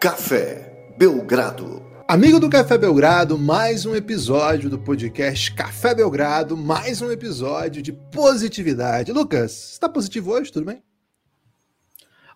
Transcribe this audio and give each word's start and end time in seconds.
Café 0.00 0.94
Belgrado. 0.96 1.82
Amigo 2.08 2.40
do 2.40 2.48
Café 2.48 2.78
Belgrado, 2.78 3.36
mais 3.36 3.84
um 3.84 3.94
episódio 3.94 4.70
do 4.70 4.78
podcast 4.78 5.54
Café 5.54 5.94
Belgrado, 5.94 6.56
mais 6.56 7.02
um 7.02 7.10
episódio 7.10 7.82
de 7.82 7.92
positividade. 7.92 9.12
Lucas, 9.12 9.72
está 9.72 9.90
positivo 9.90 10.30
hoje? 10.30 10.50
Tudo 10.50 10.64
bem? 10.64 10.82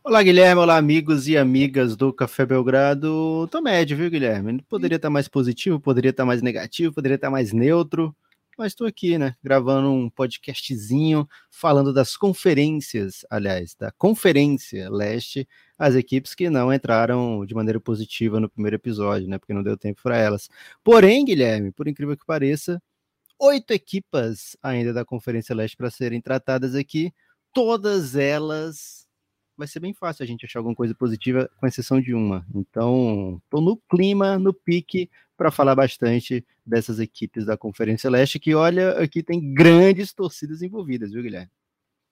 Olá, 0.04 0.22
Guilherme. 0.22 0.61
Olá, 0.61 0.77
amigos 0.77 1.27
e 1.27 1.39
amigas 1.39 1.96
do 1.96 2.12
Café 2.12 2.45
Belgrado. 2.45 3.48
Tô 3.50 3.62
médio, 3.62 3.96
viu, 3.96 4.11
Guilherme? 4.11 4.62
Poderia 4.68 4.96
estar 4.96 5.08
mais 5.08 5.26
positivo, 5.26 5.81
poderia 5.81 6.11
estar 6.11 6.26
mais 6.26 6.43
negativo, 6.43 6.93
poderia 6.93 7.14
estar 7.14 7.31
mais 7.31 7.50
neutro 7.50 8.14
mas 8.57 8.72
estou 8.72 8.86
aqui, 8.86 9.18
né, 9.18 9.35
gravando 9.43 9.90
um 9.90 10.08
podcastzinho 10.08 11.29
falando 11.50 11.93
das 11.93 12.17
conferências, 12.17 13.25
aliás, 13.30 13.75
da 13.75 13.90
Conferência 13.93 14.90
Leste, 14.90 15.49
as 15.79 15.94
equipes 15.94 16.35
que 16.35 16.49
não 16.49 16.72
entraram 16.72 17.44
de 17.44 17.54
maneira 17.54 17.80
positiva 17.80 18.39
no 18.39 18.49
primeiro 18.49 18.77
episódio, 18.77 19.29
né, 19.29 19.39
porque 19.39 19.54
não 19.54 19.63
deu 19.63 19.77
tempo 19.77 20.00
para 20.03 20.17
elas. 20.17 20.49
Porém, 20.82 21.25
Guilherme, 21.25 21.72
por 21.72 21.89
incrível 21.89 22.17
que 22.17 22.25
pareça, 22.25 22.80
oito 23.39 23.72
equipas 23.72 24.57
ainda 24.63 24.93
da 24.93 25.05
Conferência 25.05 25.55
Leste 25.55 25.77
para 25.77 25.91
serem 25.91 26.21
tratadas 26.21 26.75
aqui, 26.75 27.13
todas 27.52 28.14
elas 28.16 28.93
vai 29.57 29.67
ser 29.67 29.81
bem 29.81 29.94
fácil 29.94 30.22
a 30.22 30.26
gente 30.26 30.44
achar 30.44 30.58
alguma 30.58 30.75
coisa 30.75 30.94
positiva, 30.94 31.50
com 31.58 31.67
exceção 31.67 32.00
de 32.00 32.14
uma. 32.14 32.47
Então, 32.55 33.41
estou 33.44 33.61
no 33.61 33.77
clima, 33.89 34.39
no 34.39 34.53
pique, 34.53 35.11
para 35.36 35.50
falar 35.50 35.75
bastante 35.75 36.44
dessas 36.64 36.98
equipes 37.00 37.44
da 37.44 37.56
Conferência 37.56 38.11
Leste, 38.11 38.39
que 38.39 38.55
olha, 38.55 38.91
aqui 38.92 39.22
tem 39.22 39.53
grandes 39.53 40.12
torcidas 40.12 40.62
envolvidas, 40.62 41.12
viu, 41.12 41.22
Guilherme? 41.22 41.50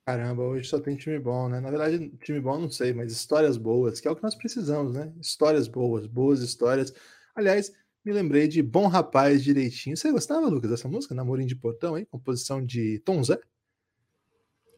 Caramba, 0.05 0.43
hoje 0.43 0.69
só 0.69 0.81
tem 0.81 0.97
time 0.97 1.19
bom, 1.20 1.48
né? 1.48 1.61
Na 1.61 1.70
verdade, 1.70 2.11
time 2.25 2.41
bom 2.41 2.59
não 2.59 2.69
sei, 2.69 2.93
mas 2.93 3.13
histórias 3.13 3.57
boas, 3.57 4.01
que 4.01 4.09
é 4.09 4.11
o 4.11 4.17
que 4.17 4.23
nós 4.23 4.35
precisamos, 4.35 4.95
né? 4.95 5.13
Histórias 5.20 5.69
boas, 5.69 6.07
boas 6.07 6.41
histórias. 6.41 6.93
Aliás, 7.37 7.73
me 8.05 8.13
lembrei 8.13 8.48
de 8.48 8.61
Bom 8.63 8.89
Rapaz 8.89 9.45
Direitinho. 9.45 9.97
Você 9.97 10.11
gostava, 10.11 10.48
Lucas, 10.48 10.70
dessa 10.70 10.89
música? 10.89 11.15
Namorinho 11.15 11.48
de 11.48 11.55
Portão, 11.55 11.97
hein? 11.97 12.05
Composição 12.11 12.65
de 12.65 12.98
Tom 13.05 13.23
Zé? 13.23 13.39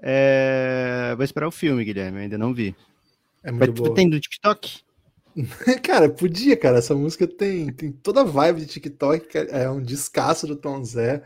É... 0.06 1.14
Vou 1.16 1.24
esperar 1.24 1.48
o 1.48 1.50
filme, 1.50 1.82
Guilherme, 1.82 2.20
ainda 2.20 2.36
não 2.36 2.52
vi. 2.52 2.76
É 3.42 3.50
muito 3.50 3.72
Vai, 3.72 3.72
boa. 3.72 3.94
Tem 3.94 4.08
do 4.08 4.20
TikTok? 4.20 4.82
cara, 5.82 6.10
podia, 6.10 6.56
cara. 6.58 6.78
Essa 6.78 6.94
música 6.94 7.26
tem, 7.26 7.72
tem 7.72 7.90
toda 7.90 8.20
a 8.20 8.24
vibe 8.24 8.60
de 8.60 8.66
TikTok, 8.66 9.26
é 9.50 9.68
um 9.70 9.82
descasso 9.82 10.46
do 10.46 10.56
Tom 10.56 10.84
Zé. 10.84 11.22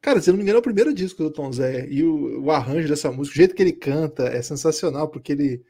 Cara, 0.00 0.18
se 0.20 0.30
não 0.30 0.38
me 0.38 0.42
engano, 0.42 0.56
é 0.56 0.60
o 0.60 0.62
primeiro 0.62 0.94
disco 0.94 1.22
do 1.22 1.30
Tom 1.30 1.52
Zé. 1.52 1.86
E 1.90 2.02
o, 2.02 2.44
o 2.44 2.50
arranjo 2.50 2.88
dessa 2.88 3.12
música, 3.12 3.34
o 3.34 3.36
jeito 3.36 3.54
que 3.54 3.62
ele 3.62 3.72
canta 3.72 4.24
é 4.28 4.40
sensacional, 4.40 5.08
porque 5.08 5.32
ele, 5.32 5.62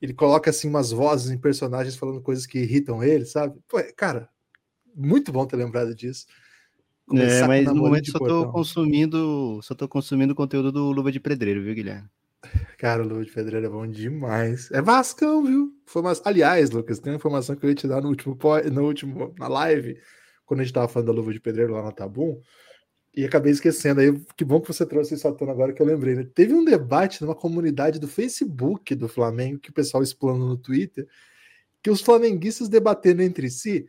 ele 0.00 0.12
coloca 0.12 0.50
assim 0.50 0.68
umas 0.68 0.90
vozes 0.90 1.30
em 1.30 1.38
personagens 1.38 1.96
falando 1.96 2.20
coisas 2.20 2.44
que 2.44 2.58
irritam 2.58 3.02
ele, 3.02 3.24
sabe? 3.24 3.58
Pô, 3.66 3.82
cara, 3.96 4.28
muito 4.94 5.32
bom 5.32 5.46
ter 5.46 5.56
lembrado 5.56 5.94
disso. 5.94 6.26
É, 7.20 7.46
mas 7.46 7.66
no 7.66 7.76
momento 7.76 8.10
só 8.10 8.18
tô 8.18 8.50
consumindo, 8.50 9.60
só 9.62 9.74
tô 9.74 9.88
consumindo 9.88 10.34
conteúdo 10.34 10.70
do 10.72 10.90
Luva 10.92 11.10
de 11.10 11.20
Pedreiro, 11.20 11.62
viu, 11.62 11.74
Guilherme? 11.74 12.08
Cara, 12.78 13.02
o 13.02 13.08
Luva 13.08 13.24
de 13.24 13.30
Pedreiro 13.30 13.66
é 13.66 13.68
bom 13.68 13.86
demais. 13.86 14.70
É 14.72 14.82
Vascão, 14.82 15.44
viu? 15.44 15.72
Informação... 15.86 16.22
Aliás, 16.26 16.70
Lucas, 16.70 16.98
tem 16.98 17.12
uma 17.12 17.16
informação 17.16 17.54
que 17.54 17.64
eu 17.64 17.70
ia 17.70 17.74
te 17.74 17.86
dar 17.86 18.00
no 18.00 18.08
último, 18.08 18.36
no 18.72 18.82
último 18.84 19.34
na 19.38 19.48
live, 19.48 19.98
quando 20.44 20.60
a 20.60 20.64
gente 20.64 20.72
tava 20.72 20.88
falando 20.88 21.06
da 21.06 21.12
Luva 21.12 21.32
de 21.32 21.40
Pedreiro 21.40 21.72
lá 21.72 21.82
na 21.82 21.92
Tabum, 21.92 22.40
e 23.14 23.24
acabei 23.24 23.52
esquecendo. 23.52 24.00
Aí, 24.00 24.12
que 24.36 24.44
bom 24.44 24.60
que 24.60 24.68
você 24.68 24.86
trouxe 24.86 25.14
isso 25.14 25.28
à 25.28 25.32
tona 25.32 25.52
agora 25.52 25.72
que 25.72 25.80
eu 25.80 25.86
lembrei. 25.86 26.14
Né? 26.14 26.26
Teve 26.34 26.54
um 26.54 26.64
debate 26.64 27.22
numa 27.22 27.34
comunidade 27.34 28.00
do 28.00 28.08
Facebook 28.08 28.94
do 28.94 29.08
Flamengo, 29.08 29.60
que 29.60 29.70
o 29.70 29.74
pessoal 29.74 30.02
explana 30.02 30.38
no 30.38 30.56
Twitter, 30.56 31.06
que 31.82 31.90
os 31.90 32.00
flamenguistas 32.00 32.68
debatendo 32.68 33.22
entre 33.22 33.50
si 33.50 33.86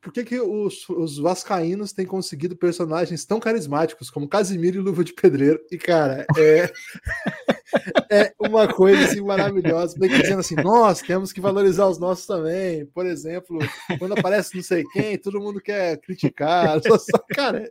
por 0.00 0.12
que, 0.12 0.24
que 0.24 0.40
os, 0.40 0.88
os 0.88 1.18
vascaínos 1.18 1.92
têm 1.92 2.06
conseguido 2.06 2.56
personagens 2.56 3.24
tão 3.26 3.38
carismáticos 3.38 4.08
como 4.08 4.28
Casimiro 4.28 4.78
e 4.78 4.80
Luva 4.80 5.04
de 5.04 5.12
Pedreiro? 5.12 5.60
E, 5.70 5.76
cara, 5.76 6.26
é, 6.38 6.72
é 8.10 8.34
uma 8.38 8.66
coisa 8.66 9.04
assim, 9.04 9.20
maravilhosa. 9.20 9.98
Meio 9.98 10.12
que 10.12 10.22
dizendo 10.22 10.40
assim, 10.40 10.54
nós 10.54 11.02
temos 11.02 11.32
que 11.32 11.40
valorizar 11.40 11.86
os 11.86 11.98
nossos 11.98 12.26
também. 12.26 12.86
Por 12.86 13.04
exemplo, 13.04 13.58
quando 13.98 14.12
aparece 14.18 14.56
não 14.56 14.62
sei 14.62 14.84
quem, 14.92 15.18
todo 15.18 15.40
mundo 15.40 15.60
quer 15.60 15.98
criticar. 15.98 16.80
Cara, 17.34 17.70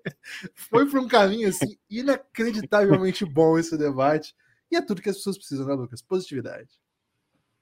foi 0.54 0.88
para 0.88 1.02
um 1.02 1.08
caminho 1.08 1.50
assim, 1.50 1.78
inacreditavelmente 1.90 3.26
bom 3.26 3.58
esse 3.58 3.76
debate. 3.76 4.36
E 4.72 4.76
é 4.76 4.82
tudo 4.82 5.02
que 5.02 5.10
as 5.10 5.18
pessoas 5.18 5.38
precisam, 5.38 5.66
né, 5.66 5.74
Lucas? 5.74 6.02
Positividade. 6.02 6.70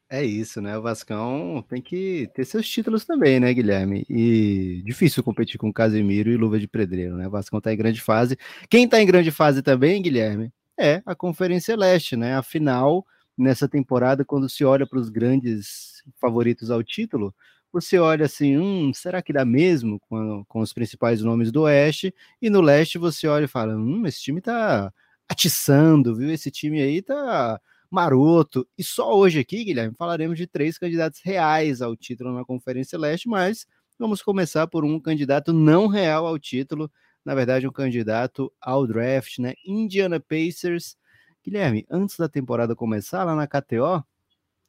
É 0.10 0.24
isso, 0.24 0.62
né? 0.62 0.78
O 0.78 0.82
Vascão 0.82 1.64
tem 1.68 1.82
que 1.82 2.30
ter 2.34 2.46
seus 2.46 2.68
títulos 2.70 3.04
também, 3.04 3.42
né, 3.42 3.54
Guilherme? 3.54 4.06
E 4.10 4.82
difícil 4.86 5.22
competir 5.22 5.58
com 5.58 5.72
Casemiro 5.74 6.30
e 6.32 6.38
Luva 6.38 6.58
de 6.58 6.68
Pedreiro, 6.68 7.18
né? 7.18 7.28
O 7.28 7.32
Vascão 7.32 7.60
tá 7.60 7.74
em 7.74 7.78
grande 7.78 8.00
fase. 8.00 8.38
Quem 8.70 8.88
tá 8.88 9.02
em 9.02 9.06
grande 9.06 9.32
fase 9.32 9.62
também, 9.62 10.02
Guilherme, 10.02 10.50
é 10.80 11.02
a 11.06 11.14
Conferência 11.14 11.76
Leste, 11.76 12.16
né? 12.16 12.36
Afinal, 12.38 13.06
nessa 13.38 13.68
temporada, 13.68 14.24
quando 14.24 14.48
se 14.48 14.64
olha 14.64 14.88
para 14.88 14.98
os 14.98 15.10
grandes 15.10 16.02
favoritos 16.22 16.72
ao 16.72 16.82
título, 16.82 17.36
você 17.72 18.00
olha 18.00 18.26
assim, 18.26 18.58
hum, 18.58 18.94
será 18.94 19.22
que 19.22 19.34
dá 19.34 19.44
mesmo 19.44 20.00
com, 20.00 20.46
com 20.48 20.62
os 20.62 20.72
principais 20.72 21.22
nomes 21.22 21.52
do 21.52 21.64
Oeste? 21.64 22.16
E 22.42 22.50
no 22.50 22.62
Leste 22.62 22.98
você 22.98 23.28
olha 23.28 23.44
e 23.44 23.48
fala, 23.48 23.76
hum, 23.76 24.08
esse 24.08 24.22
time 24.22 24.40
tá 24.40 24.92
atiçando, 25.28 26.16
viu? 26.16 26.32
Esse 26.32 26.50
time 26.50 26.82
aí 26.82 27.02
tá 27.02 27.60
maroto. 27.90 28.68
E 28.78 28.84
só 28.84 29.18
hoje 29.18 29.40
aqui, 29.40 29.64
Guilherme, 29.64 29.96
falaremos 29.98 30.38
de 30.38 30.48
três 30.48 30.78
candidatos 30.78 31.22
reais 31.24 31.82
ao 31.82 31.96
título 31.96 32.34
na 32.34 32.46
Conferência 32.46 32.98
Leste, 32.98 33.28
mas 33.28 33.66
vamos 33.98 34.22
começar 34.22 34.68
por 34.68 34.86
um 34.86 35.00
candidato 35.00 35.52
não 35.54 35.88
real 35.88 36.26
ao 36.26 36.38
título, 36.38 36.92
na 37.24 37.36
verdade, 37.36 37.68
um 37.68 37.72
candidato 37.72 38.52
ao 38.62 38.88
draft, 38.88 39.40
né? 39.40 39.54
Indiana 39.66 40.20
Pacers. 40.20 40.96
Guilherme, 41.44 41.86
antes 41.90 42.18
da 42.18 42.28
temporada 42.28 42.76
começar, 42.76 43.24
lá 43.24 43.36
na 43.36 43.48
KTO, 43.48 44.04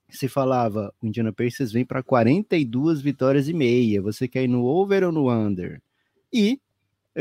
se 0.09 0.28
falava 0.28 0.93
o 1.01 1.07
Indiana 1.07 1.33
Pacers 1.33 1.73
vem 1.73 1.84
para 1.84 2.03
42 2.03 3.01
vitórias 3.01 3.49
e 3.49 3.53
meia. 3.53 4.01
Você 4.03 4.27
quer 4.27 4.45
ir 4.45 4.49
no 4.49 4.65
over 4.65 5.05
ou 5.05 5.12
no 5.12 5.31
under? 5.31 5.83
E 6.33 6.61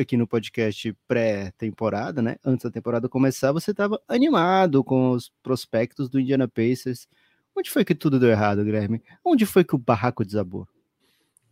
aqui 0.01 0.15
no 0.15 0.27
podcast 0.27 0.95
pré-temporada, 1.07 2.21
né? 2.21 2.37
Antes 2.45 2.63
da 2.63 2.71
temporada 2.71 3.09
começar, 3.09 3.51
você 3.51 3.71
estava 3.71 3.99
animado 4.07 4.83
com 4.83 5.11
os 5.11 5.31
prospectos 5.41 6.09
do 6.09 6.19
Indiana 6.19 6.47
Pacers. 6.47 7.07
Onde 7.55 7.71
foi 7.71 7.83
que 7.83 7.95
tudo 7.95 8.19
deu 8.19 8.29
errado, 8.29 8.63
Guilherme? 8.63 9.01
Onde 9.25 9.45
foi 9.45 9.63
que 9.63 9.75
o 9.75 9.79
barraco 9.79 10.23
desabou? 10.23 10.67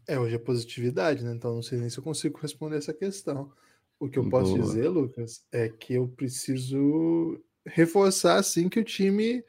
É, 0.08 0.20
hoje 0.20 0.36
é 0.36 0.40
positividade, 0.40 1.24
né? 1.24 1.34
Então 1.34 1.56
não 1.56 1.64
sei 1.64 1.80
nem 1.80 1.90
se 1.90 1.98
eu 1.98 2.04
consigo 2.04 2.40
responder 2.40 2.78
essa 2.78 2.94
questão. 2.94 3.52
O 4.00 4.08
que 4.08 4.20
eu 4.20 4.30
posso 4.30 4.54
Boa. 4.56 4.64
dizer, 4.64 4.90
Lucas, 4.90 5.44
é 5.52 5.68
que 5.68 5.94
eu 5.94 6.08
preciso 6.08 7.42
reforçar 7.66 8.38
assim 8.38 8.70
que 8.70 8.80
o 8.80 8.84
time 8.84 9.44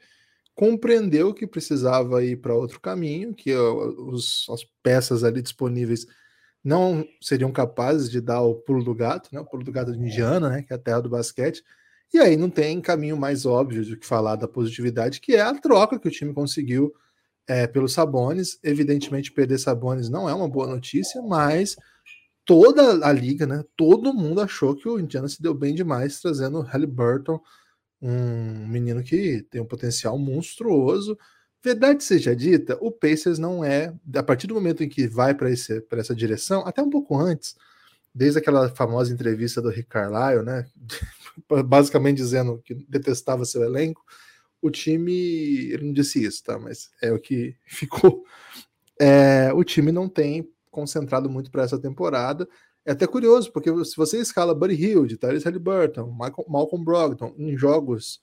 compreendeu 0.55 1.33
que 1.33 1.45
precisava 1.45 2.23
ir 2.23 2.37
para 2.37 2.55
outro 2.55 2.79
caminho, 2.79 3.35
que 3.35 3.55
os, 3.55 4.47
as 4.49 4.63
peças 4.81 5.23
ali 5.23 5.39
disponíveis 5.39 6.07
não 6.67 7.07
seriam 7.21 7.49
capazes 7.49 8.11
de 8.11 8.19
dar 8.19 8.41
o 8.41 8.53
pulo 8.53 8.83
do 8.83 8.93
gato, 8.93 9.29
né? 9.31 9.39
O 9.39 9.45
pulo 9.45 9.63
do 9.63 9.71
gato 9.71 9.93
de 9.93 9.99
Indiana, 9.99 10.49
né? 10.49 10.63
Que 10.63 10.73
é 10.73 10.75
a 10.75 10.79
terra 10.79 10.99
do 10.99 11.09
basquete. 11.09 11.63
E 12.13 12.19
aí 12.19 12.35
não 12.35 12.49
tem 12.49 12.81
caminho 12.81 13.15
mais 13.15 13.45
óbvio 13.45 13.85
do 13.85 13.97
que 13.97 14.05
falar 14.05 14.35
da 14.35 14.49
positividade, 14.49 15.21
que 15.21 15.33
é 15.33 15.41
a 15.41 15.53
troca 15.53 15.97
que 15.97 16.09
o 16.09 16.11
time 16.11 16.33
conseguiu 16.33 16.93
é, 17.47 17.67
pelo 17.67 17.87
Sabones. 17.87 18.59
Evidentemente, 18.61 19.31
perder 19.31 19.59
Sabones 19.59 20.09
não 20.09 20.27
é 20.27 20.33
uma 20.33 20.49
boa 20.49 20.67
notícia, 20.67 21.21
mas 21.21 21.77
toda 22.43 23.07
a 23.07 23.13
liga, 23.13 23.47
né? 23.47 23.63
Todo 23.77 24.13
mundo 24.13 24.41
achou 24.41 24.75
que 24.75 24.89
o 24.89 24.99
Indiana 24.99 25.29
se 25.29 25.41
deu 25.41 25.53
bem 25.53 25.73
demais, 25.73 26.19
trazendo 26.19 26.57
o 26.57 26.63
Halliburton, 26.63 27.39
um 28.01 28.67
menino 28.67 29.01
que 29.01 29.41
tem 29.49 29.61
um 29.61 29.65
potencial 29.65 30.17
monstruoso 30.17 31.17
Verdade 31.63 32.03
seja 32.03 32.35
dita, 32.35 32.77
o 32.79 32.91
Pacers 32.91 33.39
não 33.39 33.63
é, 33.63 33.93
a 34.15 34.23
partir 34.23 34.47
do 34.47 34.53
momento 34.53 34.83
em 34.83 34.89
que 34.89 35.07
vai 35.07 35.33
para 35.33 35.49
essa 35.49 36.15
direção, 36.15 36.61
até 36.65 36.81
um 36.81 36.89
pouco 36.89 37.17
antes, 37.17 37.55
desde 38.13 38.39
aquela 38.39 38.69
famosa 38.69 39.13
entrevista 39.13 39.61
do 39.61 39.69
Rick 39.69 39.89
Carlisle, 39.89 40.43
né, 40.43 40.67
basicamente 41.65 42.17
dizendo 42.17 42.61
que 42.63 42.75
detestava 42.87 43.45
seu 43.45 43.63
elenco, 43.63 44.03
o 44.61 44.69
time, 44.69 45.71
ele 45.71 45.85
não 45.85 45.93
disse 45.93 46.23
isso, 46.23 46.43
tá, 46.43 46.57
mas 46.57 46.89
é 47.01 47.11
o 47.11 47.19
que 47.19 47.55
ficou. 47.65 48.23
É, 48.99 49.51
o 49.53 49.63
time 49.63 49.91
não 49.91 50.09
tem 50.09 50.49
concentrado 50.71 51.29
muito 51.29 51.51
para 51.51 51.63
essa 51.63 51.79
temporada. 51.79 52.47
É 52.85 52.91
até 52.91 53.05
curioso, 53.05 53.51
porque 53.51 53.69
se 53.83 53.95
você 53.95 54.19
escala 54.19 54.55
Buddy 54.55 54.75
Hield, 54.75 55.17
Tyrese 55.17 55.45
Halliburton, 55.45 56.11
Michael, 56.11 56.45
Malcolm 56.47 56.83
Brogdon 56.83 57.33
em 57.37 57.57
jogos 57.57 58.21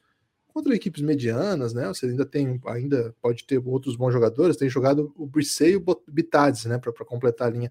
contra 0.54 0.74
equipes 0.74 1.02
medianas, 1.02 1.74
né? 1.74 1.88
Você 1.88 2.06
ainda 2.06 2.24
tem, 2.24 2.60
ainda 2.66 3.14
pode 3.20 3.44
ter 3.44 3.58
outros 3.58 3.96
bons 3.96 4.12
jogadores, 4.12 4.56
tem 4.56 4.70
jogado 4.70 5.12
o 5.16 5.26
Brissei 5.26 5.72
e 5.72 5.76
o 5.76 5.84
Bitades, 6.08 6.64
né, 6.66 6.78
para 6.78 6.92
completar 7.04 7.48
a 7.48 7.50
linha. 7.50 7.70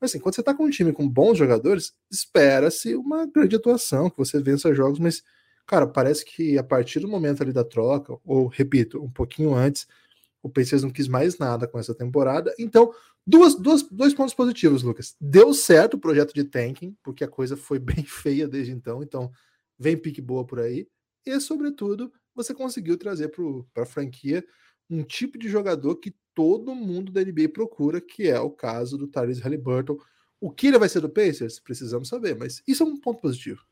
Mas 0.00 0.10
assim, 0.10 0.20
quando 0.20 0.34
você 0.36 0.40
está 0.40 0.54
com 0.54 0.64
um 0.64 0.70
time 0.70 0.92
com 0.92 1.08
bons 1.08 1.36
jogadores, 1.36 1.94
espera-se 2.10 2.94
uma 2.94 3.26
grande 3.26 3.56
atuação, 3.56 4.08
que 4.08 4.16
você 4.16 4.40
vença 4.40 4.72
jogos, 4.74 5.00
mas 5.00 5.22
cara, 5.66 5.86
parece 5.86 6.24
que 6.24 6.56
a 6.58 6.62
partir 6.62 7.00
do 7.00 7.08
momento 7.08 7.42
ali 7.42 7.52
da 7.52 7.64
troca, 7.64 8.16
ou 8.24 8.46
repito, 8.46 9.02
um 9.02 9.10
pouquinho 9.10 9.54
antes, 9.54 9.86
O 10.42 10.50
Pacers 10.50 10.82
não 10.82 10.90
quis 10.90 11.08
mais 11.08 11.38
nada 11.38 11.68
com 11.68 11.78
essa 11.78 11.94
temporada. 11.94 12.54
Então, 12.58 12.92
duas, 13.26 13.54
duas, 13.56 13.82
dois 13.84 14.14
pontos 14.14 14.34
positivos, 14.34 14.82
Lucas. 14.82 15.16
Deu 15.20 15.54
certo 15.54 15.94
o 15.94 16.00
projeto 16.00 16.34
de 16.34 16.44
tanking, 16.44 16.96
porque 17.02 17.24
a 17.24 17.28
coisa 17.28 17.56
foi 17.56 17.78
bem 17.80 18.04
feia 18.04 18.48
desde 18.48 18.72
então. 18.72 19.02
Então, 19.02 19.30
vem 19.78 19.96
pique 19.96 20.20
boa 20.20 20.44
por 20.44 20.60
aí. 20.60 20.88
E, 21.24 21.38
sobretudo, 21.40 22.12
você 22.34 22.54
conseguiu 22.54 22.96
trazer 22.96 23.32
para 23.72 23.82
a 23.82 23.86
franquia 23.86 24.44
um 24.88 25.02
tipo 25.02 25.38
de 25.38 25.48
jogador 25.48 25.96
que 25.96 26.14
todo 26.34 26.74
mundo 26.74 27.12
da 27.12 27.22
NBA 27.22 27.48
procura, 27.52 28.00
que 28.00 28.28
é 28.28 28.40
o 28.40 28.50
caso 28.50 28.96
do 28.96 29.06
Tyrese 29.06 29.40
Halliburton. 29.40 29.98
O 30.40 30.50
que 30.50 30.68
ele 30.68 30.78
vai 30.78 30.88
ser 30.88 31.00
do 31.00 31.08
Pacers? 31.08 31.60
Precisamos 31.60 32.08
saber, 32.08 32.36
mas 32.36 32.62
isso 32.66 32.82
é 32.82 32.86
um 32.86 32.98
ponto 32.98 33.20
positivo. 33.20 33.62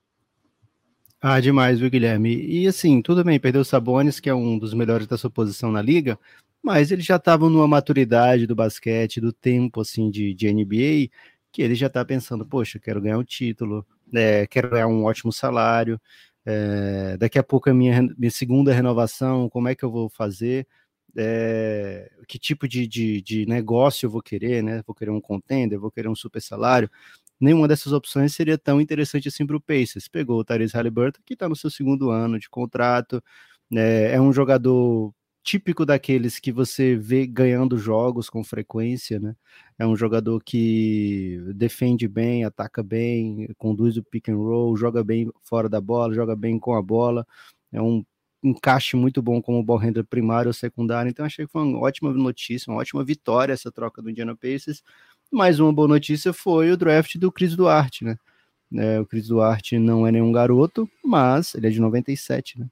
Ah, 1.21 1.39
demais, 1.39 1.79
viu, 1.79 1.91
Guilherme? 1.91 2.35
E 2.35 2.67
assim, 2.67 3.03
tudo 3.03 3.23
bem, 3.23 3.39
perdeu 3.39 3.61
o 3.61 3.65
Sabonis, 3.65 4.19
que 4.19 4.31
é 4.31 4.35
um 4.35 4.59
dos 4.59 4.73
melhores 4.73 5.07
da 5.07 5.19
sua 5.19 5.29
posição 5.29 5.71
na 5.71 5.83
liga, 5.83 6.19
mas 6.63 6.91
ele 6.91 7.03
já 7.03 7.17
estava 7.17 7.49
numa 7.51 7.69
maturidade 7.69 8.47
do 8.47 8.55
basquete, 8.55 9.21
do 9.21 9.33
tempo, 9.33 9.83
assim, 9.83 10.11
de, 10.11 10.33
de 10.33 10.51
NBA, 10.51 11.11
que 11.53 11.61
ele 11.61 11.75
já 11.75 11.89
está 11.89 12.03
pensando, 12.05 12.47
poxa, 12.47 12.79
quero 12.79 13.03
ganhar 13.03 13.19
um 13.19 13.25
título, 13.25 13.87
é, 14.15 14.47
quero 14.47 14.71
ganhar 14.71 14.87
um 14.87 15.05
ótimo 15.05 15.31
salário, 15.31 16.01
é, 16.47 17.17
daqui 17.19 17.39
a 17.39 17.43
pouco 17.43 17.69
é 17.69 17.73
minha, 17.75 18.03
minha 18.17 18.31
segunda 18.31 18.73
renovação, 18.73 19.49
como 19.49 19.69
é 19.69 19.75
que 19.75 19.85
eu 19.85 19.91
vou 19.91 20.09
fazer? 20.09 20.67
É, 21.17 22.11
que 22.29 22.39
tipo 22.39 22.69
de, 22.69 22.87
de, 22.87 23.21
de, 23.21 23.47
negócio 23.47 24.07
eu 24.07 24.11
vou 24.11 24.23
querer, 24.23 24.63
né? 24.63 24.83
Vou 24.87 24.95
querer 24.95 25.11
um 25.11 25.21
contender, 25.21 25.79
vou 25.79 25.91
querer 25.91 26.09
um 26.09 26.15
super 26.15 26.41
salário 26.41 26.89
nenhuma 27.41 27.67
dessas 27.67 27.93
opções 27.93 28.35
seria 28.35 28.59
tão 28.59 28.81
interessante 28.81 29.29
assim 29.29 29.47
para 29.47 29.57
o 29.57 29.61
Pacers. 29.61 30.07
Pegou 30.09 30.39
o 30.39 30.45
Tyrese 30.45 30.75
Halliburton, 30.77 31.23
que 31.25 31.35
está 31.35 31.49
no 31.49 31.57
seu 31.57 31.71
segundo 31.71 32.11
ano 32.11 32.39
de 32.39 32.49
contrato, 32.51 33.23
né, 33.71 34.13
é 34.13 34.21
um 34.21 34.33
jogador 34.33 35.13
típico 35.43 35.87
daqueles 35.87 36.39
que 36.39 36.53
você 36.53 36.97
vê 36.97 37.27
ganhando 37.27 37.79
jogos 37.79 38.29
com 38.29 38.45
frequência, 38.45 39.19
né? 39.19 39.35
É 39.79 39.87
um 39.87 39.97
jogador 39.97 40.43
que 40.45 41.41
defende 41.55 42.07
bem, 42.07 42.45
ataca 42.45 42.83
bem, 42.83 43.49
conduz 43.59 43.97
o 43.97 44.05
pick 44.05 44.29
and 44.29 44.37
roll, 44.37 44.77
joga 44.77 45.03
bem 45.03 45.31
fora 45.43 45.69
da 45.69 45.81
bola, 45.81 46.15
joga 46.15 46.37
bem 46.37 46.59
com 46.59 46.75
a 46.75 46.83
bola. 46.83 47.27
É 47.73 47.81
um 47.81 48.05
encaixe 48.43 48.97
muito 48.97 49.21
bom 49.23 49.41
como 49.43 49.63
ball 49.63 49.79
handler 49.79 50.05
primário 50.05 50.49
ou 50.49 50.53
secundário. 50.53 51.11
Então 51.11 51.25
achei 51.25 51.47
que 51.47 51.53
foi 51.53 51.63
uma 51.63 51.79
ótima 51.81 52.13
notícia, 52.13 52.71
uma 52.71 52.81
ótima 52.81 53.05
vitória 53.05 53.53
essa 53.53 53.71
troca 53.71 54.03
do 54.03 54.11
Indiana 54.11 54.37
Pacers. 54.37 54.83
Mais 55.31 55.61
uma 55.61 55.73
boa 55.73 55.89
notícia 55.89 56.33
foi 56.33 56.71
o 56.71 56.77
draft 56.77 57.17
do 57.17 57.31
Cris 57.31 57.55
Duarte, 57.57 58.05
né? 58.05 58.19
É, 58.75 59.01
o 59.01 59.07
Cris 59.07 59.29
Duarte 59.29 59.79
não 59.79 60.07
é 60.07 60.13
nenhum 60.13 60.33
garoto, 60.33 60.89
mas 61.05 61.55
ele 61.55 61.67
é 61.67 61.71
de 61.71 61.81
97, 61.81 62.61
né? 62.61 62.69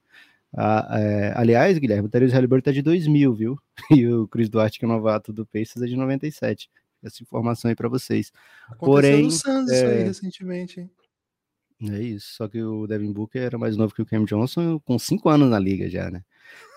Ah, 0.56 0.86
é, 0.98 1.32
aliás, 1.36 1.76
Guilherme, 1.78 2.08
o 2.08 2.10
Therese 2.10 2.34
Halliburton 2.34 2.70
é 2.70 2.72
de 2.72 2.82
2000, 2.82 3.34
viu? 3.34 3.58
E 4.00 4.06
o 4.06 4.26
Cris 4.28 4.48
Duarte, 4.48 4.78
que 4.78 4.84
é 4.84 4.88
novato 4.88 5.32
do 5.32 5.46
Pacers, 5.46 5.82
é 5.82 5.86
de 5.86 5.96
97. 5.96 6.70
Essa 7.02 7.22
informação 7.22 7.68
aí 7.68 7.74
para 7.74 7.88
vocês. 7.88 8.32
Aconteceu 8.66 8.86
Porém, 8.86 9.22
no 9.24 9.30
Suns 9.30 9.70
é... 9.70 9.86
aí 9.86 10.04
recentemente, 10.04 10.80
hein? 10.80 10.90
É 11.80 12.02
isso, 12.02 12.34
só 12.34 12.48
que 12.48 12.60
o 12.60 12.88
Devin 12.88 13.12
Booker 13.12 13.40
era 13.40 13.56
mais 13.56 13.76
novo 13.76 13.94
que 13.94 14.02
o 14.02 14.06
Cam 14.06 14.24
Johnson, 14.24 14.80
com 14.80 14.98
cinco 14.98 15.28
anos 15.28 15.48
na 15.48 15.60
liga 15.60 15.88
já, 15.88 16.10
né? 16.10 16.24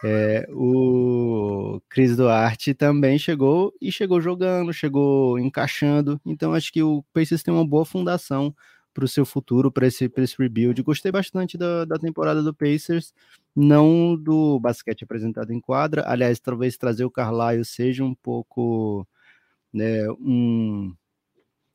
É, 0.03 0.45
o 0.51 1.81
Cris 1.89 2.15
Duarte 2.15 2.75
também 2.75 3.17
chegou 3.17 3.73
e 3.81 3.91
chegou 3.91 4.21
jogando, 4.21 4.71
chegou 4.71 5.39
encaixando. 5.39 6.21
Então 6.23 6.53
acho 6.53 6.71
que 6.71 6.83
o 6.83 7.03
Pacers 7.13 7.41
tem 7.41 7.51
uma 7.51 7.65
boa 7.65 7.83
fundação 7.83 8.55
para 8.93 9.05
o 9.05 9.07
seu 9.07 9.25
futuro, 9.25 9.71
para 9.71 9.87
esse, 9.87 10.11
esse 10.17 10.35
rebuild. 10.37 10.81
Gostei 10.83 11.11
bastante 11.11 11.57
da, 11.57 11.85
da 11.85 11.97
temporada 11.97 12.43
do 12.43 12.53
Pacers, 12.53 13.13
não 13.55 14.15
do 14.15 14.59
basquete 14.59 15.03
apresentado 15.03 15.51
em 15.51 15.59
quadra. 15.59 16.03
Aliás, 16.07 16.39
talvez 16.39 16.77
trazer 16.77 17.05
o 17.05 17.11
Carlisle 17.11 17.65
seja 17.65 18.03
um 18.03 18.15
pouco 18.15 19.07
né, 19.73 20.09
um 20.11 20.93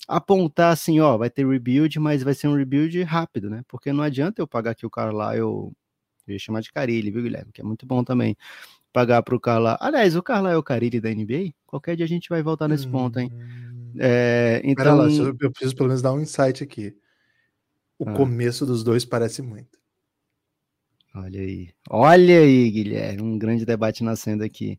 apontar 0.08 0.72
assim, 0.72 1.00
ó, 1.00 1.16
vai 1.16 1.30
ter 1.30 1.46
rebuild, 1.46 1.98
mas 1.98 2.22
vai 2.22 2.34
ser 2.34 2.48
um 2.48 2.54
rebuild 2.54 3.02
rápido, 3.02 3.50
né? 3.50 3.62
Porque 3.66 3.92
não 3.92 4.04
adianta 4.04 4.40
eu 4.40 4.46
pagar 4.46 4.72
aqui 4.72 4.86
o 4.86 4.90
Carlisle 4.90 5.74
eu 6.26 6.32
ia 6.32 6.38
chamar 6.38 6.60
de 6.60 6.72
Carilli, 6.72 7.10
viu, 7.10 7.22
Guilherme? 7.22 7.52
Que 7.52 7.60
é 7.60 7.64
muito 7.64 7.86
bom 7.86 8.02
também. 8.02 8.36
Pagar 8.92 9.22
para 9.22 9.36
o 9.36 9.40
Carla. 9.40 9.76
Aliás, 9.80 10.16
o 10.16 10.22
Carla 10.22 10.50
é 10.50 10.56
o 10.56 10.62
Carilli 10.62 11.00
da 11.00 11.10
NBA? 11.10 11.52
Qualquer 11.66 11.96
dia 11.96 12.04
a 12.04 12.08
gente 12.08 12.28
vai 12.28 12.42
voltar 12.42 12.66
nesse 12.66 12.86
hum... 12.88 12.90
ponto, 12.90 13.18
hein? 13.20 13.30
Hum. 13.32 13.94
É, 13.98 14.60
então... 14.64 14.96
Lá, 14.96 15.08
eu 15.08 15.50
preciso 15.52 15.76
pelo 15.76 15.88
menos 15.88 16.02
dar 16.02 16.12
um 16.12 16.20
insight 16.20 16.64
aqui. 16.64 16.94
O 17.98 18.08
ah. 18.08 18.12
começo 18.12 18.66
dos 18.66 18.84
dois 18.84 19.04
parece 19.04 19.42
muito. 19.42 19.78
Olha 21.14 21.40
aí. 21.40 21.70
Olha 21.88 22.40
aí, 22.40 22.70
Guilherme. 22.70 23.22
Um 23.22 23.38
grande 23.38 23.64
debate 23.64 24.04
nascendo 24.04 24.44
aqui. 24.44 24.78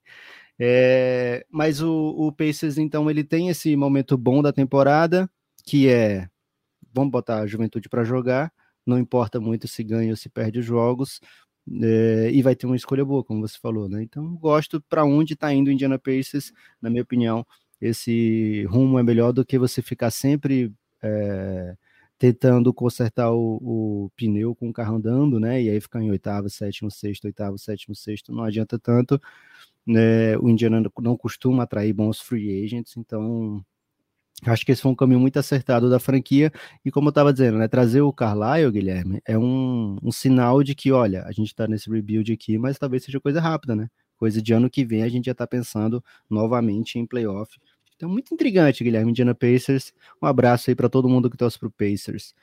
É, 0.59 1.45
mas 1.49 1.81
o, 1.81 2.09
o 2.17 2.31
Pacers, 2.31 2.77
então, 2.77 3.09
ele 3.09 3.23
tem 3.23 3.49
esse 3.49 3.75
momento 3.75 4.17
bom 4.17 4.41
da 4.41 4.51
temporada, 4.51 5.29
que 5.63 5.87
é 5.87 6.29
vamos 6.93 7.11
botar 7.11 7.41
a 7.41 7.47
juventude 7.47 7.87
para 7.89 8.03
jogar, 8.03 8.51
não 8.85 8.97
importa 8.97 9.39
muito 9.39 9.67
se 9.67 9.83
ganha 9.83 10.09
ou 10.09 10.15
se 10.15 10.29
perde 10.29 10.59
os 10.59 10.65
jogos, 10.65 11.19
é, 11.83 12.31
e 12.31 12.41
vai 12.41 12.55
ter 12.55 12.65
uma 12.65 12.75
escolha 12.75 13.05
boa, 13.05 13.23
como 13.23 13.41
você 13.47 13.57
falou, 13.61 13.87
né? 13.87 14.01
Então, 14.01 14.35
gosto 14.37 14.81
para 14.89 15.03
onde 15.05 15.33
está 15.33 15.53
indo 15.53 15.67
o 15.67 15.71
Indiana 15.71 15.99
Pacers, 15.99 16.51
na 16.81 16.89
minha 16.89 17.03
opinião, 17.03 17.45
esse 17.79 18.63
rumo 18.69 18.97
é 18.97 19.03
melhor 19.03 19.31
do 19.31 19.45
que 19.45 19.59
você 19.59 19.81
ficar 19.81 20.09
sempre 20.09 20.73
é, 21.03 21.75
tentando 22.17 22.73
consertar 22.73 23.31
o, 23.31 23.57
o, 23.61 24.11
pneu 24.15 24.55
com 24.55 24.69
o 24.69 24.73
carro 24.73 24.97
andando, 24.97 25.39
né? 25.39 25.61
E 25.61 25.69
aí 25.69 25.79
ficar 25.81 26.01
em 26.01 26.09
oitavo, 26.09 26.49
sétimo, 26.49 26.89
sexto, 26.91 27.25
oitavo, 27.25 27.57
sétimo, 27.57 27.95
sexto, 27.95 28.33
não 28.33 28.43
adianta 28.43 28.79
tanto. 28.79 29.21
Né? 29.85 30.37
O 30.39 30.49
Indiana 30.49 30.83
não 30.99 31.17
costuma 31.17 31.63
atrair 31.63 31.93
bons 31.93 32.19
free 32.19 32.63
agents, 32.63 32.97
então 32.97 33.63
Acho 34.45 34.65
que 34.65 34.71
esse 34.71 34.81
foi 34.81 34.91
um 34.91 34.95
caminho 34.95 35.19
muito 35.19 35.37
acertado 35.39 35.89
da 35.89 35.99
franquia. 35.99 36.51
E 36.85 36.91
como 36.91 37.07
eu 37.07 37.09
estava 37.09 37.33
dizendo, 37.33 37.57
né, 37.57 37.67
trazer 37.67 38.01
o 38.01 38.13
Carlisle, 38.13 38.71
Guilherme, 38.71 39.21
é 39.25 39.37
um, 39.37 39.97
um 40.01 40.11
sinal 40.11 40.61
de 40.63 40.75
que, 40.75 40.91
olha, 40.91 41.23
a 41.23 41.31
gente 41.31 41.47
está 41.47 41.67
nesse 41.67 41.89
rebuild 41.89 42.31
aqui, 42.31 42.57
mas 42.57 42.77
talvez 42.77 43.03
seja 43.03 43.19
coisa 43.19 43.41
rápida, 43.41 43.75
né? 43.75 43.89
Coisa 44.15 44.41
de 44.41 44.53
ano 44.53 44.69
que 44.69 44.85
vem 44.85 45.03
a 45.03 45.09
gente 45.09 45.25
já 45.25 45.31
está 45.31 45.47
pensando 45.47 46.03
novamente 46.29 46.99
em 46.99 47.05
playoff. 47.05 47.57
Então, 47.97 48.07
muito 48.07 48.33
intrigante, 48.33 48.83
Guilherme, 48.83 49.09
Indiana 49.09 49.33
Pacers. 49.33 49.91
Um 50.21 50.27
abraço 50.27 50.69
aí 50.69 50.75
para 50.75 50.88
todo 50.88 51.09
mundo 51.09 51.29
que 51.29 51.38
torce 51.38 51.57
para 51.57 51.67
o 51.67 51.71
Pacers. 51.71 52.33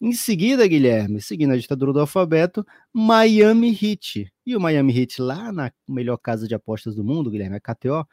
Em 0.00 0.12
seguida, 0.12 0.66
Guilherme, 0.66 1.20
seguindo 1.20 1.52
a 1.52 1.56
ditadura 1.56 1.92
do 1.92 2.00
alfabeto, 2.00 2.66
Miami 2.92 3.70
Heat. 3.70 4.32
E 4.46 4.56
o 4.56 4.60
Miami 4.60 4.98
Heat 4.98 5.20
lá 5.22 5.52
na 5.52 5.70
melhor 5.86 6.16
casa 6.16 6.48
de 6.48 6.54
apostas 6.54 6.96
do 6.96 7.04
mundo, 7.04 7.30
Guilherme, 7.30 7.56
a 7.56 7.60
KTO, 7.60 8.06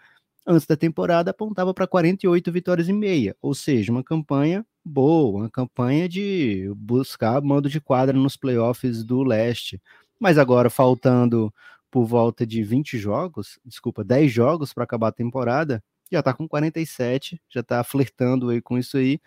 antes 0.46 0.68
da 0.68 0.76
temporada 0.76 1.32
apontava 1.32 1.74
para 1.74 1.88
48 1.88 2.52
vitórias 2.52 2.90
e 2.90 2.94
meia, 2.94 3.36
ou 3.42 3.54
seja, 3.56 3.92
uma 3.92 4.04
campanha 4.04 4.66
boa, 4.84 5.42
uma 5.42 5.50
campanha 5.50 6.10
de 6.10 6.72
buscar 6.76 7.42
mando 7.42 7.70
de 7.70 7.80
quadra 7.82 8.18
nos 8.18 8.36
playoffs 8.38 9.04
do 9.04 9.24
leste. 9.24 9.82
Mas 10.20 10.38
agora 10.38 10.70
faltando 10.70 11.54
por 11.90 12.06
volta 12.06 12.46
de 12.46 12.64
20 12.64 12.98
jogos, 12.98 13.60
desculpa, 13.66 14.04
10 14.04 14.32
jogos 14.32 14.74
para 14.74 14.84
acabar 14.84 15.10
a 15.10 15.12
temporada, 15.12 15.84
já 16.12 16.20
está 16.20 16.34
com 16.34 16.48
47, 16.48 17.42
já 17.50 17.62
está 17.62 17.84
flertando 17.84 18.50
aí 18.50 18.62
com 18.62 18.78
isso 18.78 18.98
aí, 18.98 19.20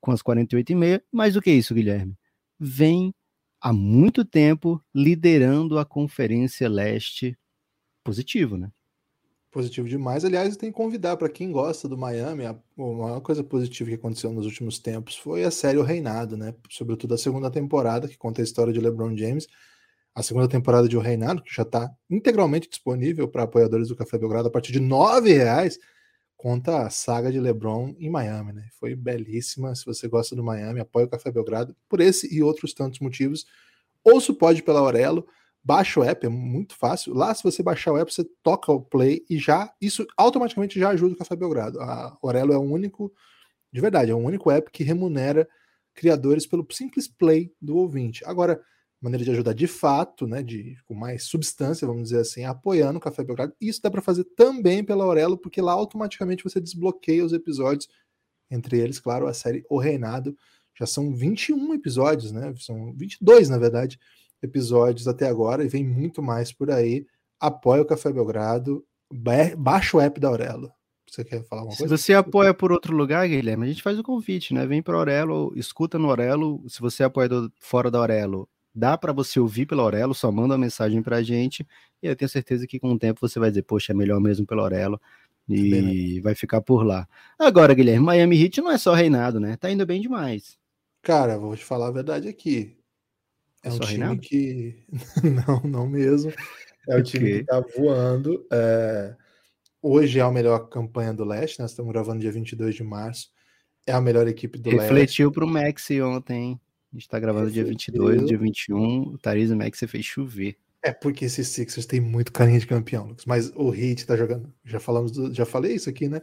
com 0.00 0.10
as 0.10 0.22
48 0.22 0.72
e 0.72 0.74
meia. 0.74 1.04
Mais 1.12 1.34
do 1.34 1.42
que 1.42 1.50
isso, 1.50 1.74
Guilherme? 1.74 2.16
Vem 2.58 3.14
há 3.60 3.72
muito 3.72 4.24
tempo 4.24 4.82
liderando 4.94 5.78
a 5.78 5.84
Conferência 5.84 6.68
Leste 6.68 7.38
positivo, 8.02 8.56
né? 8.56 8.70
positivo 9.56 9.88
demais. 9.88 10.22
Aliás, 10.22 10.54
tem 10.54 10.70
que 10.70 10.76
convidar 10.76 11.16
para 11.16 11.30
quem 11.30 11.50
gosta 11.50 11.88
do 11.88 11.96
Miami, 11.96 12.44
a, 12.44 12.54
maior 12.76 13.20
coisa 13.22 13.42
positiva 13.42 13.88
que 13.88 13.96
aconteceu 13.96 14.30
nos 14.30 14.44
últimos 14.44 14.78
tempos 14.78 15.16
foi 15.16 15.44
a 15.44 15.50
série 15.50 15.78
O 15.78 15.82
Reinado, 15.82 16.36
né? 16.36 16.54
Sobretudo 16.68 17.14
a 17.14 17.18
segunda 17.18 17.50
temporada, 17.50 18.06
que 18.06 18.18
conta 18.18 18.42
a 18.42 18.44
história 18.44 18.70
de 18.70 18.78
LeBron 18.78 19.16
James. 19.16 19.46
A 20.14 20.22
segunda 20.22 20.46
temporada 20.46 20.86
de 20.86 20.96
O 20.96 21.00
Reinado, 21.00 21.42
que 21.42 21.54
já 21.54 21.62
está 21.62 21.90
integralmente 22.10 22.68
disponível 22.68 23.26
para 23.28 23.44
apoiadores 23.44 23.88
do 23.88 23.96
Café 23.96 24.18
Belgrado 24.18 24.48
a 24.48 24.50
partir 24.50 24.72
de 24.72 24.78
R$ 24.78 25.34
reais, 25.34 25.78
conta 26.36 26.82
a 26.82 26.90
saga 26.90 27.32
de 27.32 27.40
LeBron 27.40 27.94
em 27.98 28.10
Miami, 28.10 28.52
né? 28.52 28.68
Foi 28.78 28.94
belíssima. 28.94 29.74
Se 29.74 29.84
você 29.84 30.06
gosta 30.06 30.36
do 30.36 30.44
Miami, 30.44 30.80
apoia 30.80 31.06
o 31.06 31.08
Café 31.08 31.30
Belgrado 31.30 31.74
por 31.88 32.00
esse 32.00 32.32
e 32.34 32.42
outros 32.42 32.72
tantos 32.72 33.00
motivos. 33.00 33.46
Ouço 34.04 34.34
pode 34.34 34.62
pela 34.62 34.80
Aurelo 34.80 35.26
baixa 35.66 35.98
o 35.98 36.04
app, 36.04 36.24
é 36.24 36.28
muito 36.28 36.76
fácil. 36.76 37.12
Lá, 37.12 37.34
se 37.34 37.42
você 37.42 37.60
baixar 37.60 37.92
o 37.92 37.98
app, 37.98 38.14
você 38.14 38.22
toca 38.40 38.70
o 38.70 38.80
play 38.80 39.24
e 39.28 39.36
já 39.36 39.68
isso 39.80 40.06
automaticamente 40.16 40.78
já 40.78 40.90
ajuda 40.90 41.14
o 41.14 41.18
Café 41.18 41.34
Belgrado. 41.34 41.80
A 41.80 42.16
Orelo 42.22 42.52
é 42.52 42.56
o 42.56 42.60
único, 42.60 43.12
de 43.72 43.80
verdade, 43.80 44.12
é 44.12 44.14
o 44.14 44.18
único 44.18 44.48
app 44.48 44.70
que 44.70 44.84
remunera 44.84 45.48
criadores 45.92 46.46
pelo 46.46 46.64
simples 46.70 47.08
play 47.08 47.52
do 47.60 47.76
ouvinte. 47.76 48.24
Agora, 48.24 48.60
maneira 49.00 49.24
de 49.24 49.30
ajudar 49.30 49.52
de 49.52 49.66
fato, 49.66 50.26
né, 50.26 50.42
de 50.42 50.76
com 50.84 50.94
mais 50.94 51.24
substância, 51.24 51.86
vamos 51.86 52.04
dizer 52.04 52.20
assim, 52.20 52.44
apoiando 52.44 52.98
o 52.98 53.00
Café 53.00 53.22
Belgrado. 53.22 53.54
Isso 53.60 53.80
dá 53.82 53.90
para 53.90 54.02
fazer 54.02 54.24
também 54.36 54.82
pela 54.82 55.04
Aurelo, 55.04 55.36
porque 55.36 55.60
lá 55.60 55.72
automaticamente 55.72 56.42
você 56.42 56.60
desbloqueia 56.60 57.24
os 57.24 57.32
episódios, 57.32 57.88
entre 58.50 58.78
eles, 58.78 58.98
claro, 58.98 59.26
a 59.26 59.34
série 59.34 59.64
O 59.68 59.78
Reinado. 59.78 60.36
Já 60.78 60.86
são 60.86 61.14
21 61.14 61.74
episódios, 61.74 62.32
né? 62.32 62.52
São 62.58 62.94
22, 62.94 63.48
na 63.48 63.58
verdade 63.58 63.98
episódios 64.42 65.08
até 65.08 65.28
agora 65.28 65.64
e 65.64 65.68
vem 65.68 65.84
muito 65.84 66.22
mais 66.22 66.52
por 66.52 66.70
aí. 66.70 67.06
Apoie 67.40 67.80
o 67.80 67.86
Café 67.86 68.12
Belgrado 68.12 68.84
baixa 69.56 69.96
o 69.96 70.00
app 70.00 70.18
da 70.18 70.28
Aurelo. 70.28 70.70
Você 71.08 71.24
quer 71.24 71.44
falar 71.44 71.62
alguma 71.62 71.76
coisa? 71.76 71.96
Se 71.96 72.02
você 72.02 72.14
apoia 72.14 72.52
por 72.52 72.72
outro 72.72 72.94
lugar, 72.94 73.28
Guilherme, 73.28 73.64
a 73.64 73.68
gente 73.68 73.82
faz 73.82 73.98
o 73.98 74.02
convite, 74.02 74.52
né? 74.52 74.66
Vem 74.66 74.82
para 74.82 74.96
Aurelo, 74.96 75.52
escuta 75.54 75.98
no 75.98 76.08
Aurelo. 76.08 76.64
Se 76.68 76.80
você 76.80 77.04
é 77.04 77.06
apoiador 77.06 77.50
fora 77.60 77.90
da 77.90 77.98
Aurelo, 77.98 78.48
dá 78.76 78.98
para 78.98 79.10
você 79.10 79.40
ouvir 79.40 79.64
pela 79.64 79.82
Aurelo, 79.82 80.14
só 80.14 80.30
manda 80.30 80.52
uma 80.52 80.58
mensagem 80.58 81.02
para 81.02 81.16
a 81.16 81.22
gente. 81.22 81.66
E 82.02 82.06
eu 82.06 82.14
tenho 82.14 82.28
certeza 82.28 82.66
que 82.66 82.78
com 82.78 82.92
o 82.92 82.98
tempo 82.98 83.26
você 83.26 83.38
vai 83.40 83.48
dizer, 83.48 83.62
poxa, 83.62 83.92
é 83.92 83.96
melhor 83.96 84.20
mesmo 84.20 84.46
pela 84.46 84.62
Aurelo. 84.62 85.00
E 85.48 85.70
bem, 85.70 86.20
vai 86.20 86.34
ficar 86.34 86.60
por 86.60 86.84
lá. 86.84 87.08
Agora, 87.38 87.72
Guilherme, 87.72 88.04
Miami 88.04 88.42
Heat 88.42 88.60
não 88.60 88.70
é 88.70 88.76
só 88.76 88.92
reinado, 88.92 89.40
né? 89.40 89.56
Tá 89.56 89.70
indo 89.70 89.86
bem 89.86 90.00
demais. 90.00 90.58
Cara, 91.02 91.38
vou 91.38 91.56
te 91.56 91.64
falar 91.64 91.88
a 91.88 91.92
verdade 91.92 92.28
aqui. 92.28 92.76
É, 93.62 93.68
é 93.68 93.72
um 93.72 93.78
time 93.78 93.92
reinado? 93.92 94.20
que. 94.20 94.84
não, 95.46 95.60
não 95.62 95.88
mesmo. 95.88 96.32
É 96.88 96.96
o 96.98 97.02
time 97.02 97.38
que 97.38 97.44
tá 97.44 97.64
voando. 97.76 98.44
É... 98.52 99.16
Hoje 99.80 100.18
é 100.18 100.22
a 100.22 100.30
melhor 100.30 100.68
campanha 100.68 101.14
do 101.14 101.24
Leste, 101.24 101.60
nós 101.60 101.70
estamos 101.70 101.92
gravando 101.92 102.20
dia 102.20 102.32
22 102.32 102.74
de 102.74 102.82
março. 102.82 103.30
É 103.86 103.92
a 103.92 104.00
melhor 104.00 104.26
equipe 104.26 104.58
do 104.58 104.68
Refletiu 104.68 104.80
Leste. 104.80 104.94
Refletiu 104.94 105.32
pro 105.32 105.46
Maxi 105.46 106.02
ontem. 106.02 106.60
A 106.92 106.96
gente 106.96 107.08
tá 107.08 107.18
gravando 107.18 107.50
dia 107.50 107.64
22, 107.64 108.26
dia 108.26 108.38
21. 108.38 109.02
O 109.14 109.18
Tariz 109.18 109.50
Maxi 109.50 109.86
fez 109.86 110.04
chover. 110.04 110.56
É 110.82 110.92
porque 110.92 111.24
esses 111.24 111.48
Sixers 111.48 111.84
têm 111.84 112.00
muito 112.00 112.32
carinho 112.32 112.60
de 112.60 112.66
campeão, 112.66 113.08
Lucas. 113.08 113.24
Mas 113.24 113.50
o 113.56 113.74
Heat 113.74 114.06
tá 114.06 114.16
jogando. 114.16 114.52
Já 114.64 114.78
falamos, 114.78 115.12
do, 115.12 115.34
já 115.34 115.44
falei 115.44 115.74
isso 115.74 115.90
aqui, 115.90 116.08
né? 116.08 116.22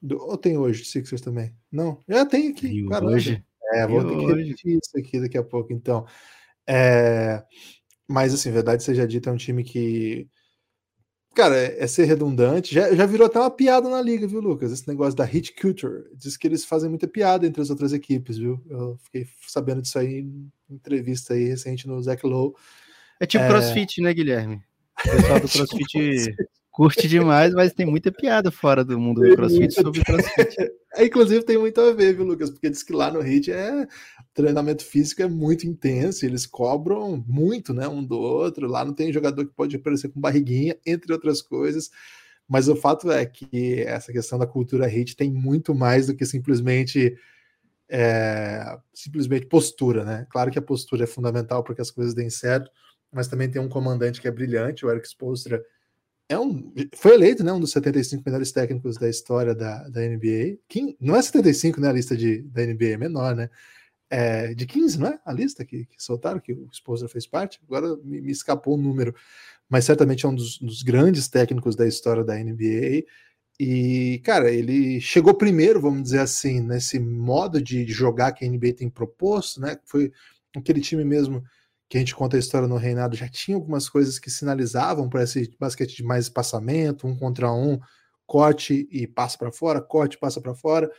Do, 0.00 0.16
ou 0.18 0.36
tem 0.36 0.56
hoje 0.56 0.84
Sixers 0.84 1.20
também? 1.20 1.54
Não, 1.72 2.00
já 2.08 2.24
tem 2.24 2.50
aqui. 2.50 2.68
E 2.68 2.86
hoje? 2.86 3.44
É, 3.72 3.86
vou 3.86 4.04
ter 4.04 4.16
que 4.16 4.26
repetir 4.26 4.78
isso 4.78 4.96
aqui 4.96 5.20
daqui 5.20 5.36
a 5.36 5.42
pouco. 5.42 5.72
Então, 5.72 6.06
é... 6.68 7.42
mas 8.06 8.32
assim, 8.32 8.52
verdade 8.52 8.84
seja 8.84 9.08
dita, 9.08 9.28
é 9.28 9.32
um 9.32 9.36
time 9.36 9.64
que, 9.64 10.28
cara, 11.36 11.54
é, 11.54 11.76
é 11.84 11.86
ser 11.86 12.06
redundante. 12.06 12.74
Já, 12.74 12.92
já 12.94 13.04
virou 13.04 13.26
até 13.26 13.38
uma 13.38 13.50
piada 13.50 13.88
na 13.88 14.00
liga, 14.00 14.26
viu, 14.26 14.40
Lucas? 14.40 14.72
Esse 14.72 14.88
negócio 14.88 15.14
da 15.14 15.24
hit 15.24 15.54
culture. 15.54 16.04
Diz 16.14 16.36
que 16.36 16.48
eles 16.48 16.64
fazem 16.64 16.88
muita 16.88 17.06
piada 17.06 17.46
entre 17.46 17.60
as 17.60 17.68
outras 17.68 17.92
equipes, 17.92 18.38
viu? 18.38 18.60
Eu 18.68 18.98
fiquei 19.04 19.28
sabendo 19.46 19.82
disso 19.82 19.98
aí 19.98 20.20
em 20.20 20.50
entrevista 20.68 21.34
aí 21.34 21.44
recente 21.44 21.86
no 21.86 22.02
Zach 22.02 22.26
Lowe. 22.26 22.54
É 23.20 23.26
tipo 23.26 23.44
é... 23.44 23.48
crossfit, 23.48 24.00
né, 24.00 24.14
Guilherme? 24.14 24.62
O 24.98 25.10
pessoal 25.10 25.40
do 25.40 25.48
crossfit 25.48 26.34
curte 26.70 27.08
demais, 27.08 27.54
mas 27.54 27.72
tem 27.72 27.86
muita 27.86 28.10
piada 28.10 28.50
fora 28.50 28.84
do 28.84 28.98
mundo 28.98 29.20
do 29.20 29.36
crossfit 29.36 29.72
sobre 29.72 30.02
crossfit. 30.02 30.56
É, 30.96 31.04
inclusive 31.04 31.44
tem 31.44 31.58
muito 31.58 31.78
a 31.78 31.92
ver, 31.92 32.14
viu, 32.14 32.24
Lucas? 32.24 32.48
Porque 32.48 32.70
diz 32.70 32.82
que 32.82 32.90
lá 32.90 33.10
no 33.10 33.20
HIT 33.20 33.52
é 33.52 33.86
treinamento 34.36 34.84
físico 34.84 35.22
é 35.22 35.26
muito 35.26 35.66
intenso, 35.66 36.26
eles 36.26 36.44
cobram 36.44 37.24
muito, 37.26 37.72
né, 37.72 37.88
um 37.88 38.04
do 38.04 38.18
outro. 38.18 38.68
Lá 38.68 38.84
não 38.84 38.92
tem 38.92 39.12
jogador 39.12 39.46
que 39.46 39.54
pode 39.54 39.74
aparecer 39.74 40.10
com 40.10 40.20
barriguinha, 40.20 40.76
entre 40.84 41.12
outras 41.12 41.40
coisas. 41.40 41.90
Mas 42.46 42.68
o 42.68 42.76
fato 42.76 43.10
é 43.10 43.24
que 43.24 43.80
essa 43.82 44.12
questão 44.12 44.38
da 44.38 44.46
cultura 44.46 44.86
HIT 44.86 45.16
tem 45.16 45.32
muito 45.32 45.74
mais 45.74 46.06
do 46.06 46.14
que 46.14 46.26
simplesmente 46.26 47.16
é, 47.88 48.78
simplesmente 48.92 49.46
postura, 49.46 50.04
né? 50.04 50.26
Claro 50.30 50.50
que 50.50 50.58
a 50.58 50.62
postura 50.62 51.04
é 51.04 51.06
fundamental 51.06 51.64
para 51.64 51.74
que 51.74 51.80
as 51.80 51.90
coisas 51.90 52.14
deem 52.14 52.30
certo, 52.30 52.70
mas 53.10 53.28
também 53.28 53.50
tem 53.50 53.60
um 53.60 53.68
comandante 53.68 54.20
que 54.20 54.28
é 54.28 54.30
brilhante, 54.30 54.84
o 54.84 54.90
Eric 54.90 55.08
Spoelstra 55.08 55.64
é 56.28 56.38
um, 56.38 56.72
foi 56.94 57.14
eleito 57.14 57.44
né, 57.44 57.52
um 57.52 57.60
dos 57.60 57.70
75 57.70 58.22
melhores 58.26 58.50
técnicos 58.50 58.96
da 58.96 59.08
história 59.08 59.54
da, 59.54 59.88
da 59.88 60.00
NBA. 60.00 60.58
Quim, 60.68 60.96
não 61.00 61.14
é 61.14 61.22
75, 61.22 61.80
né? 61.80 61.88
A 61.88 61.92
lista 61.92 62.16
de, 62.16 62.42
da 62.42 62.66
NBA 62.66 62.86
é 62.86 62.96
menor, 62.96 63.34
né? 63.34 63.48
É, 64.08 64.54
de 64.54 64.66
15, 64.66 65.00
não 65.00 65.08
é? 65.08 65.20
A 65.24 65.32
lista 65.32 65.64
que, 65.64 65.84
que 65.84 66.02
soltaram, 66.02 66.38
que 66.38 66.52
o 66.52 66.68
Spoelstra 66.72 67.08
fez 67.08 67.26
parte. 67.26 67.60
Agora 67.64 67.96
me, 68.04 68.20
me, 68.20 68.30
escapou 68.30 68.74
o 68.74 68.80
número, 68.80 69.14
mas 69.68 69.84
certamente 69.84 70.24
é 70.24 70.28
um 70.28 70.34
dos, 70.34 70.58
dos, 70.58 70.82
grandes 70.82 71.26
técnicos 71.28 71.74
da 71.74 71.86
história 71.86 72.22
da 72.22 72.36
NBA. 72.36 73.04
E, 73.58 74.20
cara, 74.24 74.50
ele 74.50 75.00
chegou 75.00 75.34
primeiro, 75.34 75.80
vamos 75.80 76.04
dizer 76.04 76.20
assim, 76.20 76.60
nesse 76.60 76.98
modo 77.00 77.60
de 77.60 77.86
jogar 77.86 78.32
que 78.32 78.44
a 78.44 78.48
NBA 78.48 78.74
tem 78.74 78.88
proposto, 78.88 79.60
né? 79.60 79.78
Foi 79.84 80.12
aquele 80.56 80.80
time 80.80 81.04
mesmo 81.04 81.42
que 81.88 81.96
a 81.96 82.00
gente 82.00 82.14
conta 82.14 82.36
a 82.36 82.40
história 82.40 82.68
no 82.68 82.76
Reinado, 82.76 83.16
já 83.16 83.28
tinha 83.28 83.56
algumas 83.56 83.88
coisas 83.88 84.18
que 84.18 84.30
sinalizavam 84.30 85.08
para 85.08 85.22
esse 85.22 85.50
basquete 85.58 85.96
de 85.96 86.02
mais 86.02 86.24
espaçamento, 86.24 87.06
um 87.06 87.16
contra 87.16 87.52
um, 87.52 87.78
corte 88.26 88.88
e 88.90 89.06
passa 89.06 89.38
para 89.38 89.52
fora, 89.52 89.80
corte 89.80 90.18
passa 90.18 90.40
para 90.40 90.54
fora. 90.54 90.90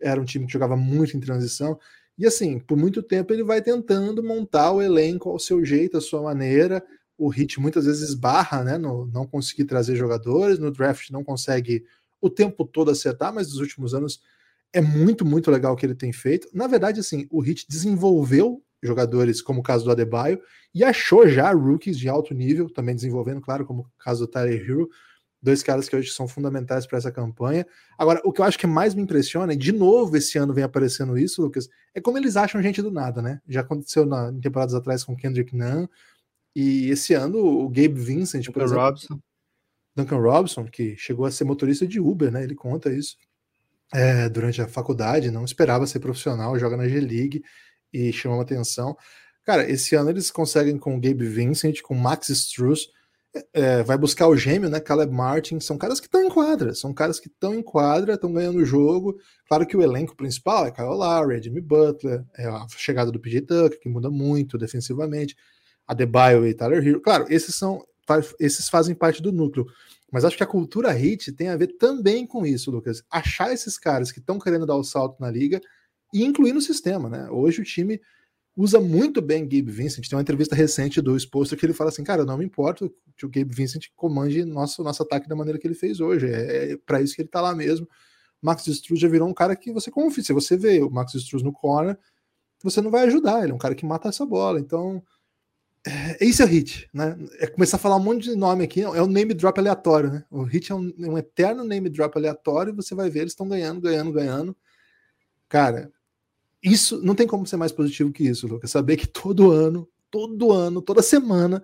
Era 0.00 0.20
um 0.20 0.24
time 0.24 0.46
que 0.46 0.52
jogava 0.52 0.76
muito 0.76 1.16
em 1.16 1.20
transição. 1.20 1.78
E 2.18 2.26
assim, 2.26 2.58
por 2.58 2.76
muito 2.76 3.02
tempo 3.02 3.32
ele 3.32 3.42
vai 3.42 3.62
tentando 3.62 4.22
montar 4.22 4.72
o 4.72 4.82
elenco 4.82 5.30
ao 5.30 5.38
seu 5.38 5.64
jeito, 5.64 5.96
à 5.96 6.00
sua 6.00 6.22
maneira. 6.22 6.84
O 7.16 7.28
Hit 7.28 7.60
muitas 7.60 7.86
vezes 7.86 8.08
esbarra, 8.10 8.62
né? 8.64 8.78
No 8.78 9.06
não 9.06 9.26
conseguir 9.26 9.64
trazer 9.64 9.96
jogadores, 9.96 10.58
no 10.58 10.70
draft 10.70 11.10
não 11.10 11.24
consegue 11.24 11.84
o 12.20 12.30
tempo 12.30 12.64
todo 12.64 12.90
acertar, 12.90 13.32
mas 13.34 13.48
nos 13.48 13.58
últimos 13.58 13.94
anos 13.94 14.20
é 14.72 14.80
muito, 14.80 15.24
muito 15.24 15.50
legal 15.50 15.74
o 15.74 15.76
que 15.76 15.84
ele 15.84 15.94
tem 15.94 16.12
feito. 16.12 16.48
Na 16.52 16.66
verdade, 16.66 17.00
assim, 17.00 17.26
o 17.30 17.40
Hit 17.40 17.66
desenvolveu 17.68 18.62
jogadores 18.82 19.40
como 19.40 19.60
o 19.60 19.62
caso 19.62 19.84
do 19.84 19.90
Adebayo, 19.92 20.40
e 20.74 20.82
achou 20.82 21.28
já 21.28 21.52
rookies 21.52 21.98
de 21.98 22.08
alto 22.08 22.34
nível, 22.34 22.68
também 22.68 22.94
desenvolvendo, 22.94 23.40
claro, 23.40 23.64
como 23.64 23.82
o 23.82 23.86
caso 23.98 24.26
do 24.26 24.30
Tyler 24.30 24.60
Hero, 24.60 24.88
dois 25.42 25.62
caras 25.62 25.88
que 25.88 25.96
hoje 25.96 26.10
são 26.10 26.28
fundamentais 26.28 26.86
para 26.86 26.98
essa 26.98 27.10
campanha. 27.10 27.66
Agora, 27.98 28.20
o 28.24 28.32
que 28.32 28.40
eu 28.40 28.44
acho 28.44 28.58
que 28.58 28.66
mais 28.66 28.94
me 28.94 29.02
impressiona, 29.02 29.52
e 29.52 29.56
de 29.56 29.72
novo 29.72 30.16
esse 30.16 30.38
ano 30.38 30.54
vem 30.54 30.62
aparecendo 30.62 31.18
isso, 31.18 31.42
Lucas, 31.42 31.68
é 31.94 32.00
como 32.00 32.16
eles 32.16 32.36
acham 32.36 32.62
gente 32.62 32.80
do 32.80 32.90
nada, 32.90 33.20
né? 33.20 33.40
Já 33.48 33.62
aconteceu 33.62 34.06
na, 34.06 34.30
em 34.30 34.40
temporadas 34.40 34.74
atrás 34.74 35.02
com 35.02 35.16
Kendrick 35.16 35.54
Nunn, 35.56 35.86
e 36.54 36.90
esse 36.90 37.14
ano 37.14 37.38
o 37.38 37.68
Gabe 37.68 37.94
Vincent, 37.94 38.46
Duncan 38.46 38.64
exemplo, 38.64 38.82
Robson. 38.82 39.20
Duncan 39.96 40.18
Robson, 40.18 40.64
que 40.66 40.96
chegou 40.96 41.26
a 41.26 41.30
ser 41.30 41.44
motorista 41.44 41.86
de 41.86 41.98
Uber, 41.98 42.30
né? 42.30 42.44
Ele 42.44 42.54
conta 42.54 42.92
isso. 42.92 43.16
É, 43.92 44.28
durante 44.28 44.62
a 44.62 44.68
faculdade, 44.68 45.30
não 45.30 45.44
esperava 45.44 45.86
ser 45.86 46.00
profissional, 46.00 46.58
joga 46.58 46.78
na 46.78 46.88
G-League 46.88 47.42
e 47.92 48.10
chamou 48.12 48.40
atenção. 48.40 48.96
Cara, 49.44 49.68
esse 49.68 49.94
ano 49.94 50.08
eles 50.08 50.30
conseguem 50.30 50.78
com 50.78 50.96
o 50.96 51.00
Gabe 51.00 51.26
Vincent, 51.26 51.82
com 51.82 51.94
Max 51.94 52.28
Struz, 52.30 52.88
é, 53.52 53.82
vai 53.82 53.96
buscar 53.96 54.28
o 54.28 54.36
gêmeo, 54.36 54.68
né? 54.68 54.78
Caleb 54.78 55.12
Martin, 55.12 55.58
são 55.60 55.78
caras 55.78 56.00
que 56.00 56.06
estão 56.06 56.22
em 56.22 56.28
quadra, 56.28 56.74
são 56.74 56.92
caras 56.92 57.18
que 57.18 57.28
estão 57.28 57.54
em 57.54 57.62
quadra, 57.62 58.14
estão 58.14 58.32
ganhando 58.32 58.58
o 58.58 58.64
jogo. 58.64 59.16
Claro 59.48 59.66
que 59.66 59.76
o 59.76 59.82
elenco 59.82 60.14
principal 60.16 60.66
é 60.66 60.70
Kyle 60.70 60.88
Lowry, 60.88 61.36
é 61.36 61.42
Jimmy 61.42 61.60
Butler, 61.60 62.24
é 62.36 62.46
a 62.46 62.66
chegada 62.76 63.10
do 63.10 63.18
PJ 63.18 63.42
Tucker, 63.42 63.80
que 63.80 63.88
muda 63.88 64.10
muito 64.10 64.58
defensivamente, 64.58 65.36
a 65.86 65.94
Debaio 65.94 66.46
e 66.46 66.54
Tyler 66.54 66.86
Hero. 66.86 67.00
Claro, 67.00 67.26
esses 67.28 67.54
são 67.54 67.82
esses 68.38 68.68
fazem 68.68 68.94
parte 68.94 69.22
do 69.22 69.32
núcleo. 69.32 69.66
Mas 70.10 70.24
acho 70.24 70.36
que 70.36 70.42
a 70.42 70.46
cultura 70.46 70.92
hit 70.92 71.32
tem 71.32 71.48
a 71.48 71.56
ver 71.56 71.68
também 71.78 72.26
com 72.26 72.44
isso, 72.44 72.70
Lucas. 72.70 73.02
Achar 73.10 73.52
esses 73.52 73.78
caras 73.78 74.12
que 74.12 74.18
estão 74.18 74.38
querendo 74.38 74.66
dar 74.66 74.76
o 74.76 74.84
salto 74.84 75.18
na 75.18 75.30
liga 75.30 75.60
e 76.12 76.22
incluir 76.22 76.52
no 76.52 76.60
sistema, 76.60 77.08
né? 77.08 77.30
Hoje 77.30 77.62
o 77.62 77.64
time 77.64 77.98
usa 78.56 78.80
muito 78.80 79.20
bem 79.22 79.42
Gabe 79.42 79.70
Vincent. 79.70 80.08
Tem 80.08 80.16
uma 80.16 80.22
entrevista 80.22 80.54
recente 80.54 81.00
do 81.00 81.16
Exposter 81.16 81.58
que 81.58 81.64
ele 81.64 81.72
fala 81.72 81.90
assim: 81.90 82.04
cara, 82.04 82.24
não 82.24 82.38
me 82.38 82.44
importa 82.44 82.90
que 83.16 83.26
o 83.26 83.28
Gabe 83.28 83.54
Vincent 83.54 83.86
comande 83.96 84.44
nosso, 84.44 84.82
nosso 84.82 85.02
ataque 85.02 85.28
da 85.28 85.36
maneira 85.36 85.58
que 85.58 85.66
ele 85.66 85.74
fez 85.74 86.00
hoje. 86.00 86.26
É, 86.26 86.72
é 86.72 86.76
para 86.76 87.00
isso 87.00 87.14
que 87.14 87.22
ele 87.22 87.28
tá 87.28 87.40
lá 87.40 87.54
mesmo. 87.54 87.88
Max 88.40 88.66
Struz 88.66 89.00
já 89.00 89.08
virou 89.08 89.28
um 89.28 89.34
cara 89.34 89.54
que 89.54 89.72
você 89.72 89.90
confia. 89.90 90.24
Se 90.24 90.32
você 90.32 90.56
vê 90.56 90.82
o 90.82 90.90
Max 90.90 91.14
Struz 91.14 91.42
no 91.42 91.52
corner, 91.52 91.96
você 92.62 92.80
não 92.80 92.90
vai 92.90 93.04
ajudar. 93.04 93.42
Ele 93.42 93.52
é 93.52 93.54
um 93.54 93.58
cara 93.58 93.74
que 93.74 93.86
mata 93.86 94.08
essa 94.08 94.26
bola. 94.26 94.58
Então, 94.58 95.02
é, 95.86 96.24
esse 96.24 96.42
é 96.42 96.44
o 96.44 96.48
hit, 96.48 96.88
né? 96.92 97.16
É 97.38 97.46
começar 97.46 97.76
a 97.76 97.80
falar 97.80 97.96
um 97.96 98.02
monte 98.02 98.24
de 98.24 98.36
nome 98.36 98.64
aqui. 98.64 98.82
É 98.82 99.02
um 99.02 99.06
name 99.06 99.32
drop 99.34 99.58
aleatório, 99.58 100.10
né? 100.10 100.24
O 100.30 100.42
hit 100.42 100.72
é 100.72 100.74
um, 100.74 100.92
um 100.98 101.18
eterno 101.18 101.64
name 101.64 101.88
drop 101.88 102.16
aleatório 102.16 102.72
e 102.72 102.76
você 102.76 102.94
vai 102.94 103.08
ver 103.08 103.20
eles 103.20 103.32
estão 103.32 103.48
ganhando, 103.48 103.80
ganhando, 103.80 104.12
ganhando. 104.12 104.56
Cara, 105.48 105.92
isso 106.62 107.02
não 107.02 107.14
tem 107.14 107.26
como 107.26 107.46
ser 107.46 107.56
mais 107.56 107.72
positivo 107.72 108.12
que 108.12 108.24
isso, 108.24 108.46
Lucas. 108.46 108.70
Saber 108.70 108.96
que 108.96 109.06
todo 109.06 109.50
ano, 109.50 109.88
todo 110.10 110.52
ano, 110.52 110.80
toda 110.80 111.02
semana, 111.02 111.62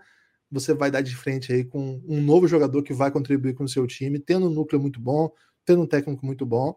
você 0.50 0.74
vai 0.74 0.90
dar 0.90 1.02
de 1.02 1.14
frente 1.14 1.52
aí 1.52 1.64
com 1.64 2.02
um 2.06 2.20
novo 2.20 2.48
jogador 2.48 2.82
que 2.82 2.92
vai 2.92 3.10
contribuir 3.10 3.54
com 3.54 3.64
o 3.64 3.68
seu 3.68 3.86
time, 3.86 4.18
tendo 4.18 4.46
um 4.46 4.52
núcleo 4.52 4.80
muito 4.80 5.00
bom, 5.00 5.30
tendo 5.64 5.82
um 5.82 5.86
técnico 5.86 6.24
muito 6.24 6.44
bom, 6.44 6.74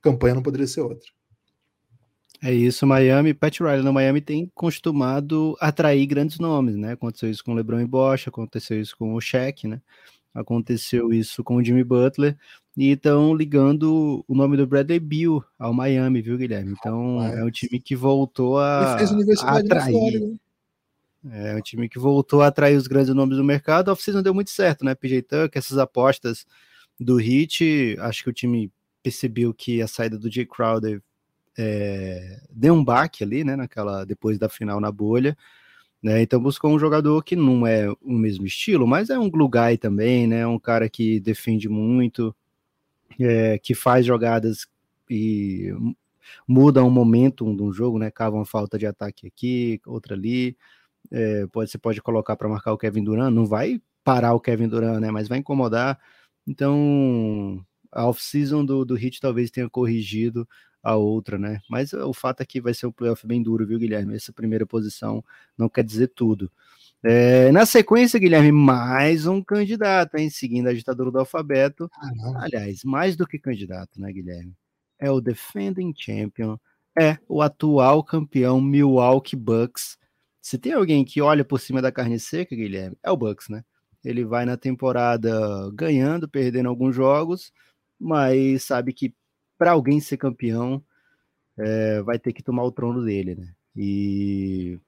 campanha 0.00 0.34
não 0.34 0.42
poderia 0.42 0.66
ser 0.66 0.80
outra. 0.80 1.08
É 2.44 2.52
isso, 2.52 2.84
Miami, 2.84 3.32
Pat 3.32 3.60
Riley 3.60 3.84
no 3.84 3.92
Miami 3.92 4.20
tem 4.20 4.50
costumado 4.52 5.56
atrair 5.60 6.04
grandes 6.06 6.40
nomes, 6.40 6.74
né? 6.74 6.92
Aconteceu 6.92 7.30
isso 7.30 7.44
com 7.44 7.52
o 7.52 7.54
LeBron 7.54 7.80
e 7.80 7.86
Bosch, 7.86 8.26
aconteceu 8.26 8.80
isso 8.80 8.96
com 8.96 9.14
o 9.14 9.20
Shaq, 9.20 9.68
né? 9.68 9.80
Aconteceu 10.34 11.12
isso 11.12 11.44
com 11.44 11.56
o 11.56 11.64
Jimmy 11.64 11.84
Butler 11.84 12.36
e 12.76 12.90
estão 12.90 13.34
ligando 13.34 14.24
o 14.26 14.34
nome 14.34 14.56
do 14.56 14.66
Bradley 14.66 14.98
Bill 14.98 15.44
ao 15.58 15.74
Miami, 15.74 16.22
viu, 16.22 16.38
Guilherme? 16.38 16.74
Então 16.78 17.18
Rapaz. 17.18 17.38
é 17.38 17.44
um 17.44 17.50
time 17.50 17.80
que 17.80 17.94
voltou 17.94 18.58
a, 18.58 18.96
a 18.96 19.58
atrair. 19.58 20.20
Né? 21.22 21.52
É 21.52 21.56
um 21.56 21.60
time 21.60 21.88
que 21.88 21.98
voltou 21.98 22.42
a 22.42 22.48
atrair 22.48 22.76
os 22.76 22.86
grandes 22.86 23.14
nomes 23.14 23.36
do 23.36 23.44
mercado. 23.44 23.90
A 23.90 23.92
oficina 23.92 24.22
deu 24.22 24.34
muito 24.34 24.50
certo, 24.50 24.84
né? 24.84 24.94
PJ 24.94 25.22
Tucker, 25.22 25.50
essas 25.54 25.78
apostas 25.78 26.46
do 26.98 27.16
Hit, 27.16 27.96
acho 28.00 28.24
que 28.24 28.30
o 28.30 28.32
time 28.32 28.72
percebeu 29.02 29.52
que 29.52 29.82
a 29.82 29.86
saída 29.86 30.18
do 30.18 30.30
Jay 30.30 30.46
Crowder 30.46 31.02
é, 31.58 32.40
deu 32.50 32.74
um 32.74 32.84
baque 32.84 33.22
ali, 33.22 33.44
né? 33.44 33.54
Naquela 33.54 34.04
depois 34.04 34.38
da 34.38 34.48
final 34.48 34.80
na 34.80 34.90
bolha 34.90 35.36
Né? 36.02 36.22
Então 36.22 36.40
buscou 36.40 36.72
um 36.72 36.78
jogador 36.78 37.22
que 37.22 37.36
não 37.36 37.66
é 37.66 37.88
o 38.00 38.12
mesmo 38.12 38.46
estilo, 38.46 38.86
mas 38.86 39.10
é 39.10 39.18
um 39.18 39.30
glue 39.30 39.48
guy 39.48 39.76
também, 39.78 40.26
né? 40.26 40.46
Um 40.46 40.58
cara 40.58 40.88
que 40.88 41.20
defende 41.20 41.68
muito, 41.68 42.34
é, 43.20 43.58
que 43.58 43.74
faz 43.74 44.06
jogadas 44.06 44.66
e 45.10 45.72
muda 46.46 46.84
um 46.84 46.90
momento 46.90 47.44
de 47.54 47.62
um 47.62 47.72
jogo, 47.72 47.98
né? 47.98 48.10
Cava 48.10 48.36
uma 48.36 48.46
falta 48.46 48.78
de 48.78 48.86
ataque 48.86 49.26
aqui, 49.26 49.80
outra 49.86 50.14
ali. 50.14 50.56
É, 51.10 51.46
pode, 51.48 51.70
você 51.70 51.78
pode 51.78 52.00
colocar 52.02 52.36
para 52.36 52.48
marcar 52.48 52.72
o 52.72 52.78
Kevin 52.78 53.04
Durant, 53.04 53.32
não 53.32 53.46
vai 53.46 53.80
parar 54.04 54.34
o 54.34 54.40
Kevin 54.40 54.68
Durant, 54.68 55.00
né? 55.00 55.10
Mas 55.10 55.28
vai 55.28 55.38
incomodar. 55.38 55.98
Então, 56.46 57.64
a 57.90 58.06
off-season 58.06 58.64
do, 58.64 58.84
do 58.84 58.94
Hit 58.94 59.20
talvez 59.20 59.50
tenha 59.50 59.68
corrigido 59.68 60.48
a 60.82 60.96
outra, 60.96 61.38
né? 61.38 61.60
Mas 61.70 61.92
o 61.92 62.12
fato 62.12 62.40
é 62.42 62.46
que 62.46 62.60
vai 62.60 62.74
ser 62.74 62.86
um 62.86 62.92
playoff 62.92 63.26
bem 63.26 63.42
duro, 63.42 63.66
viu, 63.66 63.78
Guilherme? 63.78 64.16
Essa 64.16 64.32
primeira 64.32 64.66
posição 64.66 65.24
não 65.56 65.68
quer 65.68 65.84
dizer 65.84 66.08
tudo. 66.08 66.50
É, 67.04 67.50
na 67.50 67.66
sequência, 67.66 68.20
Guilherme, 68.20 68.52
mais 68.52 69.26
um 69.26 69.42
candidato, 69.42 70.14
hein? 70.16 70.30
Seguindo 70.30 70.68
a 70.68 70.72
ditadura 70.72 71.10
do 71.10 71.18
alfabeto. 71.18 71.90
Ah, 71.96 72.44
Aliás, 72.44 72.84
mais 72.84 73.16
do 73.16 73.26
que 73.26 73.40
candidato, 73.40 74.00
né, 74.00 74.12
Guilherme? 74.12 74.54
É 75.00 75.10
o 75.10 75.20
defending 75.20 75.92
champion, 75.96 76.56
é 76.96 77.18
o 77.28 77.42
atual 77.42 78.04
campeão 78.04 78.60
Milwaukee 78.60 79.34
Bucks. 79.34 79.98
Se 80.40 80.56
tem 80.56 80.74
alguém 80.74 81.04
que 81.04 81.20
olha 81.20 81.44
por 81.44 81.58
cima 81.58 81.82
da 81.82 81.90
carne 81.90 82.20
seca, 82.20 82.54
Guilherme, 82.54 82.96
é 83.02 83.10
o 83.10 83.16
Bucks, 83.16 83.48
né? 83.48 83.64
Ele 84.04 84.24
vai 84.24 84.44
na 84.44 84.56
temporada 84.56 85.30
ganhando, 85.74 86.28
perdendo 86.28 86.68
alguns 86.68 86.94
jogos, 86.94 87.52
mas 87.98 88.62
sabe 88.62 88.92
que 88.92 89.12
para 89.58 89.72
alguém 89.72 90.00
ser 90.00 90.18
campeão 90.18 90.82
é, 91.58 92.00
vai 92.02 92.18
ter 92.18 92.32
que 92.32 92.42
tomar 92.42 92.64
o 92.64 92.72
trono 92.72 93.04
dele, 93.04 93.34
né? 93.34 93.52
E 93.76 94.78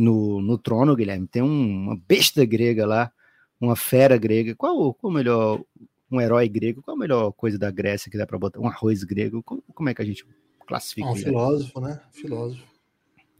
no, 0.00 0.40
no 0.40 0.56
trono, 0.56 0.96
Guilherme, 0.96 1.26
tem 1.26 1.42
um, 1.42 1.84
uma 1.84 1.96
besta 2.08 2.44
grega 2.44 2.86
lá, 2.86 3.12
uma 3.60 3.76
fera 3.76 4.16
grega. 4.16 4.54
Qual, 4.54 4.94
qual 4.94 5.10
o 5.10 5.14
melhor, 5.14 5.62
um 6.10 6.20
herói 6.20 6.48
grego? 6.48 6.82
Qual 6.82 6.96
a 6.96 6.98
melhor 6.98 7.30
coisa 7.32 7.58
da 7.58 7.70
Grécia 7.70 8.10
que 8.10 8.16
dá 8.16 8.26
para 8.26 8.38
botar? 8.38 8.58
Um 8.60 8.66
arroz 8.66 9.04
grego? 9.04 9.42
Como, 9.42 9.62
como, 9.74 9.88
é 9.88 9.94
que 9.94 10.02
a 10.02 10.04
gente 10.04 10.26
classifica? 10.66 11.08
Um 11.08 11.16
filósofo, 11.16 11.80
né? 11.80 12.00
Filósofo. 12.12 12.64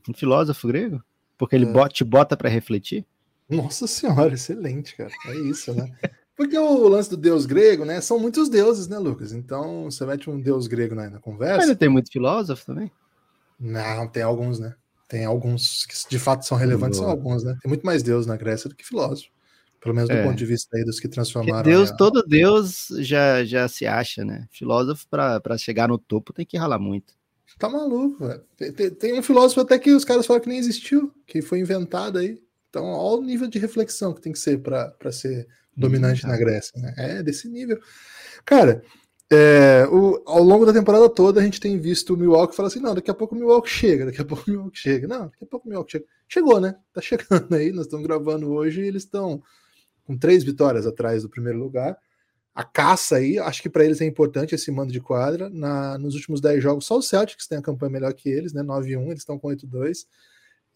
Um 0.09 0.13
filósofo 0.13 0.69
grego? 0.69 1.03
Porque 1.39 1.57
ele 1.57 1.67
é. 1.67 1.73
bota, 1.73 1.95
te 1.95 2.05
bota 2.05 2.37
para 2.37 2.51
refletir? 2.51 3.07
Nossa 3.49 3.87
senhora, 3.87 4.35
excelente, 4.35 4.95
cara. 4.95 5.11
É 5.27 5.35
isso, 5.37 5.73
né? 5.75 5.91
Porque 6.37 6.57
o 6.57 6.89
lance 6.89 7.11
do 7.11 7.17
deus 7.17 7.47
grego, 7.47 7.85
né? 7.85 8.01
São 8.01 8.19
muitos 8.19 8.49
deuses, 8.49 8.87
né, 8.87 8.99
Lucas? 8.99 9.33
Então 9.33 9.85
você 9.91 10.07
mete 10.07 10.31
um 10.31 10.41
deus 10.41 10.67
grego 10.67 10.95
na, 10.95 11.11
na 11.11 11.19
conversa. 11.19 11.59
Mas 11.59 11.69
não 11.69 11.75
tem 11.75 11.89
muito 11.89 12.11
filósofo 12.11 12.65
também? 12.65 12.91
Não, 13.59 14.09
tem 14.09 14.23
alguns, 14.23 14.59
né? 14.59 14.75
Tem 15.11 15.25
alguns 15.25 15.85
que 15.87 16.09
de 16.09 16.21
fato 16.21 16.47
são 16.47 16.57
relevantes, 16.57 17.01
são 17.01 17.11
alguns, 17.11 17.43
né? 17.43 17.59
Tem 17.61 17.69
muito 17.69 17.85
mais 17.85 18.01
Deus 18.01 18.27
na 18.27 18.37
Grécia 18.37 18.71
do 18.71 18.77
que 18.77 18.87
filósofo. 18.87 19.29
Pelo 19.81 19.93
menos 19.93 20.09
do 20.09 20.15
é. 20.15 20.23
ponto 20.23 20.37
de 20.37 20.47
vista 20.47 20.77
aí 20.77 20.85
dos 20.85 21.01
que 21.01 21.09
transformaram. 21.09 21.65
Porque 21.65 21.71
Deus, 21.71 21.91
a... 21.91 21.97
todo 21.97 22.23
Deus 22.23 22.87
já, 23.01 23.45
já 23.45 23.67
se 23.67 23.89
acha, 23.89 24.25
né? 24.25 24.47
Filósofo, 24.53 25.09
para 25.09 25.59
chegar 25.59 25.89
no 25.89 25.99
topo, 25.99 26.33
tem 26.33 26.47
que 26.47 26.57
ralar 26.57 26.79
muito. 26.79 27.13
Tá 27.59 27.69
maluco, 27.69 28.25
velho. 28.25 28.45
Tem, 28.57 28.91
tem, 28.91 29.19
um 29.19 29.23
filósofo 29.23 29.63
até 29.63 29.81
que 29.81 29.91
os 29.91 30.05
caras 30.05 30.27
falam 30.27 30.41
que 30.41 30.49
nem 30.49 30.59
existiu, 30.59 31.13
que 31.27 31.43
foi 31.43 31.59
inventado 31.59 32.19
aí. 32.19 32.41
Então, 32.69 32.85
olha 32.85 33.21
o 33.21 33.25
nível 33.25 33.49
de 33.49 33.59
reflexão 33.59 34.15
que 34.15 34.21
tem 34.21 34.33
que 34.33 34.39
ser 34.39 34.61
para 34.61 35.11
ser 35.11 35.49
dominante 35.77 36.25
hum, 36.25 36.29
na 36.29 36.37
Grécia, 36.37 36.81
né? 36.81 36.95
É 36.97 37.21
desse 37.21 37.49
nível. 37.49 37.81
Cara, 38.45 38.81
é, 39.33 39.87
o, 39.87 40.21
ao 40.27 40.43
longo 40.43 40.67
da 40.67 40.73
temporada 40.73 41.09
toda 41.09 41.41
a 41.41 41.45
gente 41.45 41.61
tem 41.61 41.79
visto 41.79 42.15
o 42.15 42.17
Milwaukee 42.17 42.57
falar 42.57 42.67
assim: 42.67 42.81
não, 42.81 42.95
daqui 42.95 43.11
a 43.11 43.15
pouco 43.15 43.37
o 43.37 43.39
Milwaukee 43.39 43.71
chega, 43.71 44.07
daqui 44.07 44.21
a 44.21 44.25
pouco 44.25 44.43
o 44.49 44.51
Milwaukee 44.51 44.79
chega. 44.79 45.07
Não, 45.07 45.27
daqui 45.27 45.45
a 45.45 45.47
pouco 45.47 45.67
o 45.67 45.69
Milwaukee 45.69 45.93
chega. 45.93 46.05
Chegou, 46.29 46.61
né? 46.61 46.77
Tá 46.93 47.01
chegando 47.01 47.55
aí, 47.55 47.71
nós 47.71 47.87
estamos 47.87 48.05
gravando 48.05 48.51
hoje 48.51 48.83
e 48.83 48.87
eles 48.89 49.05
estão 49.05 49.41
com 50.05 50.19
três 50.19 50.43
vitórias 50.43 50.85
atrás 50.85 51.23
do 51.23 51.29
primeiro 51.29 51.61
lugar. 51.61 51.97
A 52.53 52.65
caça 52.65 53.17
aí, 53.17 53.39
acho 53.39 53.63
que 53.63 53.71
para 53.71 53.85
eles 53.85 54.01
é 54.01 54.05
importante 54.05 54.57
esse 54.57 54.71
mando 54.73 54.93
de 54.93 55.01
quadra. 55.01 55.49
Na, 55.49 55.97
nos 55.97 56.17
últimos 56.17 56.41
10 56.41 56.61
jogos, 56.61 56.85
só 56.85 56.99
o 56.99 57.03
Celtics 57.03 57.47
tem 57.47 57.59
a 57.59 57.63
campanha 57.63 57.93
melhor 57.93 58.13
que 58.13 58.29
eles, 58.29 58.53
né? 58.53 58.63
9-1, 58.63 59.07
eles 59.07 59.21
estão 59.21 59.39
com 59.39 59.47
8-2. 59.49 60.07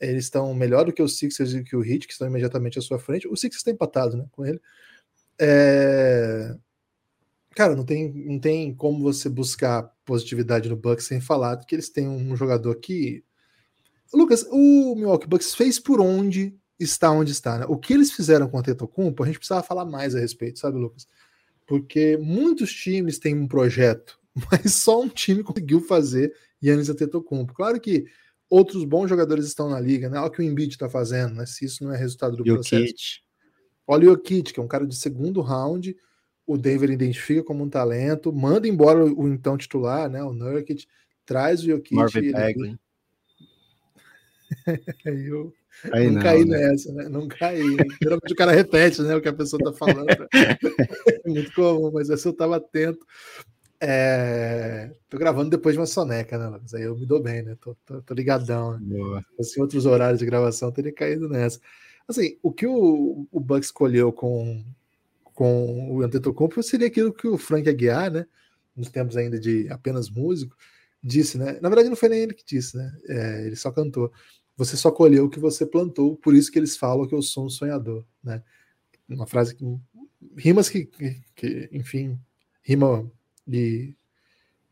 Eles 0.00 0.24
estão 0.24 0.54
melhor 0.54 0.84
do 0.84 0.92
que 0.92 1.02
os 1.02 1.18
Sixers 1.18 1.54
e 1.54 1.64
que 1.64 1.74
o 1.74 1.84
Heat, 1.84 2.06
que 2.06 2.12
estão 2.12 2.28
imediatamente 2.28 2.78
à 2.78 2.82
sua 2.82 3.00
frente. 3.00 3.26
O 3.26 3.36
Sixers 3.36 3.56
está 3.56 3.72
empatado, 3.72 4.16
né? 4.16 4.26
Com 4.30 4.46
ele. 4.46 4.60
É 5.40 6.54
cara, 7.54 7.76
não 7.76 7.84
tem, 7.84 8.12
não 8.12 8.38
tem 8.38 8.74
como 8.74 9.02
você 9.02 9.28
buscar 9.28 9.82
positividade 10.04 10.68
no 10.68 10.76
Bucks 10.76 11.06
sem 11.06 11.20
falar 11.20 11.56
que 11.58 11.74
eles 11.74 11.88
têm 11.88 12.08
um 12.08 12.36
jogador 12.36 12.74
que. 12.76 13.24
Lucas, 14.12 14.46
o 14.50 14.94
Milwaukee 14.94 15.26
Bucks 15.26 15.54
fez 15.54 15.78
por 15.78 16.00
onde 16.00 16.54
está 16.78 17.10
onde 17.10 17.32
está. 17.32 17.58
Né? 17.58 17.66
O 17.68 17.76
que 17.76 17.92
eles 17.92 18.12
fizeram 18.12 18.48
com 18.48 18.58
o 18.58 18.62
Tetocumpo, 18.62 19.22
a 19.22 19.26
gente 19.26 19.38
precisava 19.38 19.62
falar 19.62 19.84
mais 19.84 20.14
a 20.14 20.20
respeito, 20.20 20.58
sabe, 20.58 20.78
Lucas? 20.78 21.06
Porque 21.66 22.16
muitos 22.16 22.72
times 22.72 23.18
têm 23.18 23.34
um 23.34 23.48
projeto, 23.48 24.18
mas 24.50 24.74
só 24.74 25.00
um 25.00 25.08
time 25.08 25.42
conseguiu 25.42 25.80
fazer 25.80 26.34
Yannis 26.62 26.88
Antetokounmpo. 26.88 27.54
Claro 27.54 27.80
que 27.80 28.06
outros 28.48 28.84
bons 28.84 29.08
jogadores 29.08 29.46
estão 29.46 29.68
na 29.68 29.80
liga, 29.80 30.08
né? 30.08 30.18
Olha 30.18 30.28
o 30.28 30.30
que 30.30 30.40
o 30.40 30.44
Embiid 30.44 30.72
está 30.72 30.88
fazendo, 30.88 31.34
né? 31.34 31.46
Se 31.46 31.64
isso 31.64 31.82
não 31.82 31.92
é 31.92 31.96
resultado 31.96 32.36
do 32.36 32.46
Jokic. 32.46 32.70
processo. 32.70 33.24
Olha 33.86 34.08
o 34.08 34.10
Jokic, 34.12 34.52
que 34.52 34.60
é 34.60 34.62
um 34.62 34.68
cara 34.68 34.86
de 34.86 34.96
segundo 34.96 35.40
round, 35.40 35.96
o 36.46 36.56
Denver 36.56 36.90
identifica 36.90 37.42
como 37.42 37.64
um 37.64 37.68
talento, 37.68 38.32
manda 38.32 38.68
embora 38.68 39.04
o, 39.04 39.28
então 39.28 39.56
titular, 39.56 40.08
né, 40.08 40.22
o 40.22 40.32
Nurkic, 40.32 40.86
traz 41.24 41.60
o 41.62 41.66
Jokic. 41.66 41.94
Marvin 41.94 42.32
Bagley. 42.32 42.76
Aí 45.06 45.26
eu 45.26 45.52
Aí 45.92 46.06
não, 46.06 46.14
não 46.14 46.22
caí 46.22 46.44
né? 46.44 46.58
nessa, 46.58 46.92
né? 46.92 47.08
Não 47.08 47.28
caí. 47.28 47.76
Geralmente 48.00 48.32
o 48.32 48.36
cara 48.36 48.52
repete 48.52 49.02
né, 49.02 49.16
o 49.16 49.20
que 49.20 49.28
a 49.28 49.32
pessoa 49.32 49.62
tá 49.62 49.72
falando. 49.72 50.06
é 50.32 51.28
muito 51.28 51.52
comum, 51.52 51.90
mas 51.92 52.10
essa 52.10 52.28
eu 52.28 52.32
tava 52.32 52.56
atento. 52.56 53.04
É... 53.80 54.92
Tô 55.10 55.18
gravando 55.18 55.50
depois 55.50 55.74
de 55.74 55.80
uma 55.80 55.86
soneca, 55.86 56.38
né, 56.38 56.48
Lucas? 56.48 56.72
Aí 56.74 56.82
eu 56.82 56.96
me 56.96 57.04
dou 57.04 57.22
bem, 57.22 57.42
né? 57.42 57.56
Tô, 57.60 57.76
tô, 57.84 58.00
tô 58.00 58.14
ligadão. 58.14 58.78
Né? 58.78 59.22
Assim, 59.38 59.60
outros 59.60 59.84
horários 59.84 60.20
de 60.20 60.26
gravação 60.26 60.70
teria 60.70 60.92
caído 60.92 61.28
nessa. 61.28 61.60
Assim, 62.06 62.38
o 62.42 62.52
que 62.52 62.66
o, 62.66 63.26
o 63.30 63.40
Buck 63.40 63.64
escolheu 63.64 64.12
com, 64.12 64.64
com 65.34 65.96
o 65.96 66.02
Antetokounmpo 66.02 66.62
seria 66.62 66.86
aquilo 66.86 67.12
que 67.12 67.26
o 67.26 67.36
Frank 67.36 67.68
Aguiar, 67.68 68.10
né, 68.10 68.26
nos 68.76 68.88
tempos 68.88 69.16
ainda 69.16 69.38
de 69.38 69.68
apenas 69.70 70.08
músico, 70.08 70.56
disse, 71.02 71.36
né? 71.36 71.58
Na 71.60 71.68
verdade 71.68 71.88
não 71.88 71.96
foi 71.96 72.08
nem 72.08 72.20
ele 72.20 72.34
que 72.34 72.44
disse, 72.44 72.76
né? 72.76 72.96
É, 73.08 73.46
ele 73.46 73.56
só 73.56 73.70
cantou. 73.70 74.10
Você 74.56 74.76
só 74.76 74.90
colheu 74.90 75.26
o 75.26 75.30
que 75.30 75.40
você 75.40 75.66
plantou, 75.66 76.16
por 76.16 76.34
isso 76.34 76.50
que 76.50 76.58
eles 76.58 76.76
falam 76.76 77.06
que 77.06 77.14
eu 77.14 77.22
sou 77.22 77.46
um 77.46 77.50
sonhador, 77.50 78.04
né? 78.22 78.42
Uma 79.08 79.26
frase 79.26 79.54
que 79.54 79.64
rimas 80.36 80.68
que, 80.68 80.86
que, 80.86 81.20
que 81.36 81.68
enfim, 81.72 82.18
rima 82.62 83.10
e 83.46 83.94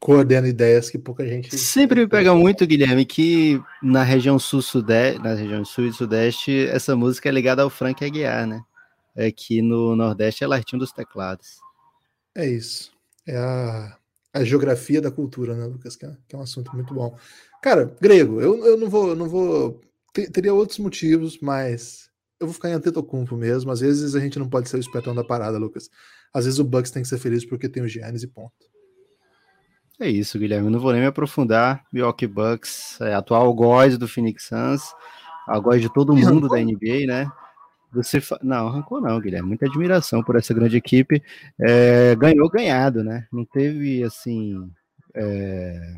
coordena 0.00 0.48
ideias 0.48 0.90
que 0.90 0.98
pouca 0.98 1.24
gente 1.24 1.56
sempre 1.56 2.00
me 2.00 2.08
pega 2.08 2.34
muito 2.34 2.66
Guilherme 2.66 3.04
que 3.04 3.62
na 3.80 4.02
região 4.02 4.36
sul 4.36 4.60
sudeste 4.60 5.22
na 5.22 5.34
região 5.34 5.64
sul 5.64 5.86
e 5.86 5.92
sudeste 5.92 6.66
essa 6.66 6.96
música 6.96 7.28
é 7.28 7.32
ligada 7.32 7.62
ao 7.62 7.70
Frank 7.70 8.04
Aguiar 8.04 8.44
né 8.44 8.64
aqui 9.16 9.58
é 9.58 9.62
no 9.62 9.94
Nordeste 9.96 10.44
é 10.44 10.46
Lartinho 10.46 10.80
dos 10.80 10.92
Teclados. 10.92 11.58
É 12.34 12.46
isso. 12.46 12.92
É 13.26 13.36
a, 13.36 13.96
a 14.32 14.44
geografia 14.44 15.00
da 15.00 15.10
cultura, 15.10 15.54
né, 15.54 15.64
Lucas? 15.66 15.96
Que 15.96 16.06
é, 16.06 16.16
que 16.28 16.34
é 16.34 16.38
um 16.38 16.42
assunto 16.42 16.74
muito 16.74 16.94
bom. 16.94 17.16
Cara, 17.62 17.94
grego, 18.00 18.40
eu, 18.40 18.64
eu 18.64 18.76
não 18.76 18.88
vou. 18.88 19.10
Eu 19.10 19.16
não 19.16 19.28
vou 19.28 19.80
ter, 20.12 20.30
teria 20.30 20.54
outros 20.54 20.78
motivos, 20.78 21.38
mas 21.40 22.10
eu 22.40 22.46
vou 22.46 22.54
ficar 22.54 22.70
em 22.70 22.74
Antetokounmpo 22.74 23.36
mesmo. 23.36 23.70
Às 23.70 23.80
vezes 23.80 24.14
a 24.14 24.20
gente 24.20 24.38
não 24.38 24.48
pode 24.48 24.68
ser 24.68 24.76
o 24.76 24.80
espetão 24.80 25.14
da 25.14 25.22
parada, 25.22 25.58
Lucas. 25.58 25.88
Às 26.34 26.44
vezes 26.44 26.58
o 26.58 26.64
Bucks 26.64 26.90
tem 26.90 27.02
que 27.02 27.08
ser 27.08 27.18
feliz 27.18 27.44
porque 27.44 27.68
tem 27.68 27.82
o 27.82 27.88
Giannis 27.88 28.22
e 28.22 28.26
ponto. 28.26 28.72
É 30.00 30.08
isso, 30.08 30.38
Guilherme. 30.38 30.70
Não 30.70 30.80
vou 30.80 30.92
nem 30.92 31.00
me 31.00 31.06
aprofundar. 31.06 31.84
Milwaukee 31.92 32.26
Bucks, 32.26 33.00
é, 33.00 33.14
atual 33.14 33.42
algoz 33.42 33.96
do 33.96 34.08
Phoenix 34.08 34.48
Suns, 34.48 34.82
algoz 35.46 35.80
de 35.80 35.92
todo 35.92 36.16
mundo 36.16 36.48
da 36.48 36.56
NBA, 36.56 37.06
né? 37.06 37.30
Você 37.92 38.20
fa... 38.20 38.38
Não, 38.42 38.68
arrancou 38.68 39.00
não, 39.00 39.20
Guilherme. 39.20 39.48
Muita 39.48 39.66
admiração 39.66 40.22
por 40.22 40.36
essa 40.36 40.54
grande 40.54 40.76
equipe. 40.76 41.22
É, 41.60 42.16
ganhou 42.16 42.48
ganhado, 42.48 43.04
né? 43.04 43.26
Não 43.32 43.44
teve 43.44 44.02
assim. 44.02 44.70
É... 45.14 45.96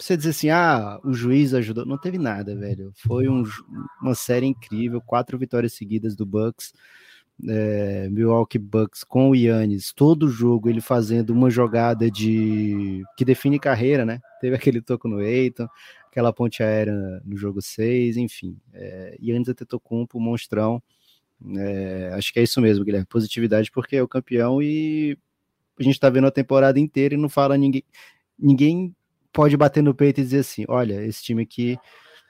Você 0.00 0.16
dizer 0.16 0.30
assim, 0.30 0.50
ah, 0.50 1.00
o 1.04 1.12
juiz 1.12 1.54
ajudou. 1.54 1.84
Não 1.84 1.98
teve 1.98 2.18
nada, 2.18 2.54
velho. 2.54 2.92
Foi 2.96 3.28
um, 3.28 3.42
uma 4.00 4.14
série 4.14 4.46
incrível, 4.46 5.00
quatro 5.00 5.36
vitórias 5.36 5.72
seguidas 5.72 6.14
do 6.14 6.24
Bucks. 6.24 6.72
É, 7.48 8.08
Milwaukee 8.10 8.58
Bucks 8.58 9.04
com 9.04 9.30
o 9.30 9.34
Yannis, 9.34 9.92
todo 9.92 10.28
jogo 10.28 10.68
ele 10.68 10.80
fazendo 10.80 11.30
uma 11.30 11.48
jogada 11.48 12.10
de 12.10 13.04
que 13.16 13.24
define 13.24 13.60
carreira, 13.60 14.04
né? 14.04 14.20
Teve 14.40 14.56
aquele 14.56 14.80
toco 14.80 15.06
no 15.06 15.20
Eiton, 15.20 15.68
aquela 16.18 16.32
ponte 16.32 16.62
aérea 16.64 17.22
no 17.24 17.36
jogo 17.36 17.62
6, 17.62 18.16
enfim. 18.16 18.58
É, 18.74 19.16
Yannis 19.22 19.48
Antetokounmpo, 19.48 20.18
monstrão. 20.18 20.82
É, 21.56 22.10
acho 22.14 22.32
que 22.32 22.40
é 22.40 22.42
isso 22.42 22.60
mesmo, 22.60 22.84
Guilherme. 22.84 23.06
Positividade 23.06 23.70
porque 23.70 23.94
é 23.94 24.02
o 24.02 24.08
campeão 24.08 24.60
e 24.60 25.16
a 25.78 25.82
gente 25.82 26.00
tá 26.00 26.10
vendo 26.10 26.26
a 26.26 26.32
temporada 26.32 26.80
inteira 26.80 27.14
e 27.14 27.18
não 27.18 27.28
fala 27.28 27.56
ninguém. 27.56 27.84
Ninguém 28.36 28.94
pode 29.32 29.56
bater 29.56 29.80
no 29.80 29.94
peito 29.94 30.20
e 30.20 30.24
dizer 30.24 30.40
assim: 30.40 30.64
olha, 30.68 31.04
esse 31.04 31.22
time 31.22 31.42
aqui 31.42 31.78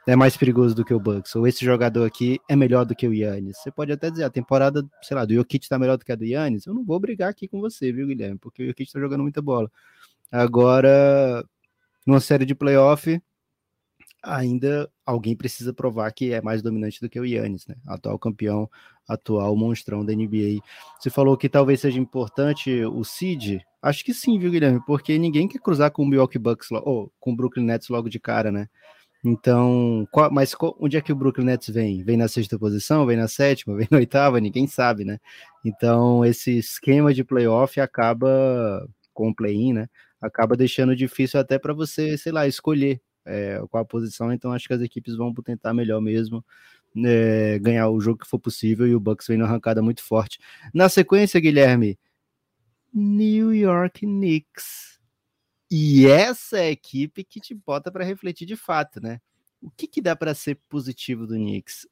é 0.06 0.14
mais 0.14 0.36
perigoso 0.36 0.74
do 0.74 0.84
que 0.84 0.92
o 0.92 1.00
Bucks, 1.00 1.34
ou 1.34 1.46
esse 1.46 1.64
jogador 1.64 2.06
aqui 2.06 2.38
é 2.48 2.54
melhor 2.54 2.84
do 2.84 2.94
que 2.94 3.08
o 3.08 3.14
Yannis. 3.14 3.58
Você 3.58 3.70
pode 3.70 3.92
até 3.92 4.10
dizer, 4.10 4.24
a 4.24 4.30
temporada, 4.30 4.82
sei 5.02 5.14
lá, 5.16 5.24
do 5.24 5.34
Jokic 5.34 5.66
tá 5.68 5.78
melhor 5.78 5.96
do 5.96 6.04
que 6.04 6.12
a 6.12 6.16
do 6.16 6.24
Yannis. 6.24 6.66
Eu 6.66 6.74
não 6.74 6.84
vou 6.84 7.00
brigar 7.00 7.30
aqui 7.30 7.48
com 7.48 7.60
você, 7.60 7.92
viu, 7.92 8.06
Guilherme? 8.06 8.38
Porque 8.38 8.62
o 8.62 8.66
Jokic 8.66 8.92
tá 8.92 9.00
jogando 9.00 9.22
muita 9.22 9.40
bola. 9.40 9.70
Agora, 10.30 11.44
numa 12.06 12.20
série 12.20 12.44
de 12.46 12.54
playoff, 12.54 13.20
ainda 14.22 14.90
alguém 15.04 15.36
precisa 15.36 15.72
provar 15.72 16.10
que 16.12 16.32
é 16.32 16.40
mais 16.40 16.62
dominante 16.62 17.00
do 17.00 17.08
que 17.08 17.18
o 17.18 17.24
Yannis, 17.24 17.66
né? 17.66 17.76
Atual 17.86 18.18
campeão, 18.18 18.68
atual 19.08 19.54
monstrão 19.56 20.04
da 20.04 20.12
NBA. 20.12 20.60
Você 20.98 21.10
falou 21.10 21.36
que 21.36 21.48
talvez 21.48 21.80
seja 21.80 21.98
importante 21.98 22.84
o 22.84 23.04
seed. 23.04 23.60
Acho 23.80 24.04
que 24.04 24.12
sim, 24.12 24.38
viu, 24.38 24.50
Guilherme? 24.50 24.80
Porque 24.86 25.18
ninguém 25.18 25.48
quer 25.48 25.60
cruzar 25.60 25.90
com 25.90 26.02
o 26.02 26.06
Milwaukee 26.06 26.38
Bucks 26.38 26.70
ou 26.72 27.12
com 27.20 27.32
o 27.32 27.36
Brooklyn 27.36 27.64
Nets 27.64 27.88
logo 27.88 28.08
de 28.08 28.18
cara, 28.18 28.50
né? 28.50 28.68
Então, 29.24 30.06
qual, 30.12 30.30
mas 30.30 30.54
qual, 30.54 30.76
onde 30.80 30.96
é 30.96 31.00
que 31.00 31.12
o 31.12 31.16
Brooklyn 31.16 31.46
Nets 31.46 31.68
vem? 31.70 32.04
Vem 32.04 32.16
na 32.16 32.28
sexta 32.28 32.58
posição, 32.58 33.04
vem 33.06 33.16
na 33.16 33.28
sétima, 33.28 33.74
vem 33.76 33.88
na 33.90 33.98
oitava, 33.98 34.40
ninguém 34.40 34.66
sabe, 34.66 35.04
né? 35.04 35.18
Então, 35.64 36.24
esse 36.24 36.58
esquema 36.58 37.12
de 37.12 37.24
playoff 37.24 37.80
acaba 37.80 38.86
com 39.12 39.30
o 39.30 39.34
play-in, 39.34 39.72
né? 39.72 39.88
Acaba 40.20 40.56
deixando 40.56 40.94
difícil 40.96 41.40
até 41.40 41.58
para 41.58 41.72
você, 41.74 42.16
sei 42.16 42.32
lá, 42.32 42.46
escolher 42.46 43.00
é, 43.28 43.62
qual 43.70 43.82
a 43.82 43.86
posição. 43.86 44.32
Então, 44.32 44.52
acho 44.52 44.66
que 44.66 44.74
as 44.74 44.80
equipes 44.80 45.16
vão 45.16 45.32
tentar 45.34 45.74
melhor 45.74 46.00
mesmo. 46.00 46.44
É, 47.04 47.58
ganhar 47.58 47.88
o 47.90 48.00
jogo 48.00 48.20
que 48.20 48.26
for 48.28 48.38
possível 48.38 48.86
e 48.86 48.94
o 48.94 49.00
Bucks 49.00 49.26
vem 49.26 49.36
na 49.36 49.44
arrancada 49.44 49.82
muito 49.82 50.02
forte. 50.02 50.38
Na 50.74 50.88
sequência, 50.88 51.38
Guilherme, 51.38 51.98
New 52.92 53.54
York 53.54 54.00
Knicks 54.00 54.98
e 55.70 56.06
essa 56.06 56.58
é 56.58 56.68
a 56.68 56.70
equipe 56.70 57.22
que 57.22 57.40
te 57.40 57.54
bota 57.54 57.92
para 57.92 58.04
refletir 58.04 58.46
de 58.46 58.56
fato, 58.56 59.00
né? 59.02 59.20
O 59.60 59.70
que, 59.70 59.86
que 59.86 60.00
dá 60.00 60.16
para 60.16 60.34
ser 60.34 60.58
positivo 60.68 61.26
do 61.26 61.34
Knicks? 61.34 61.86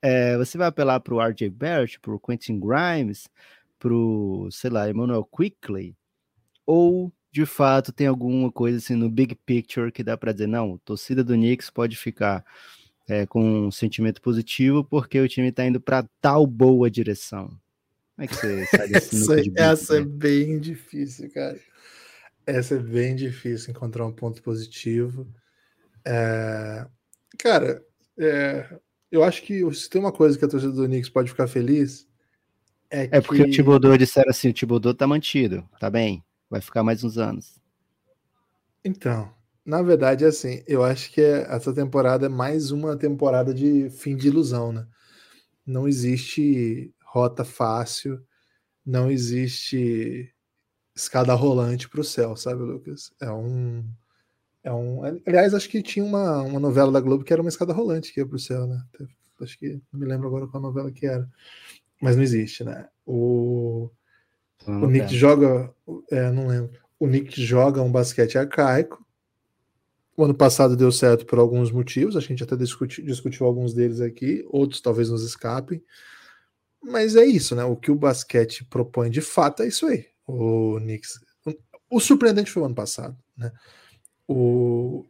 É, 0.00 0.36
você 0.38 0.56
vai 0.56 0.68
apelar 0.68 1.00
para 1.00 1.14
o 1.14 1.20
RJ 1.20 1.50
Barrett, 1.50 2.00
para 2.00 2.14
o 2.14 2.20
Quentin 2.20 2.58
Grimes, 2.58 3.28
para 3.78 3.92
o, 3.92 4.48
sei 4.50 4.70
lá, 4.70 4.88
Emmanuel 4.88 5.24
Quickley? 5.24 5.94
Ou, 6.64 7.12
de 7.30 7.44
fato, 7.44 7.92
tem 7.92 8.06
alguma 8.06 8.50
coisa 8.50 8.78
assim 8.78 8.94
no 8.94 9.10
big 9.10 9.34
picture 9.34 9.92
que 9.92 10.02
dá 10.02 10.16
para 10.16 10.32
dizer, 10.32 10.46
não, 10.46 10.78
torcida 10.78 11.22
do 11.22 11.34
Knicks 11.34 11.70
pode 11.70 11.96
ficar 11.96 12.44
é, 13.06 13.26
com 13.26 13.66
um 13.66 13.70
sentimento 13.70 14.20
positivo 14.20 14.84
porque 14.84 15.20
o 15.20 15.28
time 15.28 15.48
está 15.48 15.64
indo 15.64 15.80
para 15.80 16.08
tal 16.20 16.46
boa 16.46 16.90
direção? 16.90 17.48
Como 18.16 18.24
é 18.24 18.26
que 18.26 18.34
você 18.34 18.66
sai 18.66 18.88
desse 18.88 19.16
essa, 19.56 19.62
essa 19.62 19.96
é 19.98 20.04
bem 20.04 20.58
difícil, 20.58 21.30
cara. 21.30 21.58
Essa 22.46 22.74
é 22.76 22.78
bem 22.78 23.14
difícil 23.14 23.70
encontrar 23.70 24.06
um 24.06 24.12
ponto 24.12 24.42
positivo. 24.42 25.26
É... 26.04 26.86
Cara, 27.38 27.82
é... 28.18 28.66
eu 29.12 29.22
acho 29.22 29.42
que 29.42 29.62
se 29.74 29.88
tem 29.88 30.00
uma 30.00 30.12
coisa 30.12 30.38
que 30.38 30.44
a 30.44 30.48
torcida 30.48 30.72
do 30.72 30.86
Knicks 30.86 31.10
pode 31.10 31.28
ficar 31.28 31.46
feliz 31.46 32.08
é, 32.90 33.08
é 33.12 33.20
porque 33.20 33.42
o 33.42 33.50
Tibodô 33.50 33.96
disseram 33.96 34.30
assim: 34.30 34.48
o 34.48 34.52
Tibodô 34.52 34.94
tá 34.94 35.06
mantido, 35.06 35.68
tá 35.78 35.90
bem, 35.90 36.24
vai 36.48 36.60
ficar 36.60 36.82
mais 36.82 37.04
uns 37.04 37.18
anos. 37.18 37.60
Então, 38.84 39.32
na 39.64 39.82
verdade, 39.82 40.24
é 40.24 40.28
assim, 40.28 40.62
eu 40.66 40.82
acho 40.82 41.12
que 41.12 41.20
essa 41.20 41.74
temporada 41.74 42.26
é 42.26 42.28
mais 42.28 42.70
uma 42.70 42.96
temporada 42.96 43.52
de 43.52 43.90
fim 43.90 44.16
de 44.16 44.28
ilusão, 44.28 44.72
né? 44.72 44.86
Não 45.66 45.86
existe 45.86 46.94
rota 47.04 47.44
fácil, 47.44 48.22
não 48.84 49.10
existe 49.10 50.34
escada 50.96 51.34
rolante 51.34 51.88
para 51.88 52.00
o 52.00 52.04
céu, 52.04 52.34
sabe, 52.36 52.62
Lucas? 52.62 53.12
É 53.20 53.30
um. 53.30 53.84
É 54.64 54.72
um. 54.72 55.04
Aliás, 55.26 55.52
acho 55.54 55.68
que 55.68 55.82
tinha 55.82 56.04
uma, 56.04 56.40
uma 56.42 56.58
novela 56.60 56.90
da 56.90 57.00
Globo 57.00 57.22
que 57.22 57.32
era 57.32 57.42
uma 57.42 57.50
escada 57.50 57.72
rolante 57.72 58.12
que 58.12 58.20
ia 58.20 58.26
para 58.26 58.36
o 58.36 58.40
céu, 58.40 58.66
né? 58.66 58.82
Acho 59.40 59.58
que 59.58 59.80
não 59.92 60.00
me 60.00 60.06
lembro 60.06 60.26
agora 60.26 60.48
qual 60.48 60.62
novela 60.62 60.90
que 60.90 61.06
era. 61.06 61.28
Mas 62.00 62.16
não 62.16 62.22
existe, 62.22 62.64
né? 62.64 62.88
O, 63.06 63.90
o 64.66 64.86
Nick 64.86 65.16
joga. 65.16 65.72
É, 66.10 66.30
não 66.30 66.46
lembro. 66.46 66.70
O 66.98 67.06
Nick 67.06 67.42
joga 67.42 67.82
um 67.82 67.90
basquete 67.90 68.38
arcaico. 68.38 69.04
O 70.16 70.24
ano 70.24 70.34
passado 70.34 70.76
deu 70.76 70.90
certo 70.90 71.24
por 71.24 71.38
alguns 71.38 71.70
motivos, 71.70 72.16
a 72.16 72.20
gente 72.20 72.42
até 72.42 72.56
discutiu, 72.56 73.04
discutiu 73.04 73.46
alguns 73.46 73.72
deles 73.72 74.00
aqui, 74.00 74.44
outros 74.48 74.80
talvez 74.80 75.10
nos 75.10 75.22
escapem. 75.22 75.80
Mas 76.82 77.14
é 77.14 77.24
isso, 77.24 77.54
né? 77.54 77.62
O 77.64 77.76
que 77.76 77.90
o 77.90 77.94
basquete 77.94 78.64
propõe 78.64 79.10
de 79.10 79.20
fato 79.20 79.62
é 79.62 79.68
isso 79.68 79.86
aí 79.86 80.06
o 80.28 80.78
Knicks. 80.78 81.20
O 81.90 81.98
surpreendente 81.98 82.50
foi 82.50 82.62
o 82.62 82.66
ano 82.66 82.74
passado, 82.74 83.16
né? 83.36 83.50
O, 84.26 85.06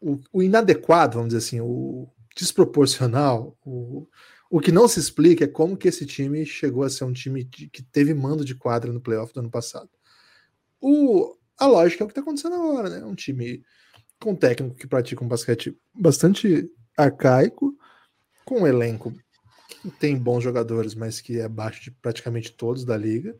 o, 0.00 0.18
o, 0.32 0.42
inadequado, 0.42 1.16
vamos 1.16 1.28
dizer 1.28 1.46
assim, 1.46 1.60
o 1.60 2.08
desproporcional, 2.34 3.54
o, 3.62 4.08
o 4.50 4.60
que 4.60 4.70
não 4.70 4.86
se 4.86 5.00
explica 5.00 5.44
é 5.44 5.48
como 5.48 5.76
que 5.76 5.88
esse 5.88 6.06
time 6.06 6.44
chegou 6.46 6.84
a 6.84 6.90
ser 6.90 7.04
um 7.04 7.12
time 7.12 7.44
que 7.44 7.82
teve 7.82 8.14
mando 8.14 8.44
de 8.44 8.54
quadra 8.54 8.92
no 8.92 9.00
playoff 9.00 9.32
do 9.32 9.40
ano 9.40 9.50
passado. 9.50 9.90
O, 10.80 11.36
a 11.58 11.66
lógica 11.66 12.02
é 12.02 12.04
o 12.04 12.06
que 12.06 12.12
está 12.12 12.20
acontecendo 12.20 12.54
agora, 12.54 12.88
né? 12.88 13.04
Um 13.04 13.14
time 13.14 13.62
com 14.20 14.34
técnico 14.34 14.76
que 14.76 14.86
pratica 14.86 15.24
um 15.24 15.28
basquete 15.28 15.76
bastante 15.94 16.70
arcaico, 16.96 17.76
com 18.44 18.62
um 18.62 18.66
elenco 18.66 19.12
que 19.82 19.90
tem 19.90 20.16
bons 20.16 20.42
jogadores, 20.42 20.94
mas 20.94 21.20
que 21.20 21.40
é 21.40 21.44
abaixo 21.44 21.82
de 21.82 21.90
praticamente 21.90 22.52
todos 22.52 22.84
da 22.84 22.96
liga, 22.96 23.36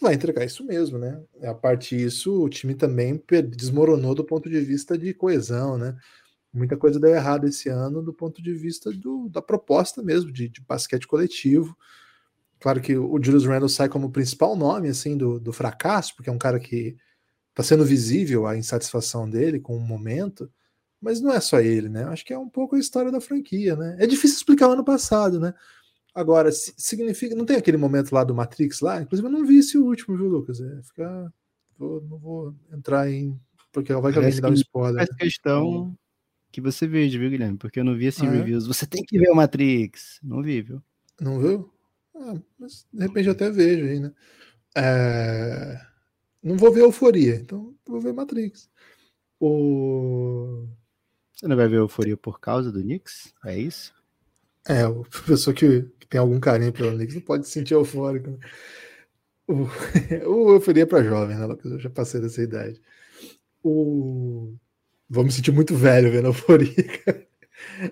vai 0.00 0.14
entregar 0.14 0.44
isso 0.44 0.64
mesmo, 0.64 0.98
né? 0.98 1.22
A 1.42 1.54
parte 1.54 1.96
disso, 1.96 2.42
o 2.42 2.48
time 2.48 2.74
também 2.74 3.22
desmoronou 3.48 4.14
do 4.14 4.24
ponto 4.24 4.48
de 4.48 4.60
vista 4.60 4.98
de 4.98 5.14
coesão, 5.14 5.78
né? 5.78 5.96
Muita 6.52 6.76
coisa 6.76 7.00
deu 7.00 7.14
errado 7.14 7.46
esse 7.46 7.70
ano 7.70 8.02
do 8.02 8.12
ponto 8.12 8.42
de 8.42 8.52
vista 8.52 8.92
do, 8.92 9.28
da 9.30 9.40
proposta 9.40 10.02
mesmo, 10.02 10.30
de, 10.30 10.48
de 10.48 10.60
basquete 10.60 11.06
coletivo. 11.06 11.76
Claro 12.60 12.80
que 12.80 12.96
o 12.96 13.18
Julius 13.22 13.46
Randle 13.46 13.68
sai 13.68 13.88
como 13.88 14.10
principal 14.10 14.54
nome 14.54 14.88
assim 14.88 15.16
do, 15.16 15.40
do 15.40 15.52
fracasso, 15.52 16.14
porque 16.14 16.28
é 16.28 16.32
um 16.32 16.38
cara 16.38 16.60
que 16.60 16.96
está 17.50 17.62
sendo 17.62 17.84
visível 17.84 18.46
a 18.46 18.56
insatisfação 18.56 19.28
dele 19.28 19.58
com 19.58 19.76
o 19.76 19.80
momento, 19.80 20.50
mas 21.00 21.20
não 21.20 21.32
é 21.32 21.40
só 21.40 21.58
ele, 21.58 21.88
né? 21.88 22.04
Acho 22.04 22.24
que 22.24 22.32
é 22.32 22.38
um 22.38 22.48
pouco 22.48 22.76
a 22.76 22.78
história 22.78 23.10
da 23.10 23.20
franquia, 23.20 23.74
né? 23.74 23.96
É 23.98 24.06
difícil 24.06 24.36
explicar 24.36 24.68
o 24.68 24.72
ano 24.72 24.84
passado, 24.84 25.40
né? 25.40 25.54
Agora, 26.14 26.50
significa. 26.52 27.34
Não 27.34 27.46
tem 27.46 27.56
aquele 27.56 27.78
momento 27.78 28.12
lá 28.12 28.22
do 28.22 28.34
Matrix 28.34 28.80
lá? 28.80 29.00
Inclusive, 29.00 29.26
eu 29.26 29.32
não 29.32 29.46
vi 29.46 29.58
esse 29.58 29.78
último, 29.78 30.16
viu, 30.16 30.28
Lucas? 30.28 30.60
É, 30.60 30.82
fica, 30.82 31.32
vou, 31.78 32.02
não 32.02 32.18
vou 32.18 32.54
entrar 32.70 33.10
em. 33.10 33.40
Porque 33.72 33.92
vai 33.94 34.12
que 34.12 34.18
alguém 34.18 34.34
me 34.34 34.40
dá 34.40 34.50
um 34.50 34.54
spoiler. 34.54 35.06
Faz 35.06 35.16
questão 35.16 35.96
que 36.52 36.60
você 36.60 36.86
veja, 36.86 37.18
viu, 37.18 37.30
Guilherme? 37.30 37.56
Porque 37.56 37.80
eu 37.80 37.84
não 37.84 37.96
vi 37.96 38.06
esses 38.06 38.22
ah, 38.22 38.26
é? 38.26 38.30
reviews. 38.30 38.64
É? 38.64 38.68
Você 38.68 38.86
tem 38.86 39.02
que 39.02 39.18
ver 39.18 39.30
o 39.30 39.34
Matrix. 39.34 40.20
Não 40.22 40.42
vi, 40.42 40.60
viu? 40.60 40.82
Não 41.20 41.40
viu? 41.40 41.72
Ah, 42.14 42.34
mas 42.58 42.86
de 42.92 43.02
repente 43.02 43.26
eu 43.26 43.32
até 43.32 43.50
vejo 43.50 43.84
aí, 43.84 43.98
né? 43.98 44.12
É... 44.76 45.80
Não 46.42 46.56
vou 46.56 46.72
ver 46.72 46.82
Euforia, 46.82 47.36
então 47.36 47.74
vou 47.86 48.00
ver 48.00 48.12
Matrix. 48.12 48.70
O... 49.40 50.68
Você 51.34 51.48
não 51.48 51.56
vai 51.56 51.68
ver 51.68 51.78
Euforia 51.78 52.16
por 52.16 52.38
causa 52.38 52.70
do 52.70 52.80
Knicks? 52.80 53.32
É 53.44 53.58
isso? 53.58 53.94
É, 54.68 54.86
o 54.86 55.04
pessoa 55.26 55.54
que, 55.54 55.82
que 55.98 56.06
tem 56.06 56.20
algum 56.20 56.38
carinho 56.38 56.72
pelo 56.72 56.92
Knicks 56.92 57.14
não 57.14 57.22
pode 57.22 57.46
se 57.46 57.52
sentir 57.52 57.74
eufórico. 57.74 58.30
Né? 58.30 58.38
O, 59.48 59.66
o 60.28 60.52
euforia 60.52 60.86
para 60.86 61.02
jovem, 61.02 61.36
né, 61.36 61.46
Lucas? 61.46 61.72
Eu 61.72 61.80
já 61.80 61.90
passei 61.90 62.20
dessa 62.20 62.42
idade. 62.42 62.80
O... 63.62 64.54
Vou 65.12 65.24
me 65.24 65.30
sentir 65.30 65.52
muito 65.52 65.76
velho 65.76 66.10
vendo 66.10 66.28
euforia. 66.28 66.72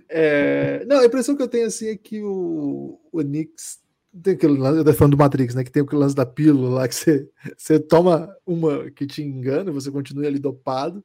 É... 0.09 0.85
Não, 0.85 0.99
a 0.99 1.05
impressão 1.07 1.37
que 1.37 1.43
eu 1.43 1.49
tenho 1.49 1.67
assim 1.67 1.89
é 1.89 1.97
que 1.97 2.21
o, 2.23 3.01
o 3.13 3.21
Knicks 3.21 3.79
tem 4.21 4.35
aquele 4.35 4.59
lance, 4.59 4.79
eu 4.85 4.95
falando 4.95 5.13
do 5.13 5.19
Matrix, 5.19 5.55
né? 5.55 5.63
Que 5.63 5.71
tem 5.71 5.83
aquele 5.83 6.01
lance 6.01 6.15
da 6.15 6.27
pílula 6.27 6.71
lá 6.71 6.89
que 6.89 6.95
você, 6.95 7.31
você 7.57 7.79
toma 7.79 8.35
uma 8.45 8.91
que 8.91 9.07
te 9.07 9.23
engana, 9.23 9.71
você 9.71 9.91
continua 9.91 10.27
ali 10.27 10.41
dopado, 10.41 11.05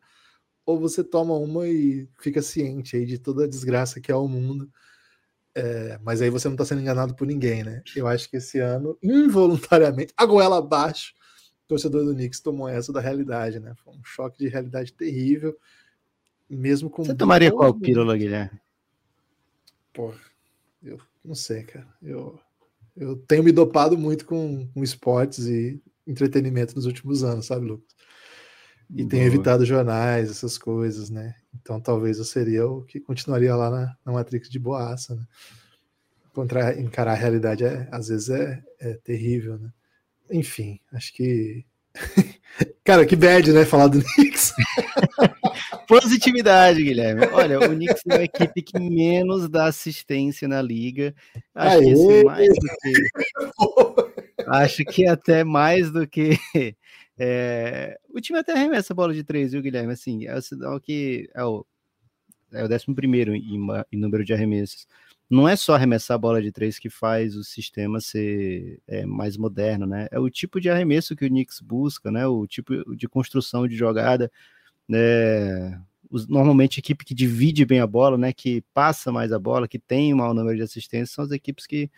ou 0.66 0.80
você 0.80 1.04
toma 1.04 1.36
uma 1.36 1.68
e 1.68 2.10
fica 2.20 2.42
ciente 2.42 2.96
aí 2.96 3.06
de 3.06 3.20
toda 3.20 3.44
a 3.44 3.48
desgraça 3.48 4.02
que 4.02 4.12
é 4.12 4.16
o 4.16 4.28
mundo. 4.28 4.68
É, 5.54 6.00
mas 6.02 6.22
aí 6.22 6.32
você 6.32 6.48
não 6.48 6.56
está 6.56 6.66
sendo 6.66 6.82
enganado 6.82 7.16
por 7.16 7.28
ninguém, 7.28 7.64
né? 7.64 7.84
Eu 7.96 8.08
acho 8.08 8.30
que 8.30 8.38
esse 8.38 8.58
ano, 8.60 8.98
involuntariamente, 9.02 10.12
a 10.18 10.26
goela 10.26 10.58
abaixo, 10.58 11.14
o 11.66 11.68
torcedor 11.68 12.04
do 12.04 12.16
Knicks 12.16 12.40
tomou 12.40 12.68
essa 12.68 12.92
da 12.92 13.00
realidade, 13.00 13.60
né? 13.60 13.74
Foi 13.84 13.94
um 13.94 14.04
choque 14.04 14.40
de 14.40 14.48
realidade 14.48 14.92
terrível, 14.92 15.56
mesmo 16.50 16.90
com. 16.90 17.04
Você 17.04 17.16
tomaria 17.16 17.52
qual 17.52 17.74
pílula, 17.74 18.18
Guilherme? 18.18 18.60
Pô, 19.94 20.14
eu 20.84 21.00
não 21.24 21.36
sei, 21.36 21.64
cara. 21.64 21.88
Eu, 22.02 22.40
eu 22.96 23.16
tenho 23.16 23.44
me 23.44 23.52
dopado 23.52 23.98
muito 23.98 24.26
com, 24.26 24.68
com 24.68 24.84
esportes 24.84 25.48
e 25.48 25.82
entretenimento 26.06 26.76
nos 26.76 26.86
últimos 26.86 27.24
anos, 27.24 27.46
sabe, 27.46 27.66
Lucas? 27.66 27.96
E 28.90 28.98
Boa. 28.98 29.10
tenho 29.10 29.24
evitado 29.24 29.66
jornais, 29.66 30.30
essas 30.30 30.58
coisas, 30.58 31.10
né? 31.10 31.36
Então 31.62 31.80
talvez 31.80 32.18
eu 32.20 32.26
seria 32.26 32.68
o 32.68 32.84
que 32.84 33.00
continuaria 33.00 33.56
lá 33.56 33.70
na, 33.72 33.98
na 34.06 34.12
Matrix 34.12 34.50
de 34.50 34.60
boaça, 34.60 35.16
né? 35.16 35.26
Contra, 36.34 36.80
encarar 36.80 37.14
a 37.14 37.16
realidade 37.16 37.64
é, 37.64 37.88
às 37.92 38.10
vezes 38.10 38.30
é, 38.30 38.64
é 38.80 38.94
terrível, 38.96 39.58
né? 39.58 39.72
Enfim, 40.30 40.80
acho 40.92 41.14
que. 41.14 41.66
Cara, 42.84 43.06
que 43.06 43.16
bad, 43.16 43.52
né? 43.52 43.66
Falar 43.66 43.88
do 43.88 44.04
Knicks. 44.04 44.54
Positividade, 45.88 46.84
Guilherme. 46.84 47.26
Olha, 47.34 47.60
o 47.60 47.70
Knicks 47.70 48.04
é 48.10 48.16
a 48.16 48.24
equipe 48.24 48.62
que 48.62 48.80
menos 48.80 49.50
dá 49.50 49.66
assistência 49.66 50.48
na 50.48 50.62
liga. 50.62 51.14
Acho 51.54 51.78
Aê. 51.78 51.94
que 51.94 52.14
é 52.14 52.24
mais 52.24 52.50
do 52.50 52.68
que. 52.82 54.44
Acho 54.48 54.86
que 54.86 55.08
até 55.08 55.44
mais 55.44 55.92
do 55.92 56.08
que. 56.08 56.38
É... 57.18 57.98
O 58.14 58.20
time 58.20 58.38
até 58.38 58.52
arremessa 58.52 58.92
a 58.92 58.96
bola 58.96 59.14
de 59.14 59.24
três, 59.24 59.54
viu, 59.54 59.62
Guilherme? 59.62 59.94
Assim, 59.94 60.26
é 60.26 60.36
o 60.36 60.42
sinal 60.42 60.78
que 60.82 61.30
é 61.34 61.46
o, 61.46 61.66
é 62.52 62.62
o 62.62 62.68
décimo 62.68 62.94
primeiro 62.94 63.34
em, 63.34 63.58
em 63.90 63.98
número 63.98 64.26
de 64.26 64.34
arremessos 64.34 64.86
não 65.30 65.50
é 65.50 65.56
só 65.56 65.74
arremessar 65.74 66.16
a 66.16 66.20
bola 66.20 66.42
de 66.42 66.52
três 66.52 66.78
que 66.78 66.90
faz 66.90 67.36
o 67.36 67.44
sistema 67.44 68.00
ser 68.00 68.80
é, 68.88 69.06
mais 69.06 69.38
moderno, 69.38 69.86
né? 69.86 70.08
É 70.12 70.20
o 70.20 70.30
tipo 70.30 70.62
de 70.62 70.70
arremesso 70.70 71.16
que 71.16 71.26
o 71.26 71.28
Knicks 71.28 71.60
busca, 71.60 72.12
né? 72.12 72.28
O 72.28 72.46
tipo 72.46 72.96
de 72.96 73.08
construção 73.08 73.68
de 73.68 73.76
jogada, 73.76 74.32
né? 74.88 75.82
Normalmente 76.30 76.80
equipe 76.80 77.04
que 77.04 77.14
divide 77.14 77.66
bem 77.66 77.80
a 77.80 77.88
bola, 77.88 78.18
né? 78.18 78.32
Que 78.34 78.64
passa 78.74 79.12
mais 79.12 79.32
a 79.32 79.40
bola, 79.40 79.68
que 79.68 79.80
tem 79.80 80.14
um 80.14 80.18
maior 80.18 80.34
número 80.34 80.58
de 80.58 80.64
assistências, 80.64 81.12
são 81.12 81.26
as 81.26 81.32
equipes 81.32 81.68
que 81.68 81.90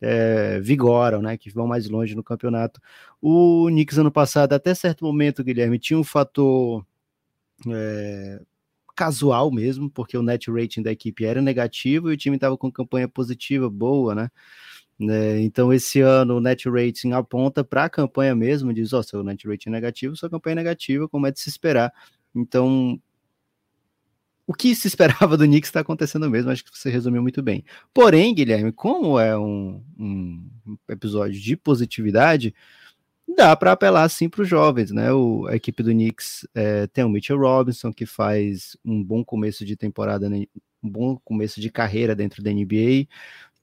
é, 0.00 0.60
vigoram, 0.60 1.22
né? 1.22 1.36
Que 1.36 1.50
vão 1.50 1.66
mais 1.66 1.88
longe 1.88 2.14
no 2.14 2.22
campeonato. 2.22 2.80
O 3.20 3.66
Knicks 3.68 3.98
ano 3.98 4.12
passado, 4.12 4.52
até 4.52 4.74
certo 4.74 5.04
momento, 5.04 5.42
Guilherme, 5.42 5.78
tinha 5.78 5.98
um 5.98 6.04
fator 6.04 6.84
é, 7.68 8.40
casual 8.94 9.50
mesmo, 9.50 9.90
porque 9.90 10.16
o 10.16 10.22
net 10.22 10.50
rating 10.50 10.82
da 10.82 10.92
equipe 10.92 11.24
era 11.24 11.42
negativo 11.42 12.10
e 12.10 12.14
o 12.14 12.16
time 12.16 12.36
estava 12.36 12.56
com 12.56 12.70
campanha 12.70 13.08
positiva 13.08 13.68
boa, 13.70 14.14
né? 14.14 14.30
né? 14.98 15.40
Então, 15.40 15.72
esse 15.72 16.00
ano 16.00 16.36
o 16.36 16.40
net 16.40 16.68
rating 16.68 17.12
aponta 17.12 17.64
para 17.64 17.84
a 17.84 17.90
campanha 17.90 18.34
mesmo, 18.34 18.72
diz: 18.72 18.92
Ó, 18.92 19.00
oh, 19.00 19.02
seu 19.02 19.22
net 19.24 19.46
rating 19.48 19.70
é 19.70 19.72
negativo, 19.72 20.16
sua 20.16 20.30
campanha 20.30 20.54
é 20.54 20.56
negativa, 20.56 21.08
como 21.08 21.26
é 21.26 21.30
de 21.32 21.40
se 21.40 21.48
esperar. 21.48 21.92
Então, 22.34 23.00
o 24.46 24.52
que 24.52 24.74
se 24.74 24.86
esperava 24.88 25.36
do 25.38 25.44
Knicks 25.44 25.68
está 25.68 25.80
acontecendo 25.80 26.30
mesmo, 26.30 26.50
acho 26.50 26.64
que 26.64 26.76
você 26.76 26.90
resumiu 26.90 27.22
muito 27.22 27.42
bem. 27.42 27.64
Porém, 27.92 28.34
Guilherme, 28.34 28.72
como 28.72 29.18
é 29.18 29.36
um, 29.38 29.82
um 29.98 30.50
episódio 30.88 31.40
de 31.40 31.56
positividade, 31.56 32.54
dá 33.36 33.54
para 33.56 33.72
apelar 33.72 34.08
sim 34.08 34.28
para 34.28 34.42
os 34.42 34.48
jovens, 34.48 34.90
né? 34.90 35.12
O, 35.12 35.46
a 35.46 35.56
equipe 35.56 35.82
do 35.82 35.90
Knicks 35.90 36.46
é, 36.54 36.86
tem 36.88 37.04
o 37.04 37.08
Mitchell 37.08 37.38
Robinson 37.38 37.92
que 37.92 38.06
faz 38.06 38.76
um 38.84 39.02
bom 39.02 39.24
começo 39.24 39.64
de 39.64 39.76
temporada, 39.76 40.28
né? 40.28 40.44
um 40.82 40.90
bom 40.90 41.16
começo 41.24 41.60
de 41.60 41.70
carreira 41.70 42.14
dentro 42.14 42.42
da 42.42 42.52
NBA. 42.52 43.08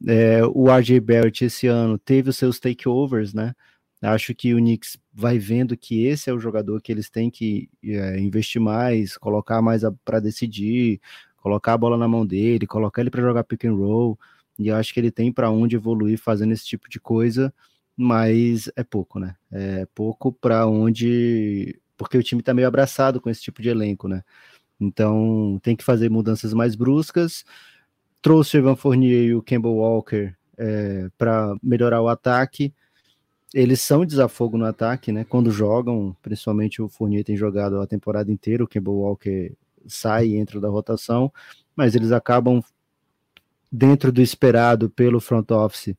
É, 0.07 0.43
o 0.45 0.67
RJ 0.71 0.99
Barrett 0.99 1.45
esse 1.45 1.67
ano 1.67 1.97
teve 1.99 2.31
os 2.31 2.38
seus 2.38 2.60
takeovers, 2.60 3.34
né? 3.34 3.53
Acho 4.01 4.33
que 4.33 4.53
o 4.53 4.57
Knicks 4.57 4.97
vai 5.13 5.37
vendo 5.37 5.77
que 5.77 6.05
esse 6.05 6.29
é 6.29 6.33
o 6.33 6.39
jogador 6.39 6.81
que 6.81 6.91
eles 6.91 7.09
têm 7.09 7.29
que 7.29 7.69
é, 7.83 8.19
investir 8.19 8.61
mais, 8.61 9.17
colocar 9.17 9.61
mais 9.61 9.83
para 10.03 10.19
decidir, 10.19 10.99
colocar 11.37 11.73
a 11.73 11.77
bola 11.77 11.97
na 11.97 12.07
mão 12.07 12.25
dele, 12.25 12.65
colocar 12.65 13.01
ele 13.01 13.11
para 13.11 13.21
jogar 13.21 13.43
pick 13.43 13.65
and 13.65 13.75
roll. 13.75 14.17
E 14.57 14.71
acho 14.71 14.93
que 14.93 14.99
ele 14.99 15.11
tem 15.11 15.31
para 15.31 15.51
onde 15.51 15.75
evoluir 15.75 16.17
fazendo 16.17 16.53
esse 16.53 16.65
tipo 16.65 16.89
de 16.89 16.99
coisa 16.99 17.53
mas 18.01 18.69
é 18.75 18.83
pouco, 18.83 19.19
né? 19.19 19.35
É 19.51 19.85
pouco 19.93 20.31
para 20.31 20.65
onde. 20.67 21.79
Porque 21.97 22.17
o 22.17 22.23
time 22.23 22.41
está 22.41 22.53
meio 22.53 22.67
abraçado 22.67 23.21
com 23.21 23.29
esse 23.29 23.41
tipo 23.41 23.61
de 23.61 23.69
elenco, 23.69 24.07
né? 24.07 24.23
Então 24.79 25.59
tem 25.61 25.75
que 25.75 25.83
fazer 25.83 26.09
mudanças 26.09 26.53
mais 26.53 26.75
bruscas. 26.75 27.45
Trouxe 28.21 28.57
o 28.57 28.59
Evan 28.59 28.75
Fournier 28.75 29.25
e 29.25 29.35
o 29.35 29.43
Campbell 29.43 29.75
Walker 29.75 30.33
é, 30.57 31.09
para 31.17 31.55
melhorar 31.61 32.01
o 32.01 32.07
ataque. 32.07 32.73
Eles 33.53 33.81
são 33.81 34.05
desafogo 34.05 34.57
no 34.57 34.65
ataque, 34.65 35.11
né? 35.11 35.25
Quando 35.25 35.51
jogam, 35.51 36.15
principalmente 36.21 36.81
o 36.81 36.87
Fournier 36.87 37.23
tem 37.23 37.35
jogado 37.35 37.81
a 37.81 37.87
temporada 37.87 38.31
inteira, 38.31 38.63
o 38.63 38.67
Campbell 38.67 38.93
Walker 38.93 39.53
sai 39.87 40.27
e 40.27 40.37
entra 40.37 40.59
da 40.59 40.69
rotação, 40.69 41.31
mas 41.75 41.95
eles 41.95 42.11
acabam 42.11 42.63
dentro 43.71 44.11
do 44.11 44.21
esperado 44.21 44.89
pelo 44.89 45.19
front 45.19 45.49
office 45.51 45.95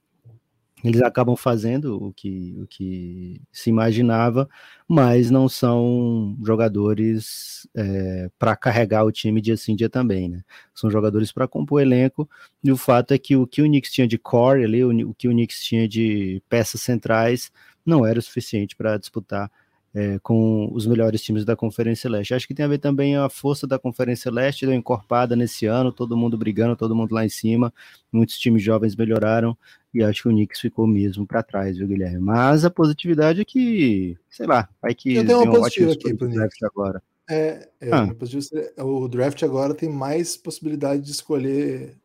eles 0.84 1.00
acabam 1.02 1.36
fazendo 1.36 2.02
o 2.02 2.12
que, 2.12 2.56
o 2.60 2.66
que 2.66 3.40
se 3.52 3.70
imaginava, 3.70 4.48
mas 4.88 5.30
não 5.30 5.48
são 5.48 6.36
jogadores 6.44 7.68
é, 7.74 8.30
para 8.38 8.56
carregar 8.56 9.04
o 9.04 9.12
time 9.12 9.40
dia 9.40 9.56
sim, 9.56 9.76
dia 9.76 9.88
também, 9.88 10.28
né? 10.28 10.42
São 10.74 10.90
jogadores 10.90 11.30
para 11.32 11.46
compor 11.46 11.80
elenco, 11.80 12.28
e 12.64 12.72
o 12.72 12.76
fato 12.76 13.12
é 13.14 13.18
que 13.18 13.36
o 13.36 13.46
que 13.46 13.62
o 13.62 13.66
Knicks 13.66 13.92
tinha 13.92 14.08
de 14.08 14.18
core 14.18 14.64
ali, 14.64 14.84
o, 14.84 15.10
o 15.10 15.14
que 15.14 15.28
o 15.28 15.30
Knicks 15.30 15.62
tinha 15.62 15.88
de 15.88 16.42
peças 16.48 16.80
centrais, 16.80 17.52
não 17.86 18.04
era 18.04 18.18
o 18.18 18.22
suficiente 18.22 18.76
para 18.76 18.98
disputar 18.98 19.50
é, 19.94 20.18
com 20.20 20.70
os 20.72 20.86
melhores 20.86 21.22
times 21.22 21.44
da 21.44 21.54
Conferência 21.54 22.08
Leste. 22.08 22.34
Acho 22.34 22.46
que 22.46 22.54
tem 22.54 22.64
a 22.64 22.68
ver 22.68 22.78
também 22.78 23.16
a 23.16 23.28
força 23.28 23.66
da 23.66 23.78
Conferência 23.78 24.30
Leste, 24.30 24.66
deu 24.66 24.74
encorpada 24.74 25.36
nesse 25.36 25.66
ano, 25.66 25.92
todo 25.92 26.16
mundo 26.16 26.38
brigando, 26.38 26.76
todo 26.76 26.96
mundo 26.96 27.12
lá 27.12 27.24
em 27.24 27.28
cima, 27.28 27.72
muitos 28.10 28.38
times 28.38 28.62
jovens 28.62 28.96
melhoraram, 28.96 29.56
e 29.94 30.02
acho 30.02 30.22
que 30.22 30.28
o 30.28 30.32
Knicks 30.32 30.60
ficou 30.60 30.86
mesmo 30.86 31.26
para 31.26 31.42
trás, 31.42 31.76
viu, 31.76 31.86
Guilherme? 31.86 32.18
Mas 32.18 32.64
a 32.64 32.70
positividade 32.70 33.42
é 33.42 33.44
que, 33.44 34.16
sei 34.30 34.46
lá, 34.46 34.68
vai 34.80 34.94
que. 34.94 35.14
Eu 35.14 35.26
tenho 35.26 35.42
uma 35.42 35.52
positiva 35.52 35.92
aqui 35.92 36.14
pro 36.14 36.28
draft 36.28 36.62
agora. 36.62 37.02
É, 37.28 37.68
é 37.80 37.90
ah. 37.92 38.84
o 38.84 39.08
draft 39.08 39.42
agora 39.42 39.74
tem 39.74 39.88
mais 39.88 40.36
possibilidade 40.36 41.02
de 41.02 41.10
escolher 41.10 41.96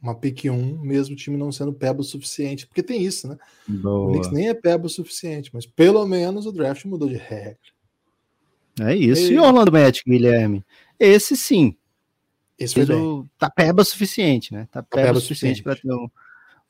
uma 0.00 0.14
pick 0.14 0.44
1, 0.44 0.80
mesmo 0.80 1.14
o 1.14 1.16
time 1.16 1.36
não 1.36 1.52
sendo 1.52 1.72
peba 1.72 2.00
o 2.00 2.04
suficiente, 2.04 2.66
porque 2.66 2.82
tem 2.82 3.02
isso, 3.02 3.28
né? 3.28 3.38
Boa. 3.66 4.08
O 4.08 4.12
Knicks 4.12 4.32
nem 4.32 4.48
é 4.48 4.54
peba 4.54 4.86
o 4.86 4.90
suficiente, 4.90 5.50
mas 5.52 5.64
pelo 5.64 6.04
menos 6.06 6.46
o 6.46 6.52
draft 6.52 6.84
mudou 6.84 7.08
de 7.08 7.16
regra. 7.16 7.58
É 8.80 8.94
isso. 8.94 9.30
E, 9.30 9.34
e 9.34 9.38
o 9.38 9.42
Orlando 9.42 9.72
Magic, 9.72 10.08
Guilherme? 10.08 10.64
Esse 10.98 11.36
sim. 11.36 11.76
Esse 12.58 12.74
foi 12.74 12.86
bem. 12.86 13.30
Tá 13.38 13.50
peba 13.50 13.82
o 13.82 13.84
suficiente, 13.84 14.52
né? 14.52 14.68
Tá, 14.70 14.82
tá 14.82 14.88
peba, 14.96 15.06
peba 15.06 15.18
o 15.18 15.20
suficiente 15.20 15.62
para 15.62 15.76
ter 15.76 15.92
um 15.92 16.08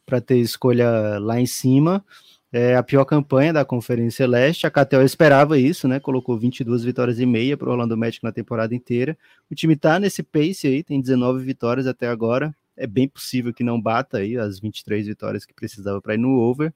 para 0.05 0.21
ter 0.21 0.39
escolha 0.39 1.19
lá 1.19 1.41
em 1.41 1.47
cima. 1.47 2.05
É 2.53 2.77
a 2.77 2.83
pior 2.85 3.05
campanha 3.05 3.53
da 3.53 3.65
Conferência 3.65 4.29
Leste. 4.29 4.67
A 4.67 4.71
Catel 4.71 5.03
esperava 5.03 5.59
isso, 5.59 5.89
né? 5.89 5.99
Colocou 5.99 6.39
22 6.39 6.85
vitórias 6.85 7.19
e 7.19 7.27
meia 7.27 7.57
para 7.57 7.69
o 7.69 7.73
Orlando 7.73 7.97
Magic 7.97 8.23
na 8.23 8.31
temporada 8.31 8.75
inteira. 8.75 9.19
O 9.51 9.55
time 9.57 9.75
está 9.75 9.99
nesse 9.99 10.23
pace 10.23 10.69
aí, 10.69 10.85
tem 10.85 11.01
19 11.01 11.45
vitórias 11.45 11.87
até 11.87 12.07
agora. 12.07 12.55
É 12.77 12.87
bem 12.87 13.09
possível 13.09 13.53
que 13.53 13.65
não 13.65 13.81
bata 13.81 14.19
aí 14.19 14.37
as 14.37 14.61
23 14.61 15.07
vitórias 15.07 15.45
que 15.45 15.53
precisava 15.53 16.01
para 16.01 16.15
ir 16.15 16.19
no 16.19 16.39
over. 16.39 16.73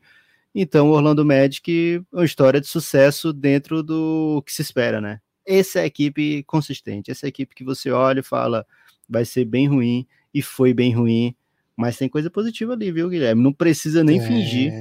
Então, 0.53 0.88
o 0.88 0.95
Orlando 0.95 1.25
Magic 1.25 2.05
é 2.12 2.17
uma 2.17 2.25
história 2.25 2.61
de 2.61 2.67
sucesso 2.67 3.33
dentro 3.33 3.81
do 3.81 4.43
que 4.45 4.53
se 4.53 4.62
espera, 4.62 5.01
né? 5.01 5.21
Essa 5.47 5.79
é 5.79 5.83
a 5.83 5.87
equipe 5.87 6.43
consistente, 6.43 7.11
essa 7.11 7.27
é 7.27 7.29
a 7.29 7.31
equipe 7.31 7.55
que 7.55 7.64
você 7.64 7.91
olha 7.91 8.19
e 8.21 8.25
fala 8.25 8.67
vai 9.09 9.25
ser 9.25 9.45
bem 9.45 9.69
ruim 9.69 10.07
e 10.35 10.43
foi 10.43 10.75
bem 10.75 10.93
ruim 10.93 11.35
mas 11.79 11.97
tem 11.97 12.09
coisa 12.09 12.29
positiva 12.29 12.73
ali, 12.73 12.91
viu, 12.91 13.09
Guilherme? 13.09 13.41
Não 13.41 13.53
precisa 13.53 14.03
nem 14.03 14.19
é... 14.19 14.27
fingir 14.27 14.73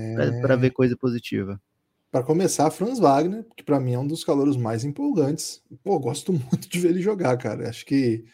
para 0.41 0.55
ver 0.55 0.71
coisa 0.71 0.97
positiva. 0.97 1.61
Para 2.09 2.23
começar, 2.23 2.71
Franz 2.71 2.97
Wagner, 2.97 3.45
que 3.55 3.63
para 3.63 3.79
mim 3.79 3.93
é 3.93 3.99
um 3.99 4.07
dos 4.07 4.23
calouros 4.23 4.57
mais 4.57 4.83
empolgantes. 4.83 5.61
Pô, 5.83 5.99
gosto 5.99 6.33
muito 6.33 6.67
de 6.67 6.79
ver 6.79 6.89
ele 6.89 7.01
jogar, 7.01 7.37
cara. 7.37 7.69
Acho 7.69 7.85
que 7.85 8.25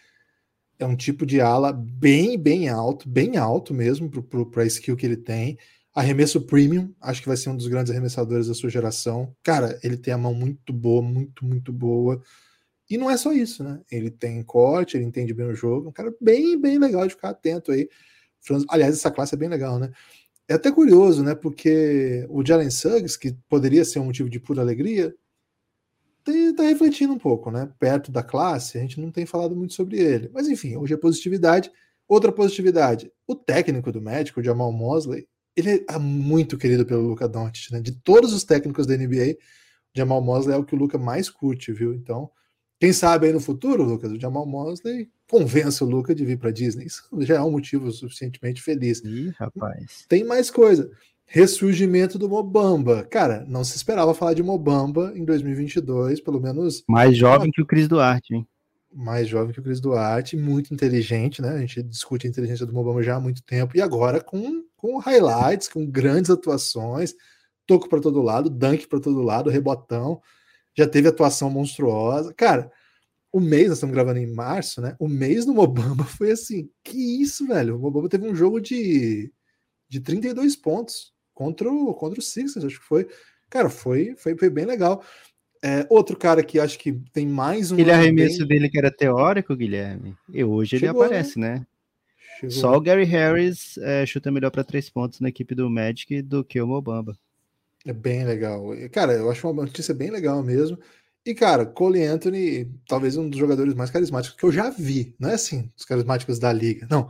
é 0.80 0.86
um 0.86 0.96
tipo 0.96 1.26
de 1.26 1.42
ala 1.42 1.74
bem, 1.74 2.40
bem 2.40 2.70
alto, 2.70 3.10
bem 3.10 3.36
alto 3.36 3.74
mesmo 3.74 4.10
para 4.10 4.64
a 4.64 4.68
skill 4.68 4.96
que 4.96 5.06
ele 5.06 5.18
tem. 5.18 5.58
Arremesso 5.94 6.40
premium, 6.40 6.94
acho 7.02 7.22
que 7.22 7.28
vai 7.28 7.36
ser 7.36 7.50
um 7.50 7.58
dos 7.58 7.68
grandes 7.68 7.92
arremessadores 7.92 8.48
da 8.48 8.54
sua 8.54 8.70
geração. 8.70 9.36
Cara, 9.44 9.78
ele 9.84 9.98
tem 9.98 10.14
a 10.14 10.18
mão 10.18 10.34
muito 10.34 10.72
boa, 10.72 11.02
muito, 11.02 11.44
muito 11.44 11.74
boa. 11.74 12.22
E 12.90 12.98
não 12.98 13.12
é 13.12 13.18
só 13.18 13.34
isso, 13.34 13.62
né? 13.62 13.82
Ele 13.92 14.10
tem 14.10 14.42
corte, 14.42 14.96
ele 14.96 15.06
entende 15.06 15.34
bem 15.34 15.48
o 15.48 15.54
jogo. 15.54 15.90
Um 15.90 15.92
cara 15.92 16.16
bem, 16.22 16.58
bem 16.58 16.80
legal 16.80 17.06
de 17.06 17.14
ficar 17.14 17.32
atento 17.32 17.74
aí. 17.74 17.90
Aliás, 18.68 18.96
essa 18.96 19.12
classe 19.12 19.36
é 19.36 19.38
bem 19.38 19.50
legal, 19.50 19.80
né? 19.80 19.92
É 20.48 20.56
até 20.56 20.72
curioso, 20.72 21.24
né? 21.24 21.36
Porque 21.36 22.26
o 22.30 22.46
Jalen 22.46 22.70
Suggs, 22.70 23.18
que 23.18 23.34
poderia 23.50 23.86
ser 23.86 24.00
um 24.00 24.06
motivo 24.06 24.30
de 24.30 24.40
pura 24.40 24.62
alegria, 24.62 25.16
está 26.26 26.64
refletindo 26.64 27.14
um 27.14 27.18
pouco, 27.18 27.52
né? 27.52 27.70
Perto 27.80 28.12
da 28.12 28.24
classe, 28.24 28.78
a 28.78 28.82
gente 28.82 29.00
não 29.00 29.12
tem 29.12 29.26
falado 29.26 29.56
muito 29.56 29.74
sobre 29.74 30.00
ele. 30.00 30.30
Mas 30.34 30.48
enfim, 30.48 30.76
hoje 30.76 30.94
é 30.94 30.98
positividade. 30.98 31.72
Outra 32.08 32.32
positividade, 32.32 33.12
o 33.26 33.36
técnico 33.36 33.92
do 33.92 34.02
médico, 34.02 34.40
o 34.40 34.44
Jamal 34.44 34.72
Mosley, 34.72 35.28
ele 35.56 35.86
é 35.88 35.98
muito 35.98 36.58
querido 36.58 36.86
pelo 36.86 37.08
Luca 37.08 37.28
Doncic, 37.28 37.72
né? 37.72 37.80
De 37.80 37.92
todos 37.92 38.34
os 38.34 38.44
técnicos 38.44 38.86
da 38.86 38.98
NBA, 38.98 39.38
Jamal 39.96 40.22
Mosley 40.22 40.56
é 40.56 40.58
o 40.60 40.66
que 40.66 40.76
o 40.76 40.78
Luca 40.78 40.98
mais 40.98 41.30
curte, 41.30 41.72
viu? 41.72 41.94
Então, 41.94 42.30
quem 42.84 42.92
sabe 42.92 43.28
aí 43.28 43.32
no 43.32 43.40
futuro, 43.40 43.82
Lucas, 43.82 44.12
o 44.12 44.20
Jamal 44.20 44.46
Mosley 44.46 45.10
convença 45.32 45.86
o 45.86 45.88
Luca 45.88 46.14
de 46.14 46.26
vir 46.26 46.38
para 46.38 46.52
Disney. 46.52 46.86
Isso 46.86 47.08
já 47.22 47.36
é 47.36 47.42
um 47.42 47.50
motivo 47.50 47.90
suficientemente 47.90 48.62
feliz. 48.62 49.02
Ih, 49.06 49.34
rapaz. 49.40 50.04
Tem 50.10 50.26
mais 50.26 50.52
coisa. 50.52 50.92
Ressurgimento 51.26 52.20
do 52.20 52.28
Mobamba. 52.28 53.06
Cara, 53.06 53.46
não 53.48 53.64
se 53.64 53.78
esperava 53.78 54.14
falar 54.14 54.34
de 54.34 54.44
Mobamba 54.44 55.14
em 55.16 55.24
2022, 55.24 56.20
pelo 56.20 56.42
menos. 56.42 56.84
Mais 56.86 57.16
jovem 57.16 57.52
que 57.52 57.62
o 57.62 57.66
Cris 57.66 57.88
Duarte, 57.88 58.36
hein? 58.36 58.46
Mais 58.94 59.30
jovem 59.30 59.54
que 59.54 59.62
o 59.62 59.64
Cris 59.64 59.80
Duarte, 59.80 60.36
muito 60.36 60.74
inteligente, 60.74 61.42
né? 61.42 61.52
A 61.52 61.60
gente 61.60 61.82
discute 61.84 62.28
a 62.28 62.30
inteligência 62.30 62.66
do 62.66 62.74
Mobamba 62.74 63.02
já 63.02 63.16
há 63.16 63.20
muito 63.22 63.42
tempo. 63.44 63.78
E 63.78 63.82
agora 63.82 64.20
com, 64.20 64.62
com 64.76 64.98
highlights, 64.98 65.70
com 65.70 65.90
grandes 65.90 66.30
atuações, 66.30 67.16
toco 67.66 67.88
para 67.88 68.02
todo 68.02 68.22
lado, 68.22 68.50
dunk 68.50 68.90
para 68.90 69.00
todo 69.00 69.22
lado, 69.22 69.50
rebotão. 69.50 70.22
Já 70.76 70.88
teve 70.88 71.08
atuação 71.08 71.50
monstruosa. 71.50 72.34
Cara, 72.34 72.72
o 73.32 73.40
mês, 73.40 73.68
nós 73.68 73.78
estamos 73.78 73.94
gravando 73.94 74.20
em 74.20 74.32
março, 74.32 74.80
né? 74.80 74.96
O 75.00 75.08
mês 75.08 75.46
do 75.46 75.54
Mobamba 75.54 76.04
foi 76.06 76.32
assim, 76.32 76.70
que 76.84 77.22
isso, 77.22 77.48
velho? 77.48 77.76
O 77.76 77.80
Mobamba 77.80 78.08
teve 78.08 78.28
um 78.28 78.36
jogo 78.36 78.62
de, 78.62 79.32
de 79.90 80.00
32 80.00 80.56
pontos 80.56 81.14
contra 81.34 81.72
o, 81.72 81.94
contra 81.94 82.20
o 82.20 82.24
Sixers, 82.24 82.64
acho 82.64 82.80
que 82.80 82.86
foi. 82.86 83.08
Cara, 83.50 83.70
foi, 83.70 84.16
foi, 84.18 84.38
foi 84.38 84.50
bem 84.50 84.66
legal. 84.66 85.04
É, 85.64 85.86
outro 85.90 86.18
cara 86.18 86.44
que 86.44 86.60
acho 86.60 86.78
que 86.78 86.92
tem 87.14 87.26
mais 87.26 87.72
um. 87.72 87.76
Aquele 87.76 87.92
arremesso 87.92 88.40
bem... 88.40 88.48
dele 88.48 88.70
que 88.70 88.78
era 88.78 88.92
teórico, 88.92 89.56
Guilherme. 89.56 90.16
E 90.30 90.44
hoje 90.44 90.78
Chegou, 90.78 91.04
ele 91.04 91.06
aparece, 91.06 91.40
né? 91.40 91.66
né? 92.42 92.50
Só 92.50 92.76
o 92.76 92.82
Gary 92.82 93.06
Harris 93.06 93.78
é, 93.78 94.06
chuta 94.06 94.30
melhor 94.30 94.52
para 94.52 94.64
três 94.64 94.90
pontos 94.90 95.22
na 95.22 95.30
equipe 95.30 95.56
do 95.56 95.70
Magic 95.70 96.22
do 96.22 96.44
que 96.44 96.62
o 96.62 96.68
Mobamba. 96.68 97.18
É 97.86 97.94
bem 97.94 98.24
legal. 98.26 98.64
Cara, 98.92 99.14
eu 99.14 99.30
acho 99.30 99.48
uma 99.50 99.64
notícia 99.64 99.94
bem 99.94 100.10
legal 100.10 100.42
mesmo. 100.42 100.78
E, 101.26 101.34
cara, 101.34 101.66
Cole 101.66 102.04
Anthony, 102.04 102.66
talvez 102.88 103.16
um 103.16 103.30
dos 103.30 103.40
jogadores 103.40 103.74
mais 103.74 103.90
carismáticos 103.90 104.38
que 104.38 104.46
eu 104.46 104.52
já 104.52 104.70
vi. 104.70 105.16
Não 105.20 105.30
é 105.30 105.36
assim, 105.36 105.72
os 105.78 105.86
carismáticos 105.86 106.40
da 106.40 106.52
liga. 106.52 106.88
Não. 106.90 107.10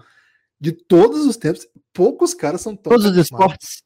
De 0.60 0.72
todos 0.72 1.26
os 1.26 1.36
tempos, 1.36 1.68
poucos 1.92 2.34
caras 2.34 2.62
são 2.62 2.76
tão. 2.76 2.92
Todos 2.92 3.06
os 3.06 3.18
esportes 3.18 3.84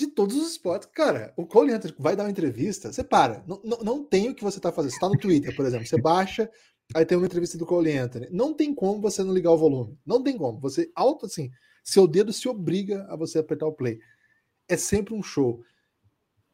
de 0.00 0.06
todos 0.06 0.34
os 0.36 0.52
esportes. 0.52 0.88
Cara, 0.92 1.32
o 1.36 1.46
Cole 1.46 1.72
Anthony 1.72 1.94
vai 1.98 2.16
dar 2.16 2.24
uma 2.24 2.30
entrevista, 2.30 2.90
você 2.90 3.04
para. 3.04 3.44
Não, 3.46 3.60
não, 3.62 3.78
não 3.78 4.04
tem 4.04 4.30
o 4.30 4.34
que 4.34 4.42
você 4.42 4.58
tá 4.58 4.72
fazendo. 4.72 4.92
Você 4.92 5.00
tá 5.00 5.08
no 5.08 5.18
Twitter, 5.18 5.54
por 5.54 5.66
exemplo, 5.66 5.86
você 5.86 6.00
baixa, 6.00 6.50
aí 6.94 7.04
tem 7.04 7.18
uma 7.18 7.26
entrevista 7.26 7.58
do 7.58 7.66
Cole 7.66 7.96
Anthony. 7.96 8.26
Não 8.30 8.54
tem 8.54 8.74
como 8.74 9.00
você 9.00 9.22
não 9.22 9.34
ligar 9.34 9.50
o 9.50 9.58
volume. 9.58 9.98
Não 10.04 10.22
tem 10.22 10.36
como. 10.38 10.58
Você, 10.60 10.90
alto 10.94 11.26
assim, 11.26 11.50
seu 11.84 12.08
dedo 12.08 12.32
se 12.32 12.48
obriga 12.48 13.06
a 13.10 13.16
você 13.16 13.38
apertar 13.38 13.66
o 13.66 13.74
play. 13.74 13.98
É 14.70 14.76
sempre 14.76 15.14
um 15.14 15.22
show. 15.22 15.62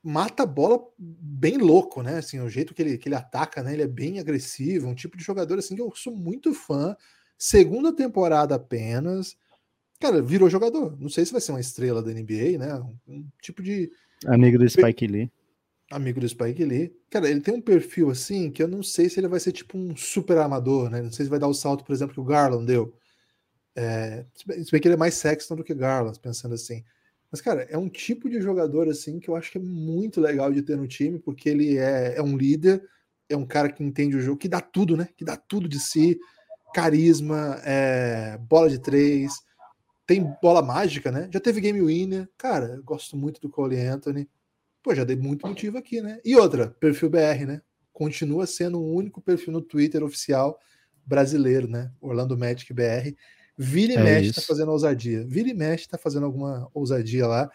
Mata 0.02 0.44
a 0.44 0.46
bola 0.46 0.81
bem 0.98 1.59
louco, 1.59 2.02
né? 2.02 2.18
Assim, 2.18 2.40
o 2.40 2.48
jeito 2.48 2.72
que 2.74 2.83
ele, 2.83 2.98
que 2.98 3.09
ele 3.09 3.14
ataca, 3.16 3.62
né? 3.62 3.72
Ele 3.72 3.83
é 3.83 3.88
bem 3.88 4.18
agressivo, 4.18 4.88
um 4.88 4.94
tipo 4.94 5.16
de 5.16 5.24
jogador 5.24 5.59
assim 5.59 5.74
que 5.74 5.83
eu 5.83 5.92
sou 5.94 6.14
muito 6.14 6.55
fã. 6.55 6.96
Segunda 7.37 7.94
temporada 7.94 8.55
apenas 8.55 9.37
cara, 9.98 10.22
virou 10.22 10.48
jogador. 10.48 10.96
Não 11.00 11.09
sei 11.09 11.24
se 11.24 11.33
vai 11.33 11.40
ser 11.40 11.52
uma 11.52 11.61
estrela 11.61 12.02
da 12.02 12.12
NBA, 12.12 12.59
né? 12.59 12.74
Um, 13.07 13.26
tipo 13.40 13.62
de. 13.62 13.90
Amigo 14.26 14.59
do 14.59 14.68
Spike 14.68 15.07
Lee. 15.07 15.31
Amigo 15.90 16.20
do 16.20 16.29
Spike 16.29 16.64
Lee. 16.64 16.94
Cara, 17.11 17.31
ele 17.31 17.40
tem 17.40 17.55
um 17.55 17.61
perfil 17.61 18.11
assim 18.11 18.50
que 18.50 18.62
eu 18.62 18.68
não 18.68 18.83
sei 18.83 19.09
se 19.09 19.20
ele 19.20 19.29
vai 19.29 19.40
ser 19.40 19.52
tipo 19.52 19.79
um 19.79 19.96
super 19.96 20.38
amador, 20.38 20.90
né? 20.90 21.02
Não 21.02 21.12
sei 21.12 21.24
se 21.24 21.31
vai 21.31 21.38
dar 21.38 21.48
o 21.48 21.55
salto, 21.55 21.85
por 21.85 21.92
exemplo, 21.92 22.14
que 22.14 22.20
o 22.20 22.24
Garland 22.24 22.66
deu. 22.66 22.94
É, 23.74 24.24
se 24.35 24.70
bem 24.70 24.81
que 24.81 24.88
ele 24.88 24.94
é 24.94 24.98
mais 24.98 25.14
Sexton 25.14 25.57
do 25.57 25.64
que 25.64 25.74
Garland, 25.74 26.18
pensando 26.18 26.55
assim. 26.55 26.83
Mas, 27.37 27.42
cara, 27.42 27.66
é 27.68 27.77
um 27.77 27.90
tipo 27.90 28.31
de 28.31 28.40
jogador 28.40 28.88
assim 28.88 29.20
que 29.20 29.29
eu 29.29 29.37
acho 29.37 29.53
que 29.53 29.59
é 29.59 29.61
muito 29.61 30.22
legal 30.22 30.51
de 30.51 30.62
ter 30.62 30.75
no 30.75 30.88
time, 30.88 31.18
porque 31.18 31.51
ele 31.51 31.77
é, 31.77 32.16
é 32.16 32.22
um 32.22 32.35
líder, 32.35 32.83
é 33.29 33.37
um 33.37 33.44
cara 33.44 33.70
que 33.70 33.85
entende 33.85 34.16
o 34.16 34.22
jogo, 34.22 34.38
que 34.38 34.49
dá 34.49 34.59
tudo, 34.59 34.96
né? 34.96 35.11
Que 35.14 35.22
dá 35.22 35.37
tudo 35.37 35.68
de 35.68 35.79
si, 35.79 36.18
carisma, 36.72 37.61
é, 37.62 38.38
bola 38.38 38.70
de 38.70 38.79
três, 38.79 39.35
tem 40.07 40.35
bola 40.40 40.62
mágica, 40.62 41.12
né? 41.12 41.29
Já 41.31 41.38
teve 41.38 41.61
game 41.61 41.83
winner. 41.83 42.27
Cara, 42.38 42.77
eu 42.77 42.83
gosto 42.83 43.18
muito 43.18 43.38
do 43.38 43.51
Cole 43.51 43.79
Anthony. 43.79 44.27
Pô, 44.83 44.94
já 44.94 45.05
dei 45.05 45.16
muito 45.16 45.46
motivo 45.46 45.77
aqui, 45.77 46.01
né? 46.01 46.18
E 46.25 46.35
outra, 46.37 46.68
perfil 46.81 47.11
BR, 47.11 47.44
né? 47.46 47.61
Continua 47.92 48.46
sendo 48.46 48.81
o 48.81 48.94
único 48.94 49.20
perfil 49.20 49.53
no 49.53 49.61
Twitter 49.61 50.03
oficial 50.03 50.59
brasileiro, 51.05 51.68
né? 51.68 51.92
Orlando 52.01 52.35
Magic 52.38 52.72
BR. 52.72 53.14
Vira 53.59 53.95
e 53.95 53.97
é 53.97 54.03
mexe 54.03 54.33
tá 54.33 54.42
fazendo 54.42 54.71
ousadia. 54.71 55.25
Vira 55.27 55.49
e 55.49 55.55
mexe 55.55 55.88
tá 55.88 55.97
fazendo 55.97 56.27
alguma 56.27 56.69
ousadia 56.75 57.27
lá. 57.27 57.51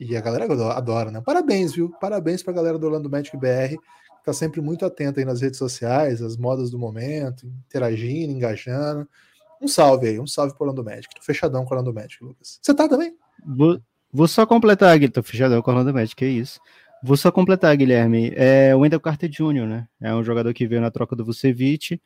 E 0.00 0.16
a 0.16 0.20
galera 0.20 0.46
adora, 0.74 1.10
né? 1.10 1.20
Parabéns, 1.20 1.74
viu? 1.74 1.90
Parabéns 2.00 2.42
pra 2.42 2.52
galera 2.52 2.78
do 2.78 2.86
Orlando 2.86 3.10
Magic 3.10 3.36
BR. 3.36 3.76
Tá 4.24 4.32
sempre 4.32 4.60
muito 4.60 4.84
atenta 4.84 5.20
aí 5.20 5.24
nas 5.24 5.40
redes 5.40 5.58
sociais, 5.58 6.20
as 6.20 6.36
modas 6.36 6.70
do 6.70 6.78
momento, 6.78 7.46
interagindo, 7.66 8.32
engajando. 8.32 9.08
Um 9.60 9.68
salve 9.68 10.08
aí, 10.08 10.20
um 10.20 10.26
salve 10.26 10.54
pro 10.54 10.66
Orlando 10.66 10.84
Magic. 10.84 11.14
Tô 11.14 11.22
fechadão 11.22 11.64
com 11.64 11.74
o 11.74 11.78
Orlando 11.78 11.94
Magic, 11.94 12.22
Lucas. 12.22 12.58
Você 12.60 12.74
tá 12.74 12.88
também? 12.88 13.16
Vou, 13.46 13.80
vou 14.12 14.28
só 14.28 14.44
completar, 14.44 14.92
Guilherme. 14.94 15.12
Tô 15.12 15.22
fechadão 15.22 15.62
com 15.62 15.70
o 15.70 15.74
Orlando 15.74 15.94
Magic, 15.94 16.24
é 16.24 16.28
isso. 16.28 16.60
Vou 17.02 17.16
só 17.16 17.30
completar, 17.30 17.76
Guilherme. 17.76 18.32
É 18.34 18.74
o 18.74 18.80
Wendell 18.80 19.00
Carter 19.00 19.30
Jr., 19.30 19.66
né? 19.66 19.88
É 20.00 20.14
um 20.14 20.24
jogador 20.24 20.52
que 20.52 20.66
veio 20.66 20.80
na 20.80 20.90
troca 20.90 21.14
do 21.14 21.24
Vucevic 21.24 22.00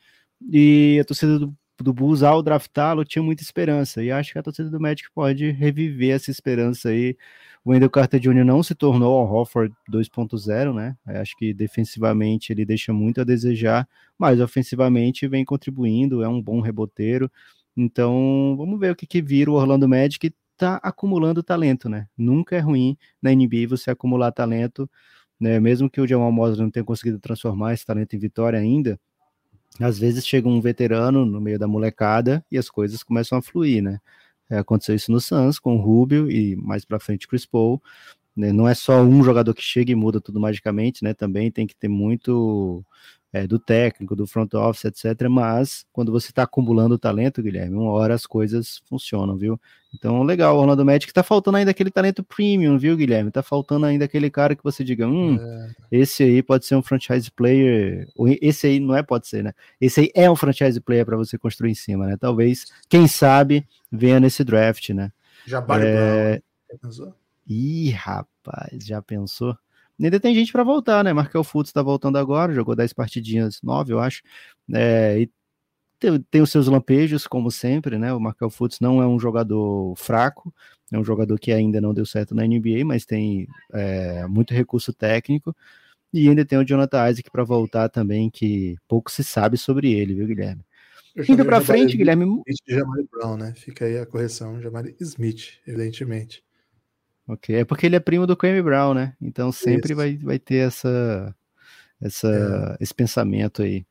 e 0.51 0.99
a 1.01 1.05
torcida 1.05 1.39
do, 1.39 1.55
do 1.85 1.93
Bulls, 1.93 2.23
ao 2.23 2.43
draftá-lo, 2.43 3.05
tinha 3.05 3.23
muita 3.23 3.43
esperança. 3.43 4.03
E 4.03 4.11
acho 4.11 4.33
que 4.33 4.39
a 4.39 4.43
torcida 4.43 4.71
do 4.71 4.81
Magic 4.81 5.09
pode 5.15 5.51
reviver 5.51 6.15
essa 6.15 6.31
esperança 6.31 6.91
aí. 6.91 7.17
O 7.65 7.71
Wendell 7.71 7.91
Carter 7.91 8.21
Jr. 8.21 8.45
não 8.45 8.63
se 8.63 8.75
tornou 8.75 9.23
o 9.23 9.33
Hofford 9.33 9.75
2.0, 9.91 10.75
né? 10.75 10.97
Acho 11.07 11.37
que 11.37 11.53
defensivamente 11.53 12.53
ele 12.53 12.65
deixa 12.65 12.93
muito 12.93 13.21
a 13.21 13.25
desejar, 13.25 13.89
mas 14.19 14.41
ofensivamente 14.41 15.29
vem 15.29 15.45
contribuindo, 15.45 16.23
é 16.23 16.29
um 16.29 16.41
bom 16.41 16.61
reboteiro. 16.61 17.31
Então, 17.77 18.55
vamos 18.57 18.79
ver 18.81 18.93
o 18.93 18.97
que, 18.97 19.07
que 19.07 19.23
vira 19.23 19.51
o 19.51 19.55
Orlando 19.55 19.89
Magic 19.89 20.35
tá 20.57 20.77
acumulando 20.83 21.43
talento, 21.43 21.89
né? 21.89 22.07
Nunca 22.17 22.55
é 22.57 22.61
ruim 22.61 22.97
na 23.23 23.31
NBA 23.33 23.67
você 23.69 23.91
acumular 23.91 24.31
talento, 24.33 24.89
né? 25.41 25.59
Mesmo 25.59 25.89
que 25.91 26.01
o 26.01 26.07
Jamal 26.07 26.31
Mosley 26.31 26.63
não 26.63 26.71
tenha 26.71 26.85
conseguido 26.85 27.19
transformar 27.19 27.73
esse 27.73 27.87
talento 27.87 28.15
em 28.15 28.19
vitória 28.19 28.59
ainda, 28.59 29.01
às 29.79 29.99
vezes 29.99 30.27
chega 30.27 30.49
um 30.49 30.61
veterano 30.61 31.25
no 31.25 31.41
meio 31.41 31.59
da 31.59 31.69
molecada 31.69 32.45
e 32.51 32.59
as 32.59 32.69
coisas 32.69 33.03
começam 33.03 33.39
a 33.39 33.43
fluir, 33.43 33.83
né? 33.83 34.01
É, 34.49 34.59
aconteceu 34.59 34.97
isso 34.97 35.13
no 35.13 35.21
Suns 35.21 35.59
com 35.59 35.77
o 35.77 35.81
Rubio 35.81 36.31
e 36.31 36.57
mais 36.57 36.85
para 36.85 36.99
frente 36.99 37.29
Chris 37.29 37.47
Paul. 37.47 37.81
Né? 38.37 38.53
Não 38.53 38.67
é 38.69 38.75
só 38.75 39.03
um 39.03 39.23
jogador 39.23 39.55
que 39.55 39.63
chega 39.63 39.93
e 39.93 39.95
muda 39.95 40.21
tudo 40.21 40.41
magicamente, 40.41 41.05
né? 41.05 41.15
Também 41.15 41.51
tem 41.51 41.67
que 41.67 41.77
ter 41.77 41.89
muito 41.89 42.85
é, 43.33 43.47
do 43.47 43.59
técnico, 43.59 44.17
do 44.17 44.27
front 44.27 44.53
office, 44.55 44.85
etc. 44.87 45.29
Mas 45.29 45.85
quando 45.93 46.11
você 46.11 46.31
está 46.31 46.43
acumulando 46.43 46.99
talento, 46.99 47.43
Guilherme, 47.43 47.77
uma 47.77 47.93
hora 47.93 48.15
as 48.15 48.27
coisas 48.27 48.83
funcionam, 48.89 49.37
viu? 49.37 49.61
Então, 49.95 50.23
legal, 50.23 50.57
o 50.57 50.61
Orlando 50.61 50.85
Magic 50.85 51.13
tá 51.13 51.23
faltando 51.23 51.57
ainda 51.57 51.71
aquele 51.71 51.91
talento 51.91 52.23
premium, 52.23 52.79
viu, 52.79 52.97
Guilherme? 52.97 53.31
Tá 53.31 53.43
faltando 53.43 53.87
ainda 53.87 54.05
aquele 54.05 54.31
cara 54.31 54.55
que 54.55 54.63
você 54.63 54.85
diga, 54.85 55.07
hum, 55.07 55.37
é. 55.41 55.71
esse 55.91 56.23
aí 56.23 56.43
pode 56.43 56.65
ser 56.65 56.77
um 56.77 56.83
franchise 56.83 57.31
player, 57.31 58.09
esse 58.41 58.67
aí 58.69 58.79
não 58.81 58.95
é, 58.95 59.03
pode 59.03 59.27
ser, 59.27 59.43
né? 59.43 59.53
Esse 59.81 60.01
aí 60.01 60.11
é 60.15 60.31
um 60.31 60.37
franchise 60.37 60.81
player 60.81 61.05
para 61.05 61.17
você 61.17 61.37
construir 61.37 61.73
em 61.73 61.75
cima, 61.75 62.07
né? 62.07 62.17
Talvez, 62.17 62.67
quem 62.89 63.09
sabe, 63.09 63.67
venha 63.91 64.21
nesse 64.21 64.45
draft, 64.45 64.91
né? 64.91 65.13
Já 65.47 65.59
é... 65.59 66.41
Brown. 66.81 67.13
Ih, 67.49 67.91
rapaz, 67.91 68.85
já 68.85 69.03
pensou? 69.03 69.57
Ainda 70.03 70.19
tem 70.19 70.35
gente 70.35 70.53
para 70.53 70.65
voltar, 70.65 71.05
né? 71.05 71.13
Markel 71.13 71.45
Fultz 71.45 71.71
está 71.71 71.83
voltando 71.83 72.17
agora, 72.17 72.55
jogou 72.55 72.75
10 72.75 72.93
partidinhas, 72.93 73.61
9, 73.63 73.93
eu 73.93 74.01
acho. 74.01 74.23
É, 74.73 75.21
e 75.21 75.31
tem, 75.99 76.19
tem, 76.31 76.41
os 76.41 76.51
seus 76.51 76.67
lampejos, 76.67 77.27
como 77.27 77.51
sempre, 77.51 77.99
né? 77.99 78.13
O 78.13 78.21
Markel 78.21 78.49
Fultz 78.49 78.81
não 78.81 79.03
é 79.03 79.07
um 79.07 79.21
jogador 79.21 79.95
fraco, 79.97 80.53
é 80.91 80.99
um 80.99 81.05
jogador 81.05 81.39
que 81.39 81.53
ainda 81.53 81.81
não 81.81 81.93
deu 81.93 82.07
certo 82.07 82.35
na 82.35 82.47
NBA, 82.47 82.85
mas 82.85 83.05
tem 83.05 83.47
é, 83.73 84.27
muito 84.27 84.55
recurso 84.55 84.93
técnico. 84.93 85.55
E 86.13 86.29
ainda 86.29 86.45
tem 86.45 86.59
o 86.59 86.65
Jonathan 86.65 87.09
Isaac 87.11 87.31
para 87.31 87.45
voltar 87.45 87.89
também, 87.89 88.31
que 88.31 88.77
pouco 88.89 89.11
se 89.11 89.23
sabe 89.23 89.57
sobre 89.57 89.93
ele, 89.93 90.15
viu, 90.15 90.27
Guilherme? 90.27 90.65
Indo 91.29 91.45
para 91.45 91.61
frente, 91.61 91.97
Guilherme. 91.97 92.25
Smith 92.25 92.57
de 92.67 92.75
Jamari 92.75 93.09
Brown, 93.11 93.37
né? 93.37 93.53
Fica 93.55 93.85
aí 93.85 93.99
a 93.99 94.07
correção, 94.07 94.61
Jamari 94.61 94.97
Smith, 95.01 95.59
evidentemente. 95.67 96.43
Ok, 97.31 97.55
é 97.55 97.65
porque 97.65 97.87
ele 97.87 97.95
é 97.95 98.01
primo 98.01 98.27
do 98.27 98.37
Kwame 98.37 98.61
Brown, 98.61 98.93
né? 98.93 99.15
Então 99.23 99.53
sempre 99.53 99.95
vai, 99.95 100.17
vai 100.17 100.37
ter 100.37 100.67
essa, 100.67 101.33
essa, 102.03 102.29
é. 102.29 102.83
esse 102.83 102.93
pensamento 102.93 103.63
aí. 103.63 103.87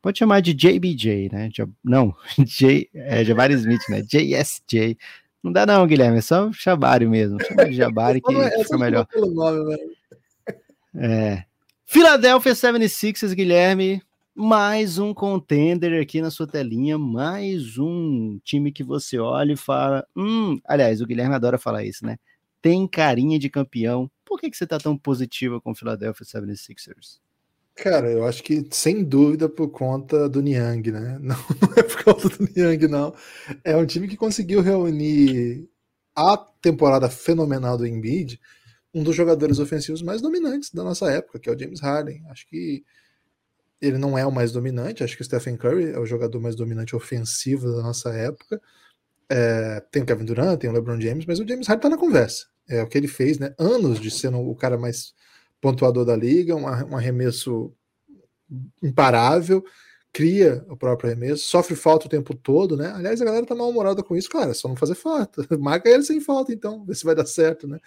Pode 0.00 0.18
chamar 0.18 0.40
de 0.40 0.54
JBJ, 0.54 1.28
né? 1.30 1.50
Não, 1.84 2.16
J, 2.38 2.88
é 2.94 3.22
Jabari 3.22 3.52
Smith, 3.54 3.82
né? 3.90 4.00
JSJ. 4.00 4.96
Não 5.42 5.52
dá 5.52 5.66
não, 5.66 5.86
Guilherme, 5.86 6.16
é 6.16 6.22
só 6.22 6.50
Jabari 6.50 7.06
mesmo. 7.06 7.36
Chama 7.44 7.66
de 7.66 7.74
Jabari 7.74 8.22
que 8.22 8.32
é, 8.34 8.64
fica 8.64 8.78
melhor. 8.78 9.06
Nome, 9.14 9.76
é. 10.94 11.44
Philadelphia 11.84 12.52
76ers, 12.52 13.34
Guilherme. 13.34 14.00
Mais 14.34 14.98
um 14.98 15.12
contender 15.12 16.00
aqui 16.00 16.22
na 16.22 16.30
sua 16.30 16.46
telinha, 16.46 16.96
mais 16.96 17.76
um 17.76 18.38
time 18.42 18.72
que 18.72 18.82
você 18.82 19.18
olha 19.18 19.52
e 19.52 19.56
fala. 19.56 20.06
Hum, 20.16 20.58
aliás, 20.64 21.02
o 21.02 21.06
Guilherme 21.06 21.34
adora 21.34 21.58
falar 21.58 21.84
isso, 21.84 22.06
né? 22.06 22.16
Tem 22.60 22.86
carinha 22.86 23.38
de 23.38 23.48
campeão. 23.48 24.10
Por 24.24 24.40
que, 24.40 24.50
que 24.50 24.56
você 24.56 24.64
está 24.64 24.78
tão 24.78 24.96
positiva 24.96 25.60
com 25.60 25.72
o 25.72 25.74
Philadelphia 25.74 26.24
76ers? 26.26 27.20
Cara, 27.74 28.10
eu 28.10 28.26
acho 28.26 28.42
que 28.42 28.66
sem 28.72 29.04
dúvida 29.04 29.48
por 29.48 29.68
conta 29.68 30.28
do 30.28 30.42
Niang, 30.42 30.90
né? 30.90 31.16
Não, 31.22 31.36
não 31.36 31.74
é 31.76 31.82
por 31.82 32.02
conta 32.02 32.28
do 32.28 32.48
Niang, 32.52 32.88
não. 32.88 33.14
É 33.62 33.76
um 33.76 33.86
time 33.86 34.08
que 34.08 34.16
conseguiu 34.16 34.60
reunir 34.60 35.68
a 36.14 36.36
temporada 36.36 37.08
fenomenal 37.08 37.78
do 37.78 37.86
Embiid, 37.86 38.40
um 38.92 39.04
dos 39.04 39.14
jogadores 39.14 39.60
ofensivos 39.60 40.02
mais 40.02 40.20
dominantes 40.20 40.72
da 40.72 40.82
nossa 40.82 41.08
época, 41.08 41.38
que 41.38 41.48
é 41.48 41.52
o 41.54 41.58
James 41.58 41.80
Harden. 41.80 42.24
Acho 42.28 42.48
que 42.48 42.84
ele 43.80 43.96
não 43.96 44.18
é 44.18 44.26
o 44.26 44.32
mais 44.32 44.50
dominante, 44.50 45.04
acho 45.04 45.14
que 45.14 45.22
o 45.22 45.24
Stephen 45.24 45.56
Curry 45.56 45.92
é 45.92 45.98
o 46.00 46.06
jogador 46.06 46.40
mais 46.40 46.56
dominante 46.56 46.96
ofensivo 46.96 47.70
da 47.70 47.82
nossa 47.82 48.10
época. 48.10 48.60
É, 49.30 49.80
tem 49.90 50.02
o 50.02 50.06
Kevin 50.06 50.24
Durant, 50.24 50.58
tem 50.58 50.70
o 50.70 50.72
LeBron 50.72 51.00
James, 51.00 51.26
mas 51.26 51.38
o 51.38 51.46
James 51.46 51.66
Harden 51.66 51.82
tá 51.82 51.88
na 51.90 51.98
conversa. 51.98 52.46
É 52.68 52.82
o 52.82 52.88
que 52.88 52.96
ele 52.96 53.08
fez, 53.08 53.38
né? 53.38 53.54
Anos 53.58 54.00
de 54.00 54.10
ser 54.10 54.34
o 54.34 54.54
cara 54.54 54.78
mais 54.78 55.14
pontuador 55.60 56.04
da 56.04 56.16
liga, 56.16 56.54
um, 56.54 56.66
arremesso 56.68 57.72
imparável, 58.82 59.64
cria 60.12 60.64
o 60.68 60.76
próprio 60.76 61.10
arremesso, 61.10 61.44
sofre 61.44 61.76
falta 61.76 62.06
o 62.06 62.10
tempo 62.10 62.34
todo, 62.34 62.76
né? 62.76 62.92
Aliás, 62.94 63.20
a 63.20 63.24
galera 63.24 63.46
tá 63.46 63.54
mal-humorada 63.54 64.02
com 64.02 64.16
isso, 64.16 64.30
cara, 64.30 64.50
é 64.50 64.54
só 64.54 64.68
não 64.68 64.76
fazer 64.76 64.94
falta. 64.94 65.46
Marca 65.58 65.88
ele 65.88 66.02
sem 66.02 66.20
falta, 66.20 66.52
então, 66.52 66.84
vê 66.84 66.94
se 66.94 67.04
vai 67.04 67.14
dar 67.14 67.26
certo, 67.26 67.66
né? 67.66 67.78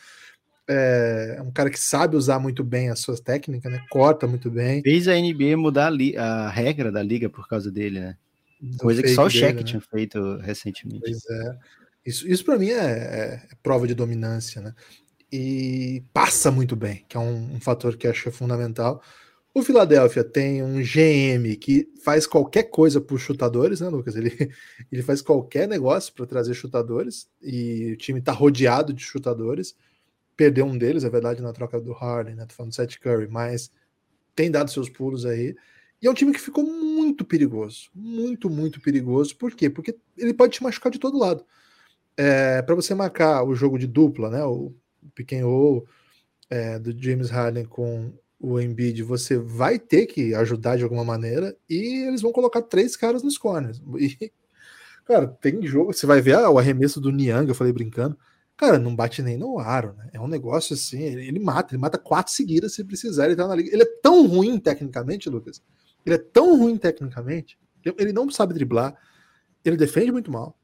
É 0.68 1.42
um 1.44 1.52
cara 1.52 1.70
que 1.70 1.80
sabe 1.80 2.16
usar 2.16 2.40
muito 2.40 2.64
bem 2.64 2.90
as 2.90 3.00
suas 3.00 3.20
técnicas, 3.20 3.70
né? 3.70 3.84
Corta 3.90 4.26
muito 4.26 4.50
bem. 4.50 4.82
Fez 4.82 5.08
a 5.08 5.14
NBA 5.16 5.58
mudar 5.58 5.92
a, 5.92 6.24
a 6.24 6.50
regra 6.50 6.92
da 6.92 7.04
liga 7.04 7.30
por 7.30 7.48
causa 7.48 7.70
dele, 7.70 8.00
né? 8.00 8.18
Coisa 8.80 9.02
que 9.02 9.10
só 9.10 9.26
o 9.26 9.30
Shaq 9.30 9.56
né? 9.56 9.64
tinha 9.64 9.82
feito 9.82 10.38
recentemente. 10.38 11.02
Pois 11.02 11.26
é. 11.30 11.58
Isso, 12.06 12.28
isso 12.28 12.44
para 12.44 12.58
mim 12.58 12.70
é, 12.70 12.76
é, 12.76 13.48
é, 13.52 13.56
prova 13.62 13.88
de 13.88 13.94
dominância, 13.94 14.62
né? 14.62 14.74
E 15.32 16.04
passa 16.14 16.52
muito 16.52 16.76
bem, 16.76 17.06
que 17.08 17.16
é 17.16 17.20
um, 17.20 17.56
um 17.56 17.60
fator 17.60 17.96
que 17.96 18.08
acho 18.08 18.24
que 18.24 18.30
é 18.30 18.32
fundamental. 18.32 19.02
O 19.54 19.64
Philadelphia 19.64 20.24
tem 20.24 20.64
um 20.64 20.82
GM 20.82 21.56
que 21.60 21.90
faz 22.04 22.26
qualquer 22.26 22.64
coisa 22.64 23.02
por 23.02 23.20
chutadores, 23.20 23.82
né, 23.82 23.90
Lucas? 23.90 24.16
Ele, 24.16 24.32
ele 24.92 25.04
faz 25.04 25.22
qualquer 25.22 25.68
negócio 25.68 26.14
para 26.14 26.26
trazer 26.26 26.54
chutadores 26.54 27.30
e 27.42 27.92
o 27.94 27.98
time 27.98 28.20
está 28.20 28.32
rodeado 28.32 28.94
de 28.94 29.04
chutadores. 29.04 29.76
Perdeu 30.36 30.66
um 30.66 30.78
deles, 30.78 31.04
é 31.04 31.10
verdade, 31.10 31.42
na 31.42 31.54
troca 31.54 31.80
do 31.80 31.94
Harden, 31.94 32.36
né? 32.36 32.46
Tô 32.46 32.56
falando 32.56 32.72
do 32.72 32.76
Seth 32.76 32.98
Curry, 33.00 33.28
mas 33.28 33.72
tem 34.36 34.50
dado 34.50 34.72
seus 34.72 34.90
pulos 34.90 35.26
aí. 35.26 35.56
E 36.02 36.08
é 36.08 36.12
um 36.12 36.16
time 36.16 36.34
que 36.34 36.40
ficou 36.40 36.66
muito 36.66 37.24
perigoso, 37.24 37.90
muito, 37.94 38.50
muito 38.50 38.82
perigoso. 38.82 39.36
Por 39.36 39.54
quê? 39.54 39.70
Porque 39.70 39.96
ele 40.18 40.34
pode 40.34 40.54
te 40.54 40.64
machucar 40.64 40.92
de 40.92 41.00
todo 41.00 41.18
lado. 41.18 41.46
É, 42.18 42.62
para 42.62 42.76
você 42.76 42.96
marcar 42.96 43.44
o 43.44 43.54
jogo 43.54 43.78
de 43.78 43.88
dupla, 43.88 44.30
né? 44.30 44.44
O 44.44 44.74
pick 45.14 45.34
é, 46.50 46.80
do 46.80 46.92
James 47.00 47.30
Harden 47.30 47.66
com 47.66 48.14
o 48.40 48.60
Embiid, 48.60 49.04
você 49.04 49.38
vai 49.38 49.78
ter 49.78 50.08
que 50.08 50.34
ajudar 50.34 50.76
de 50.76 50.84
alguma 50.84 51.04
maneira 51.04 51.56
e 51.70 52.08
eles 52.08 52.22
vão 52.22 52.32
colocar 52.32 52.62
três 52.64 52.96
caras 52.96 53.22
nos 53.22 53.38
corners. 53.38 53.82
E, 54.00 54.32
cara, 55.06 55.28
tem 55.28 55.66
jogo, 55.68 55.94
você 55.94 56.08
vai 56.08 56.22
ver 56.22 56.36
ah, 56.36 56.50
o 56.50 56.58
arremesso 56.58 57.00
do 57.00 57.12
Niang, 57.12 57.48
eu 57.48 57.56
falei 57.56 57.72
brincando, 57.72 58.18
cara, 58.58 58.80
não 58.80 58.96
bate 58.96 59.22
nem 59.22 59.38
no 59.38 59.60
aro, 59.60 59.94
né? 59.94 60.10
É 60.14 60.20
um 60.20 60.28
negócio 60.28 60.74
assim, 60.74 61.02
ele, 61.04 61.28
ele 61.28 61.40
mata, 61.40 61.74
ele 61.74 61.82
mata 61.82 62.00
quatro 62.00 62.34
seguidas 62.34 62.74
se 62.74 62.84
precisar, 62.84 63.26
ele 63.26 63.36
tá 63.36 63.48
na 63.48 63.56
liga. 63.56 63.70
Ele 63.72 63.84
é 63.84 63.98
tão 64.02 64.26
ruim 64.28 64.60
tecnicamente, 64.60 65.30
Lucas. 65.30 65.62
Ele 66.06 66.16
é 66.16 66.18
tão 66.18 66.58
ruim 66.58 66.78
tecnicamente, 66.78 67.60
ele 67.98 68.14
não 68.14 68.30
sabe 68.30 68.54
driblar, 68.54 68.96
ele 69.64 69.78
defende 69.78 70.12
muito 70.12 70.32
mal. 70.32 70.58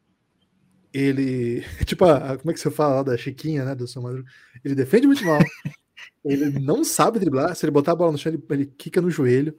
Ele, 0.94 1.64
tipo, 1.86 2.06
a, 2.06 2.38
como 2.38 2.52
é 2.52 2.54
que 2.54 2.60
você 2.60 2.72
fala 2.72 2.96
lá 2.96 3.04
da 3.04 3.18
Chiquinha, 3.18 3.66
né, 3.66 3.76
do 3.76 3.88
seu 3.88 4.02
Madruga? 4.02 4.30
Ele 4.64 4.76
defende 4.76 5.08
muito 5.08 5.24
mal. 5.26 5.40
Ele 6.24 6.60
não 6.60 6.84
sabe 6.84 7.20
driblar. 7.20 7.56
Se 7.56 7.66
ele 7.66 7.72
botar 7.72 7.94
a 7.94 7.96
bola 7.96 8.12
no 8.12 8.18
chão, 8.18 8.32
ele, 8.32 8.44
ele 8.52 8.66
quica 8.66 9.02
no 9.02 9.10
joelho. 9.10 9.58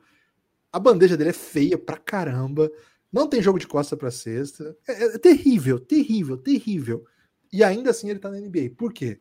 A 0.71 0.79
bandeja 0.79 1.17
dele 1.17 1.31
é 1.31 1.33
feia 1.33 1.79
pra 1.79 1.97
caramba. 1.97 2.71
Não 3.11 3.27
tem 3.27 3.43
jogo 3.43 3.59
de 3.59 3.67
costa 3.67 3.97
pra 3.97 4.11
cesta. 4.11 4.77
É, 4.87 5.05
é, 5.05 5.19
terrível, 5.19 5.81
terrível, 5.81 6.37
terrível. 6.37 7.05
E 7.53 7.65
ainda 7.65 7.91
assim 7.91 8.11
ele 8.11 8.19
tá 8.19 8.31
na 8.31 8.39
NBA. 8.39 8.71
Por 8.77 8.93
quê? 8.93 9.19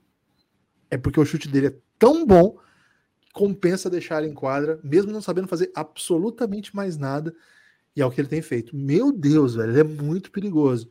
É 0.91 0.97
porque 0.97 1.19
o 1.19 1.25
chute 1.25 1.47
dele 1.47 1.67
é 1.67 1.75
tão 1.97 2.25
bom 2.25 2.57
compensa 3.37 3.87
deixar 3.87 4.23
ele 4.23 4.31
em 4.31 4.33
quadra, 4.33 4.79
mesmo 4.83 5.11
não 5.11 5.21
sabendo 5.21 5.47
fazer 5.47 5.71
absolutamente 5.75 6.75
mais 6.75 6.97
nada. 6.97 7.35
E 7.95 8.01
é 8.01 8.05
o 8.05 8.09
que 8.09 8.19
ele 8.19 8.27
tem 8.27 8.41
feito. 8.41 8.75
Meu 8.75 9.11
Deus, 9.11 9.53
velho, 9.53 9.71
ele 9.71 9.79
é 9.79 9.83
muito 9.83 10.31
perigoso. 10.31 10.89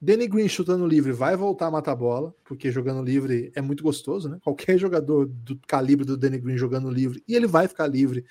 Danny 0.00 0.28
Green 0.28 0.48
chutando 0.48 0.86
livre 0.86 1.10
vai 1.10 1.34
voltar 1.34 1.66
a 1.66 1.70
matar 1.72 1.96
bola, 1.96 2.32
porque 2.44 2.70
jogando 2.70 3.02
livre 3.04 3.50
é 3.52 3.60
muito 3.60 3.82
gostoso, 3.82 4.28
né? 4.28 4.38
Qualquer 4.44 4.78
jogador 4.78 5.26
do 5.26 5.58
calibre 5.66 6.06
do 6.06 6.16
Danny 6.16 6.38
Green 6.38 6.56
jogando 6.56 6.88
livre, 6.88 7.20
e 7.26 7.34
ele 7.34 7.48
vai 7.48 7.66
ficar 7.66 7.88
livre, 7.88 8.24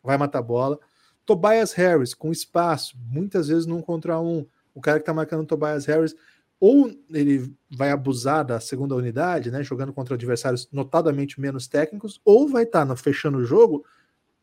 vai 0.00 0.16
matar 0.16 0.40
bola. 0.40 0.78
Tobias 1.26 1.72
Harris 1.72 2.14
com 2.14 2.30
espaço, 2.30 2.96
muitas 3.10 3.48
vezes 3.48 3.66
num 3.66 3.82
contra 3.82 4.20
um. 4.20 4.46
O 4.72 4.80
cara 4.80 5.00
que 5.00 5.04
tá 5.04 5.12
marcando 5.12 5.44
Tobias 5.44 5.86
Harris, 5.86 6.14
ou 6.60 6.90
ele 7.10 7.54
vai 7.70 7.90
abusar 7.90 8.44
da 8.44 8.58
segunda 8.58 8.94
unidade, 8.94 9.50
né? 9.50 9.62
Jogando 9.62 9.92
contra 9.92 10.14
adversários 10.14 10.68
notadamente 10.72 11.40
menos 11.40 11.68
técnicos, 11.68 12.20
ou 12.24 12.48
vai 12.48 12.64
estar 12.64 12.86
tá 12.86 12.96
fechando 12.96 13.38
o 13.38 13.44
jogo 13.44 13.84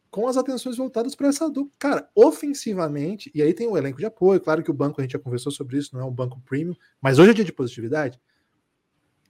com 0.09 0.29
as 0.29 0.37
atenções 0.37 0.77
voltadas 0.77 1.13
para 1.13 1.27
essa 1.27 1.49
dupla. 1.49 1.73
Cara, 1.77 2.09
ofensivamente, 2.15 3.29
e 3.35 3.41
aí 3.41 3.53
tem 3.53 3.67
o 3.67 3.77
elenco 3.77 3.97
de 3.97 4.05
apoio, 4.05 4.39
claro 4.39 4.63
que 4.63 4.71
o 4.71 4.73
banco, 4.73 5.01
a 5.01 5.03
gente 5.03 5.11
já 5.11 5.19
conversou 5.19 5.51
sobre 5.51 5.77
isso, 5.77 5.93
não 5.93 6.01
é 6.01 6.05
um 6.05 6.13
banco 6.13 6.39
premium, 6.39 6.75
mas 7.01 7.19
hoje 7.19 7.31
é 7.31 7.33
dia 7.33 7.43
de 7.43 7.51
positividade. 7.51 8.17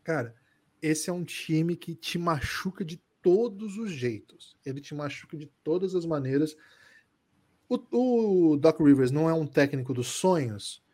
Cara, 0.03 0.35
esse 0.79 1.09
é 1.09 1.13
um 1.13 1.23
time 1.23 1.75
que 1.75 1.95
te 1.95 2.19
machuca 2.19 2.85
de 2.85 3.01
todos 3.19 3.79
os 3.79 3.89
jeitos. 3.89 4.55
Ele 4.63 4.79
te 4.79 4.93
machuca 4.93 5.35
de 5.35 5.47
todas 5.63 5.95
as 5.95 6.05
maneiras. 6.05 6.55
O, 7.67 8.51
o 8.51 8.55
Doc 8.55 8.79
Rivers 8.79 9.09
não 9.09 9.27
é 9.27 9.33
um 9.33 9.47
técnico 9.47 9.91
dos 9.91 10.05
sonhos, 10.05 10.84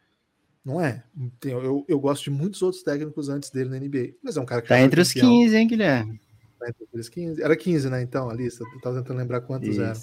não 0.63 0.79
é? 0.79 1.03
Eu, 1.43 1.83
eu 1.87 1.99
gosto 1.99 2.23
de 2.25 2.29
muitos 2.29 2.61
outros 2.61 2.83
técnicos 2.83 3.29
antes 3.29 3.49
dele 3.49 3.69
na 3.69 3.79
NBA, 3.79 4.15
mas 4.23 4.37
é 4.37 4.41
um 4.41 4.45
cara 4.45 4.61
que 4.61 4.67
tá 4.67 4.79
entre 4.79 5.01
os 5.01 5.11
15, 5.11 5.55
hein, 5.55 5.67
Guilherme? 5.67 6.19
15, 7.09 7.41
era 7.41 7.55
15, 7.55 7.89
né? 7.89 8.01
Então, 8.01 8.29
a 8.29 8.33
lista. 8.33 8.63
Eu 8.63 8.81
tava 8.81 9.01
tentando 9.01 9.17
lembrar 9.17 9.41
quantos 9.41 9.77
eram. 9.77 9.99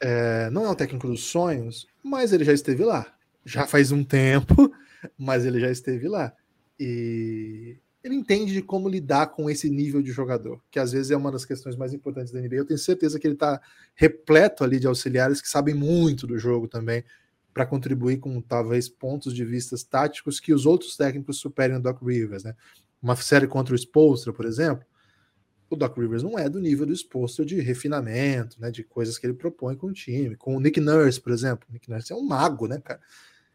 É, 0.00 0.50
não 0.50 0.64
é 0.64 0.70
o 0.70 0.74
técnico 0.74 1.06
dos 1.06 1.24
sonhos, 1.24 1.86
mas 2.02 2.32
ele 2.32 2.44
já 2.44 2.52
esteve 2.52 2.84
lá. 2.84 3.06
Já 3.44 3.66
faz 3.66 3.92
um 3.92 4.02
tempo, 4.02 4.72
mas 5.16 5.44
ele 5.44 5.60
já 5.60 5.70
esteve 5.70 6.08
lá. 6.08 6.32
E 6.78 7.76
ele 8.02 8.14
entende 8.14 8.52
de 8.52 8.62
como 8.62 8.88
lidar 8.88 9.28
com 9.28 9.50
esse 9.50 9.68
nível 9.68 10.00
de 10.00 10.12
jogador, 10.12 10.62
que 10.70 10.78
às 10.78 10.92
vezes 10.92 11.10
é 11.10 11.16
uma 11.16 11.32
das 11.32 11.44
questões 11.44 11.76
mais 11.76 11.92
importantes 11.92 12.32
da 12.32 12.40
NBA. 12.40 12.56
Eu 12.56 12.64
tenho 12.64 12.78
certeza 12.78 13.18
que 13.18 13.26
ele 13.26 13.34
está 13.34 13.60
repleto 13.94 14.62
ali 14.62 14.78
de 14.78 14.86
auxiliares 14.86 15.40
que 15.40 15.48
sabem 15.48 15.74
muito 15.74 16.26
do 16.26 16.38
jogo 16.38 16.68
também, 16.68 17.04
para 17.58 17.66
contribuir 17.66 18.18
com 18.18 18.40
talvez 18.40 18.88
pontos 18.88 19.34
de 19.34 19.44
vista 19.44 19.74
táticos 19.90 20.38
que 20.38 20.54
os 20.54 20.64
outros 20.64 20.96
técnicos 20.96 21.38
superem 21.40 21.76
o 21.76 21.80
Doc 21.80 22.00
Rivers, 22.00 22.44
né? 22.44 22.54
Uma 23.02 23.16
série 23.16 23.48
contra 23.48 23.74
o 23.74 23.76
Spolstra, 23.76 24.32
por 24.32 24.46
exemplo, 24.46 24.86
o 25.68 25.74
Doc 25.74 25.98
Rivers 25.98 26.22
não 26.22 26.38
é 26.38 26.48
do 26.48 26.60
nível 26.60 26.86
do 26.86 26.92
exposto 26.92 27.44
de 27.44 27.60
refinamento, 27.60 28.60
né, 28.60 28.70
de 28.70 28.84
coisas 28.84 29.18
que 29.18 29.26
ele 29.26 29.34
propõe 29.34 29.74
com 29.74 29.88
o 29.88 29.92
time. 29.92 30.36
Com 30.36 30.56
o 30.56 30.60
Nick 30.60 30.80
Nurse, 30.80 31.20
por 31.20 31.32
exemplo. 31.32 31.66
O 31.68 31.72
Nick 31.72 31.90
Nurse 31.90 32.12
é 32.12 32.14
um 32.16 32.24
mago, 32.24 32.68
né, 32.68 32.78
cara? 32.78 33.00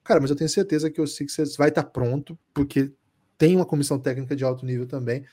Cara, 0.04 0.20
mas 0.20 0.30
eu 0.30 0.36
tenho 0.36 0.50
certeza 0.50 0.90
que 0.90 1.00
o 1.00 1.08
Sixers 1.08 1.56
vai 1.56 1.70
estar 1.70 1.86
pronto, 1.86 2.38
porque 2.54 2.92
tem 3.38 3.56
uma 3.56 3.66
comissão 3.66 3.98
técnica 3.98 4.36
de 4.36 4.44
alto 4.44 4.66
nível 4.66 4.86
também. 4.86 5.26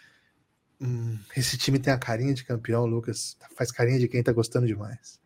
Hum, 0.81 1.19
esse 1.37 1.59
time 1.59 1.81
tem 1.81 1.93
a 1.93 1.99
carinha 1.99 2.33
de 2.33 2.45
campeão, 2.45 2.87
Lucas. 2.87 3.37
Faz 3.57 3.73
carinha 3.73 3.99
de 3.99 4.07
quem 4.07 4.23
tá 4.23 4.33
gostando 4.33 4.69
demais. 4.69 5.19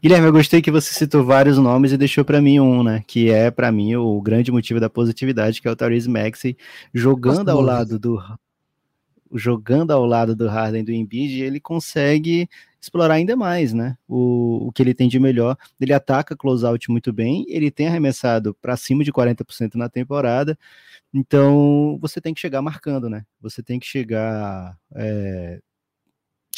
Guilherme, 0.00 0.28
eu 0.28 0.32
gostei 0.32 0.62
que 0.62 0.70
você 0.70 0.94
citou 0.94 1.24
vários 1.24 1.58
nomes 1.58 1.90
e 1.90 1.96
deixou 1.96 2.24
para 2.24 2.40
mim 2.40 2.60
um, 2.60 2.84
né? 2.84 3.02
Que 3.04 3.30
é 3.30 3.50
para 3.50 3.72
mim 3.72 3.96
o 3.96 4.20
grande 4.20 4.52
motivo 4.52 4.78
da 4.78 4.88
positividade, 4.88 5.60
que 5.60 5.66
é 5.66 5.70
o 5.70 5.74
Therese 5.74 6.08
Maxey 6.08 6.56
jogando 6.94 7.48
ao 7.48 7.60
lado 7.60 7.98
do 7.98 8.16
jogando 9.32 9.90
ao 9.90 10.06
lado 10.06 10.34
do 10.34 10.46
Harden 10.48 10.84
do 10.84 10.92
Embiid, 10.92 11.42
ele 11.42 11.60
consegue 11.60 12.48
explorar 12.80 13.14
ainda 13.14 13.36
mais, 13.36 13.72
né? 13.72 13.96
O, 14.06 14.68
o 14.68 14.72
que 14.72 14.82
ele 14.82 14.94
tem 14.94 15.08
de 15.08 15.18
melhor. 15.18 15.56
Ele 15.80 15.92
ataca 15.92 16.36
closeout 16.36 16.90
muito 16.90 17.12
bem, 17.12 17.44
ele 17.48 17.70
tem 17.70 17.88
arremessado 17.88 18.54
para 18.54 18.76
cima 18.76 19.02
de 19.02 19.12
40% 19.12 19.74
na 19.74 19.88
temporada. 19.88 20.56
Então 21.12 21.98
você 22.00 22.20
tem 22.20 22.32
que 22.32 22.40
chegar 22.40 22.62
marcando, 22.62 23.10
né? 23.10 23.24
Você 23.40 23.62
tem 23.62 23.78
que 23.80 23.86
chegar 23.86 24.78
é, 24.94 25.60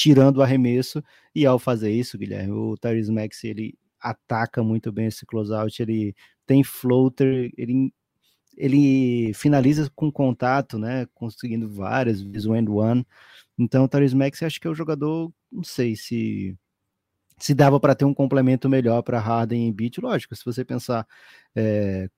tirando 0.00 0.38
o 0.38 0.42
arremesso, 0.42 1.04
e 1.34 1.44
ao 1.44 1.58
fazer 1.58 1.92
isso, 1.92 2.16
Guilherme, 2.16 2.52
o 2.52 2.74
Tyrese 2.78 3.12
Max 3.12 3.44
ele 3.44 3.78
ataca 4.00 4.62
muito 4.62 4.90
bem 4.90 5.06
esse 5.06 5.26
closeout, 5.26 5.82
ele 5.82 6.14
tem 6.46 6.64
floater, 6.64 7.52
ele 7.56 7.92
ele 8.56 9.32
finaliza 9.34 9.90
com 9.94 10.10
contato, 10.12 10.78
né? 10.78 11.06
Conseguindo 11.14 11.68
várias 11.68 12.20
vezes 12.22 12.46
o 12.46 12.54
end 12.54 12.70
one. 12.70 13.06
Então, 13.58 13.84
o 13.84 13.88
Tyrese 13.88 14.16
Max 14.16 14.42
acho 14.42 14.60
que 14.60 14.66
é 14.66 14.70
o 14.70 14.74
jogador, 14.74 15.32
não 15.52 15.64
sei 15.64 15.96
se 15.96 16.56
se 17.38 17.54
dava 17.54 17.80
para 17.80 17.94
ter 17.94 18.04
um 18.04 18.14
complemento 18.14 18.68
melhor 18.68 19.02
para 19.02 19.18
Harden 19.20 19.68
e 19.68 19.72
Beat, 19.72 19.98
lógico, 19.98 20.36
se 20.36 20.44
você 20.44 20.64
pensar 20.64 21.06
é, 21.56 22.08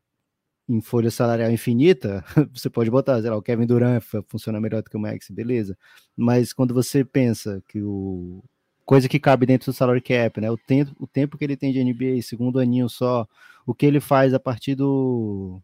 em 0.69 0.81
folha 0.81 1.11
salarial 1.11 1.51
infinita, 1.51 2.25
você 2.53 2.71
pode 2.71 2.91
botar, 2.91 3.21
sei 3.21 3.31
lá, 3.31 3.37
o 3.37 3.43
Kevin 3.43 3.67
Durant 3.67 4.03
funciona 4.29 4.61
melhor 4.61 4.83
do 4.83 4.91
que 4.91 4.97
o 4.97 5.01
Max, 5.01 5.29
beleza. 5.31 5.77
Mas 6.17 6.53
quando 6.53 6.73
você 6.75 7.05
pensa 7.05 7.63
que 7.69 7.83
o 7.83 8.43
coisa 8.85 9.09
que 9.09 9.19
cabe 9.19 9.47
dentro 9.47 9.71
do 9.71 9.75
salary 9.75 10.01
cap, 10.01 10.41
né? 10.41 10.51
O 10.51 10.57
tempo, 10.57 10.93
o 10.99 11.07
tempo 11.07 11.39
que 11.39 11.45
ele 11.45 11.57
tem 11.57 11.73
de 11.73 11.83
NBA, 11.83 12.21
segundo 12.23 12.59
aninho 12.59 12.89
só, 12.89 13.27
o 13.67 13.75
que 13.75 13.87
ele 13.87 14.01
faz 14.01 14.35
a 14.35 14.41
partir 14.41 14.75
do 14.75 15.61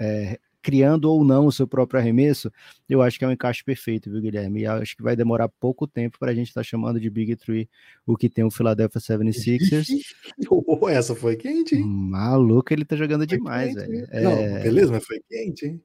é, 0.00 0.38
criando 0.68 1.06
ou 1.06 1.24
não 1.24 1.46
o 1.46 1.52
seu 1.52 1.66
próprio 1.66 1.98
arremesso, 1.98 2.52
eu 2.86 3.00
acho 3.00 3.18
que 3.18 3.24
é 3.24 3.28
um 3.28 3.32
encaixe 3.32 3.64
perfeito, 3.64 4.10
viu, 4.10 4.20
Guilherme? 4.20 4.60
E 4.60 4.66
acho 4.66 4.94
que 4.94 5.02
vai 5.02 5.16
demorar 5.16 5.48
pouco 5.48 5.86
tempo 5.86 6.18
para 6.18 6.30
a 6.30 6.34
gente 6.34 6.48
estar 6.48 6.60
tá 6.60 6.62
chamando 6.62 7.00
de 7.00 7.08
Big 7.08 7.34
Three 7.36 7.66
o 8.06 8.18
que 8.18 8.28
tem 8.28 8.44
o 8.44 8.50
Philadelphia 8.50 9.00
76ers. 9.00 9.88
Essa 10.92 11.14
foi 11.14 11.36
quente, 11.36 11.74
hein? 11.74 11.84
Maluco, 11.86 12.70
ele 12.70 12.84
tá 12.84 12.96
jogando 12.96 13.26
foi 13.26 13.38
demais, 13.38 13.74
quente, 13.74 13.86
velho. 13.86 14.08
É... 14.10 14.20
Não, 14.20 14.62
beleza, 14.62 14.92
mas 14.92 15.06
foi 15.06 15.20
quente, 15.26 15.64
hein? 15.64 15.82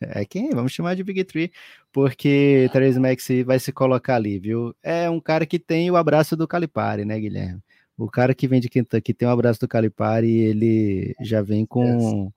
É 0.00 0.24
quem? 0.24 0.48
Vamos 0.48 0.72
chamar 0.72 0.96
de 0.96 1.04
Big 1.04 1.22
Three, 1.24 1.52
porque 1.92 2.70
Therese 2.72 2.98
Maxey 2.98 3.44
vai 3.44 3.58
se 3.58 3.70
colocar 3.70 4.14
ali, 4.14 4.38
viu? 4.38 4.74
É 4.82 5.10
um 5.10 5.20
cara 5.20 5.44
que 5.44 5.58
tem 5.58 5.90
o 5.90 5.96
abraço 5.96 6.34
do 6.34 6.48
Calipari, 6.48 7.04
né, 7.04 7.20
Guilherme? 7.20 7.60
O 7.98 8.10
cara 8.10 8.34
que 8.34 8.48
vem 8.48 8.60
de 8.60 8.70
Kentucky 8.70 9.12
tem 9.12 9.28
um 9.28 9.30
abraço 9.30 9.60
do 9.60 9.68
Calipari 9.68 10.26
e 10.26 10.40
ele 10.40 11.14
já 11.20 11.42
vem 11.42 11.66
com, 11.66 12.32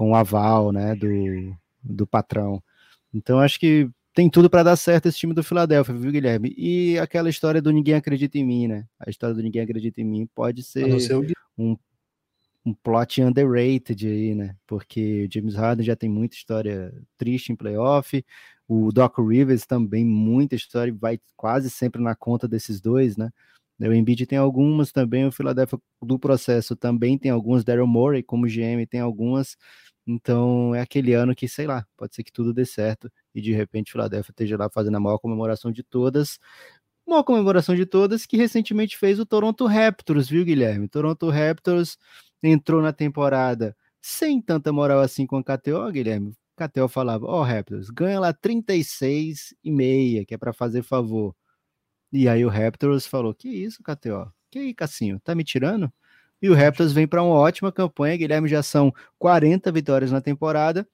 com 0.00 0.12
o 0.12 0.14
aval 0.14 0.72
né, 0.72 0.94
do, 0.94 1.06
do 1.84 2.06
patrão. 2.06 2.62
Então 3.12 3.38
acho 3.38 3.60
que 3.60 3.86
tem 4.14 4.30
tudo 4.30 4.48
para 4.48 4.62
dar 4.62 4.76
certo 4.76 5.06
esse 5.06 5.18
time 5.18 5.34
do 5.34 5.42
Philadelphia, 5.42 5.94
viu, 5.94 6.10
Guilherme? 6.10 6.54
E 6.56 6.98
aquela 6.98 7.28
história 7.28 7.60
do 7.60 7.70
ninguém 7.70 7.92
acredita 7.92 8.38
em 8.38 8.44
mim, 8.46 8.66
né? 8.66 8.86
A 8.98 9.10
história 9.10 9.34
do 9.34 9.42
ninguém 9.42 9.60
acredita 9.60 10.00
em 10.00 10.04
mim 10.04 10.26
pode 10.34 10.62
ser 10.62 10.86
um, 11.58 11.76
um 12.64 12.72
plot 12.72 13.20
underrated 13.20 14.08
aí, 14.08 14.34
né? 14.34 14.56
Porque 14.66 15.26
o 15.26 15.34
James 15.34 15.54
Harden 15.54 15.84
já 15.84 15.94
tem 15.94 16.08
muita 16.08 16.34
história 16.34 16.94
triste 17.18 17.52
em 17.52 17.56
playoff, 17.56 18.24
o 18.66 18.90
Doc 18.90 19.18
Rivers 19.18 19.66
também 19.66 20.02
muita 20.02 20.54
história, 20.54 20.96
vai 20.98 21.20
quase 21.36 21.68
sempre 21.68 22.00
na 22.00 22.14
conta 22.14 22.48
desses 22.48 22.80
dois, 22.80 23.18
né? 23.18 23.30
O 23.88 23.94
Embiid 23.94 24.26
tem 24.26 24.36
algumas 24.36 24.92
também, 24.92 25.26
o 25.26 25.32
Philadelphia 25.32 25.78
do 26.02 26.18
processo 26.18 26.76
também 26.76 27.16
tem 27.16 27.30
algumas, 27.30 27.64
Daryl 27.64 27.86
Morey 27.86 28.22
como 28.22 28.46
GM 28.46 28.86
tem 28.86 29.00
algumas, 29.00 29.56
então 30.10 30.74
é 30.74 30.80
aquele 30.80 31.14
ano 31.14 31.34
que, 31.34 31.48
sei 31.48 31.66
lá, 31.66 31.86
pode 31.96 32.14
ser 32.14 32.24
que 32.24 32.32
tudo 32.32 32.52
dê 32.52 32.64
certo 32.66 33.10
e 33.34 33.40
de 33.40 33.52
repente 33.52 33.90
o 33.90 33.92
Philadelphia 33.92 34.30
esteja 34.32 34.56
lá 34.56 34.68
fazendo 34.70 34.96
a 34.96 35.00
maior 35.00 35.18
comemoração 35.18 35.70
de 35.72 35.82
todas, 35.82 36.38
maior 37.06 37.24
comemoração 37.24 37.74
de 37.76 37.86
todas 37.86 38.26
que 38.26 38.36
recentemente 38.36 38.96
fez 38.98 39.18
o 39.20 39.26
Toronto 39.26 39.66
Raptors, 39.66 40.28
viu, 40.28 40.44
Guilherme? 40.44 40.88
Toronto 40.88 41.30
Raptors 41.30 41.98
entrou 42.42 42.82
na 42.82 42.92
temporada 42.92 43.76
sem 44.02 44.40
tanta 44.42 44.72
moral 44.72 45.00
assim 45.00 45.26
com 45.26 45.36
a 45.36 45.44
KTO, 45.44 45.90
Guilherme. 45.92 46.34
KTO 46.56 46.88
falava, 46.88 47.26
ó, 47.26 47.40
oh, 47.40 47.42
Raptors, 47.44 47.90
ganha 47.90 48.20
lá 48.20 48.32
36 48.32 49.54
e 49.64 49.70
meia, 49.70 50.24
que 50.26 50.34
é 50.34 50.38
para 50.38 50.52
fazer 50.52 50.82
favor. 50.82 51.34
E 52.12 52.28
aí 52.28 52.44
o 52.44 52.48
Raptors 52.48 53.06
falou: 53.06 53.34
Que 53.34 53.48
isso, 53.48 53.82
KTO? 53.82 54.32
Que 54.50 54.58
aí, 54.58 54.74
Cassinho? 54.74 55.20
Tá 55.20 55.34
me 55.34 55.44
tirando? 55.44 55.92
E 56.42 56.48
o 56.48 56.54
Raptors 56.54 56.92
vem 56.92 57.06
para 57.06 57.22
uma 57.22 57.34
ótima 57.34 57.70
campanha. 57.70 58.16
Guilherme 58.16 58.48
já 58.48 58.62
são 58.62 58.92
40 59.18 59.70
vitórias 59.72 60.10
na 60.10 60.20
temporada. 60.20 60.88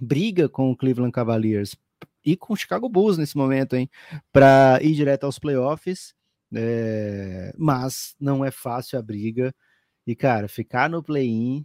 Briga 0.00 0.48
com 0.48 0.70
o 0.70 0.76
Cleveland 0.76 1.12
Cavaliers 1.12 1.76
e 2.24 2.36
com 2.36 2.52
o 2.52 2.56
Chicago 2.56 2.88
Bulls 2.88 3.18
nesse 3.18 3.36
momento, 3.36 3.76
hein? 3.76 3.88
Para 4.32 4.78
ir 4.82 4.94
direto 4.94 5.24
aos 5.24 5.38
playoffs. 5.38 6.14
É... 6.54 7.52
Mas 7.56 8.14
não 8.18 8.44
é 8.44 8.50
fácil 8.50 8.98
a 8.98 9.02
briga. 9.02 9.54
E, 10.06 10.16
cara, 10.16 10.48
ficar 10.48 10.90
no 10.90 11.02
play-in 11.02 11.64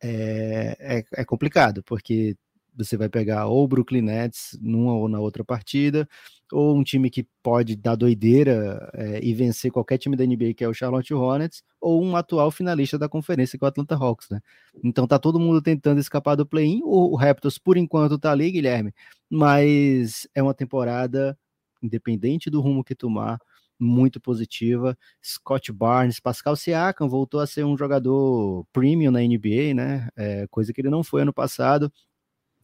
é, 0.00 0.76
é, 0.78 1.04
é 1.22 1.24
complicado, 1.24 1.82
porque 1.82 2.36
você 2.76 2.96
vai 2.96 3.08
pegar 3.08 3.46
ou 3.46 3.64
o 3.64 3.68
Brooklyn 3.68 4.02
Nets 4.02 4.58
numa 4.60 4.94
ou 4.94 5.08
na 5.08 5.20
outra 5.20 5.44
partida, 5.44 6.08
ou 6.52 6.76
um 6.76 6.82
time 6.82 7.10
que 7.10 7.26
pode 7.42 7.76
dar 7.76 7.96
doideira 7.96 8.90
é, 8.94 9.20
e 9.24 9.34
vencer 9.34 9.70
qualquer 9.70 9.98
time 9.98 10.16
da 10.16 10.24
NBA, 10.24 10.54
que 10.54 10.64
é 10.64 10.68
o 10.68 10.74
Charlotte 10.74 11.12
Hornets, 11.12 11.62
ou 11.80 12.02
um 12.02 12.16
atual 12.16 12.50
finalista 12.50 12.98
da 12.98 13.08
conferência, 13.08 13.58
que 13.58 13.64
é 13.64 13.66
o 13.66 13.68
Atlanta 13.68 13.94
Hawks, 13.94 14.28
né? 14.30 14.40
Então 14.82 15.06
tá 15.06 15.18
todo 15.18 15.40
mundo 15.40 15.62
tentando 15.62 16.00
escapar 16.00 16.34
do 16.36 16.46
play-in, 16.46 16.80
o 16.84 17.14
Raptors 17.16 17.58
por 17.58 17.76
enquanto 17.76 18.18
tá 18.18 18.32
ali, 18.32 18.50
Guilherme, 18.50 18.92
mas 19.30 20.28
é 20.34 20.42
uma 20.42 20.54
temporada, 20.54 21.38
independente 21.82 22.50
do 22.50 22.60
rumo 22.60 22.84
que 22.84 22.94
tomar, 22.94 23.38
muito 23.78 24.20
positiva. 24.20 24.96
Scott 25.22 25.72
Barnes, 25.72 26.20
Pascal 26.20 26.56
Siakam 26.56 27.08
voltou 27.08 27.40
a 27.40 27.46
ser 27.46 27.64
um 27.64 27.76
jogador 27.76 28.64
premium 28.72 29.10
na 29.10 29.20
NBA, 29.20 29.74
né? 29.74 30.08
É, 30.16 30.46
coisa 30.48 30.72
que 30.72 30.80
ele 30.80 30.90
não 30.90 31.02
foi 31.02 31.22
ano 31.22 31.32
passado. 31.32 31.92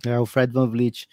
É, 0.07 0.19
o 0.19 0.27
Fred 0.27 0.53
Van 0.53 0.69
Vliet 0.69 1.07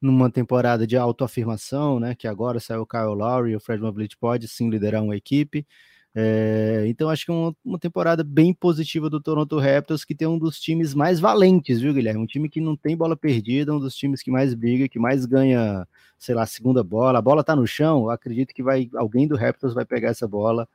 numa 0.00 0.30
temporada 0.30 0.86
de 0.86 0.96
autoafirmação, 0.96 1.98
né? 1.98 2.14
Que 2.14 2.28
agora 2.28 2.60
saiu 2.60 2.82
o 2.82 2.86
Kyle 2.86 3.14
Lowry, 3.14 3.56
o 3.56 3.60
Fred 3.60 3.80
Van 3.80 3.92
Vliet 3.92 4.16
pode 4.16 4.46
sim 4.48 4.70
liderar 4.70 5.02
uma 5.02 5.16
equipe. 5.16 5.66
É, 6.14 6.84
então 6.88 7.10
acho 7.10 7.24
que 7.24 7.30
é 7.30 7.34
uma, 7.34 7.54
uma, 7.64 7.78
temporada 7.78 8.24
bem 8.24 8.52
positiva 8.52 9.08
do 9.10 9.20
Toronto 9.20 9.58
Raptors, 9.58 10.04
que 10.04 10.14
tem 10.14 10.26
um 10.26 10.38
dos 10.38 10.58
times 10.58 10.94
mais 10.94 11.20
valentes, 11.20 11.80
viu, 11.80 11.92
Guilherme? 11.94 12.20
Um 12.20 12.26
time 12.26 12.48
que 12.48 12.60
não 12.60 12.76
tem 12.76 12.96
bola 12.96 13.16
perdida, 13.16 13.74
um 13.74 13.78
dos 13.78 13.94
times 13.94 14.22
que 14.22 14.30
mais 14.30 14.54
briga, 14.54 14.88
que 14.88 14.98
mais 14.98 15.26
ganha, 15.26 15.86
sei 16.18 16.34
lá, 16.34 16.46
segunda 16.46 16.82
bola. 16.82 17.18
A 17.18 17.22
bola 17.22 17.44
tá 17.44 17.54
no 17.54 17.66
chão, 17.66 18.08
acredito 18.10 18.54
que 18.54 18.62
vai 18.62 18.88
alguém 18.96 19.28
do 19.28 19.36
Raptors 19.36 19.74
vai 19.74 19.84
pegar 19.84 20.08
essa 20.08 20.26
bola. 20.26 20.68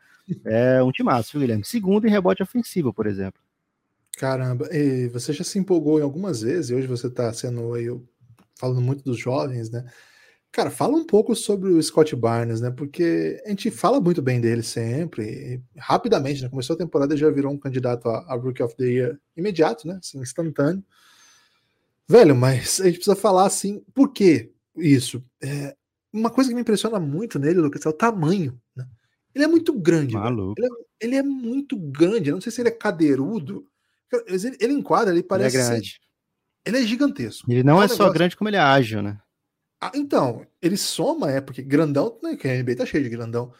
É 0.45 0.81
um 0.81 0.91
timaço, 0.91 1.31
viu, 1.33 1.41
Guilherme? 1.41 1.65
Segundo 1.65 2.07
em 2.07 2.11
rebote 2.11 2.41
ofensivo, 2.41 2.93
por 2.93 3.07
exemplo. 3.07 3.41
Caramba, 4.17 4.69
e 4.71 5.09
você 5.09 5.33
já 5.33 5.43
se 5.43 5.57
empolgou 5.57 5.99
em 5.99 6.03
algumas 6.03 6.41
vezes, 6.41 6.69
e 6.69 6.75
hoje 6.75 6.87
você 6.87 7.07
está 7.07 7.33
sendo 7.33 7.73
aí, 7.73 7.89
falando 8.55 8.81
muito 8.81 9.03
dos 9.03 9.17
jovens, 9.17 9.69
né? 9.69 9.85
Cara, 10.51 10.69
fala 10.69 10.95
um 10.95 11.05
pouco 11.05 11.35
sobre 11.35 11.69
o 11.69 11.81
Scott 11.81 12.15
Barnes, 12.15 12.61
né? 12.61 12.69
Porque 12.69 13.41
a 13.43 13.49
gente 13.49 13.71
fala 13.71 13.99
muito 13.99 14.21
bem 14.21 14.39
dele 14.39 14.61
sempre, 14.61 15.59
rapidamente, 15.75 16.43
né? 16.43 16.49
Começou 16.49 16.75
a 16.75 16.77
temporada 16.77 17.15
e 17.15 17.17
já 17.17 17.29
virou 17.31 17.51
um 17.51 17.57
candidato 17.57 18.07
a, 18.07 18.19
a 18.31 18.35
Rookie 18.35 18.61
of 18.61 18.75
the 18.75 18.85
Year 18.85 19.19
imediato, 19.35 19.87
né? 19.87 19.97
Assim, 19.99 20.19
instantâneo. 20.19 20.83
Velho, 22.07 22.35
mas 22.35 22.79
a 22.79 22.85
gente 22.85 22.97
precisa 22.97 23.15
falar 23.15 23.47
assim, 23.47 23.83
por 23.95 24.13
que 24.13 24.51
isso? 24.77 25.23
É, 25.41 25.75
uma 26.11 26.29
coisa 26.29 26.49
que 26.49 26.55
me 26.55 26.61
impressiona 26.61 26.99
muito 26.99 27.39
nele, 27.39 27.59
Lucas, 27.59 27.83
é 27.83 27.89
o 27.89 27.93
tamanho, 27.93 28.59
né? 28.75 28.85
Ele 29.33 29.45
é 29.45 29.47
muito 29.47 29.73
grande. 29.73 30.15
Ele 30.15 30.67
é, 30.67 30.69
ele 31.01 31.15
é, 31.15 31.23
muito 31.23 31.75
grande. 31.75 32.29
Eu 32.29 32.35
não 32.35 32.41
sei 32.41 32.51
se 32.51 32.61
ele 32.61 32.69
é 32.69 32.71
cadeirudo, 32.71 33.67
ele, 34.27 34.55
ele 34.59 34.73
enquadra, 34.73 35.11
ele 35.11 35.23
parece. 35.23 35.57
Ele 35.57 35.65
é 35.65 35.67
grande. 35.69 35.89
Ser, 35.89 35.99
ele 36.65 36.77
é 36.77 36.83
gigantesco. 36.83 37.51
Ele 37.51 37.63
não 37.63 37.81
é, 37.81 37.85
é 37.85 37.87
só 37.87 38.09
grande, 38.11 38.35
como 38.35 38.49
ele 38.49 38.57
é 38.57 38.61
ágil, 38.61 39.01
né? 39.01 39.19
Ah, 39.81 39.91
então, 39.95 40.45
ele 40.61 40.77
soma, 40.77 41.29
é, 41.29 41.41
porque 41.41 41.61
grandão, 41.61 42.17
né, 42.23 42.37
que 42.37 42.47
a 42.47 42.63
NBA 42.63 42.77
tá 42.77 42.85
cheio 42.85 43.03
de 43.03 43.09
grandão. 43.09 43.51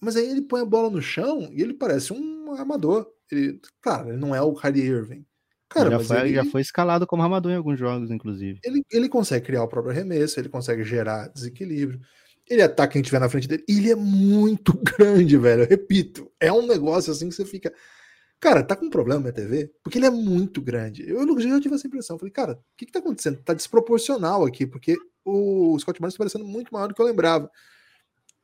Mas 0.00 0.16
aí 0.16 0.28
ele 0.28 0.42
põe 0.42 0.60
a 0.60 0.64
bola 0.64 0.90
no 0.90 1.02
chão 1.02 1.48
e 1.52 1.62
ele 1.62 1.74
parece 1.74 2.12
um 2.12 2.52
armador. 2.52 3.10
Ele, 3.30 3.60
claro, 3.80 4.10
ele 4.10 4.18
não 4.18 4.34
é 4.34 4.40
o 4.40 4.54
Kyrie 4.54 4.84
Irving. 4.84 5.26
Cara, 5.68 5.90
já, 5.90 5.98
foi, 5.98 6.20
ele, 6.20 6.34
já 6.34 6.44
foi 6.44 6.60
escalado 6.60 7.06
como 7.06 7.22
armador 7.22 7.50
em 7.50 7.56
alguns 7.56 7.78
jogos, 7.78 8.10
inclusive. 8.10 8.60
Ele, 8.62 8.84
ele 8.92 9.08
consegue 9.08 9.46
criar 9.46 9.64
o 9.64 9.68
próprio 9.68 9.92
arremesso, 9.92 10.38
ele 10.38 10.48
consegue 10.48 10.84
gerar 10.84 11.28
desequilíbrio. 11.28 12.00
Ele 12.48 12.62
ataca 12.62 12.92
quem 12.92 13.02
tiver 13.02 13.18
na 13.18 13.28
frente 13.28 13.48
dele. 13.48 13.64
Ele 13.68 13.90
é 13.90 13.96
muito 13.96 14.72
grande, 14.96 15.36
velho. 15.36 15.62
Eu 15.62 15.68
repito, 15.68 16.30
é 16.38 16.52
um 16.52 16.66
negócio 16.66 17.10
assim 17.10 17.28
que 17.28 17.34
você 17.34 17.44
fica. 17.44 17.74
Cara, 18.44 18.62
tá 18.62 18.76
com 18.76 18.84
um 18.84 18.90
problema 18.90 19.22
minha 19.22 19.32
TV? 19.32 19.72
Porque 19.82 19.96
ele 19.96 20.04
é 20.04 20.10
muito 20.10 20.60
grande. 20.60 21.02
Eu 21.08 21.26
já 21.40 21.58
tive 21.58 21.76
essa 21.76 21.86
impressão. 21.86 22.18
Falei, 22.18 22.30
cara, 22.30 22.52
o 22.52 22.58
que, 22.76 22.84
que 22.84 22.92
tá 22.92 22.98
acontecendo? 22.98 23.38
Tá 23.38 23.54
desproporcional 23.54 24.44
aqui, 24.44 24.66
porque 24.66 24.98
o 25.24 25.78
Scott 25.78 25.98
Barnes 25.98 26.12
tá 26.12 26.18
parecendo 26.18 26.44
muito 26.44 26.70
maior 26.70 26.86
do 26.86 26.94
que 26.94 27.00
eu 27.00 27.06
lembrava. 27.06 27.50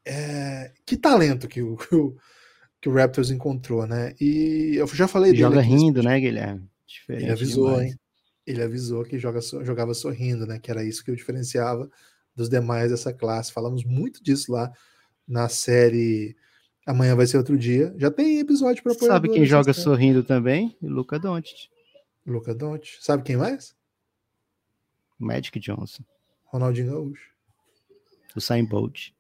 É... 0.03 0.73
Que 0.87 0.97
talento 0.97 1.47
que 1.47 1.61
o, 1.61 1.77
que 2.81 2.89
o 2.89 2.95
Raptors 2.95 3.31
encontrou, 3.31 3.87
né? 3.87 4.15
E 4.19 4.73
eu 4.77 4.87
já 4.87 5.07
falei 5.07 5.33
dele. 5.33 5.43
Joga 5.43 5.61
rindo, 5.61 6.03
né, 6.03 6.19
Guilherme? 6.19 6.67
Diferente 6.87 7.25
ele 7.25 7.33
avisou, 7.33 7.69
demais. 7.69 7.91
hein? 7.91 7.99
Ele 8.47 8.63
avisou 8.63 9.05
que 9.05 9.19
joga, 9.19 9.43
jogava 9.43 9.93
sorrindo, 9.93 10.47
né? 10.47 10.59
Que 10.59 10.71
era 10.71 10.83
isso 10.83 11.05
que 11.05 11.11
o 11.11 11.17
diferenciava 11.17 11.91
dos 12.35 12.49
demais 12.49 12.91
dessa 12.91 13.13
classe. 13.13 13.53
Falamos 13.53 13.85
muito 13.85 14.25
disso 14.25 14.51
lá 14.51 14.73
na 15.29 15.47
série 15.51 16.35
Amanhã 16.87 17.15
vai 17.15 17.27
ser 17.27 17.37
outro 17.37 17.57
dia. 17.59 17.95
Já 17.97 18.11
tem 18.11 18.39
episódio 18.39 18.83
para 18.83 18.95
Sabe 18.95 19.29
quem 19.29 19.45
joga 19.45 19.73
sorrindo 19.73 20.23
também? 20.25 20.77
Luca 20.83 21.19
Doncic. 21.19 21.69
Luca 22.27 22.55
Doncic. 22.55 22.99
Sabe 23.01 23.23
quem 23.23 23.37
mais? 23.37 23.75
Magic 25.19 25.59
Johnson. 25.61 26.03
Ronaldinho 26.45 26.91
Gaúcho. 26.91 27.31
O 28.35 28.41
Sain 28.41 28.65
Bolt. 28.65 29.11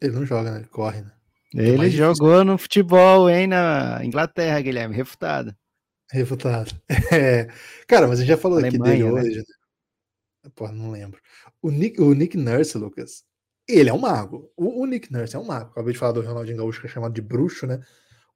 Ele 0.00 0.12
não 0.12 0.24
joga, 0.24 0.52
né? 0.52 0.58
Ele 0.58 0.68
corre, 0.68 1.02
né? 1.02 1.12
Ele 1.54 1.86
é 1.86 1.90
jogou 1.90 2.28
difícil. 2.28 2.44
no 2.44 2.58
futebol, 2.58 3.28
hein, 3.28 3.46
na 3.46 4.04
Inglaterra, 4.04 4.60
Guilherme. 4.60 4.94
Refutado. 4.94 5.54
Refutado. 6.10 6.70
É. 7.12 7.48
Cara, 7.86 8.06
mas 8.06 8.18
a 8.18 8.22
gente 8.22 8.28
já 8.28 8.36
falou 8.36 8.58
Alemanha, 8.58 8.82
aqui 8.82 8.90
dele 8.98 9.12
né? 9.12 9.20
hoje. 9.20 9.38
Né? 9.38 10.50
Pô, 10.54 10.68
não 10.70 10.90
lembro. 10.90 11.20
O 11.62 11.70
Nick, 11.70 12.00
o 12.00 12.12
Nick 12.14 12.36
Nurse, 12.36 12.76
Lucas, 12.76 13.24
ele 13.68 13.90
é 13.90 13.92
um 13.92 13.98
mago. 13.98 14.50
O, 14.56 14.82
o, 14.82 14.86
Nick 14.86 15.12
Nurse 15.12 15.36
é 15.36 15.38
um 15.38 15.44
mago. 15.44 15.70
Acabei 15.70 15.92
de 15.92 15.98
falar 15.98 16.12
do 16.12 16.22
Ronaldinho 16.22 16.56
Gaúcho, 16.56 16.80
que 16.80 16.86
é 16.86 16.90
chamado 16.90 17.12
de 17.12 17.20
bruxo, 17.20 17.66
né? 17.66 17.80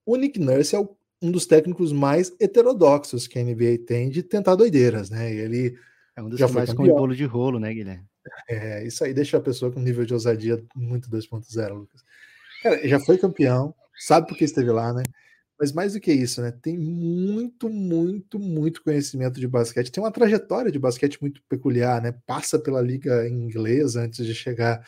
O 0.05 0.17
Nick 0.17 0.39
Nurse 0.39 0.77
é 0.77 0.79
o, 0.79 0.97
um 1.23 1.31
dos 1.31 1.47
técnicos 1.47 1.93
mais 1.93 2.33
heterodoxos 2.41 3.27
que 3.27 3.39
a 3.39 3.43
NBA 3.43 3.79
tem 3.87 4.11
de 4.11 4.23
tentar 4.23 4.55
doideiras, 4.55 5.09
né? 5.09 5.33
E 5.33 5.39
ele 5.39 5.79
é 6.17 6.23
um 6.23 6.29
dos 6.29 6.39
já 6.39 6.47
que 6.47 6.53
mais 6.53 6.73
com 6.73 6.87
bolo 6.87 7.15
de 7.15 7.25
rolo, 7.25 7.59
né, 7.59 7.73
Guilherme? 7.73 8.05
É, 8.49 8.87
isso 8.87 9.03
aí 9.05 9.15
deixa 9.15 9.37
a 9.37 9.41
pessoa 9.41 9.73
com 9.73 9.81
nível 9.81 10.05
de 10.05 10.13
ousadia 10.13 10.63
muito 10.75 11.09
2.0, 11.09 11.75
Lucas. 11.75 12.03
Cara, 12.63 12.87
já 12.87 13.01
foi 13.01 13.19
campeão, 13.19 13.75
sabe 13.99 14.29
por 14.29 14.37
que 14.37 14.45
esteve 14.45 14.71
lá, 14.71 14.93
né? 14.93 15.03
Mas 15.59 15.73
mais 15.73 15.93
do 15.93 16.01
que 16.01 16.13
isso, 16.13 16.43
né? 16.43 16.51
Tem 16.51 16.77
muito, 16.77 17.69
muito, 17.69 18.39
muito 18.39 18.83
conhecimento 18.83 19.39
de 19.39 19.47
basquete. 19.47 19.93
Tem 19.93 20.03
uma 20.03 20.11
trajetória 20.11 20.73
de 20.73 20.79
basquete 20.79 21.21
muito 21.21 21.41
peculiar, 21.49 22.03
né? 22.03 22.13
Passa 22.27 22.59
pela 22.59 22.81
liga 22.81 23.29
inglesa 23.29 24.03
antes 24.03 24.27
de 24.27 24.35
chegar 24.35 24.85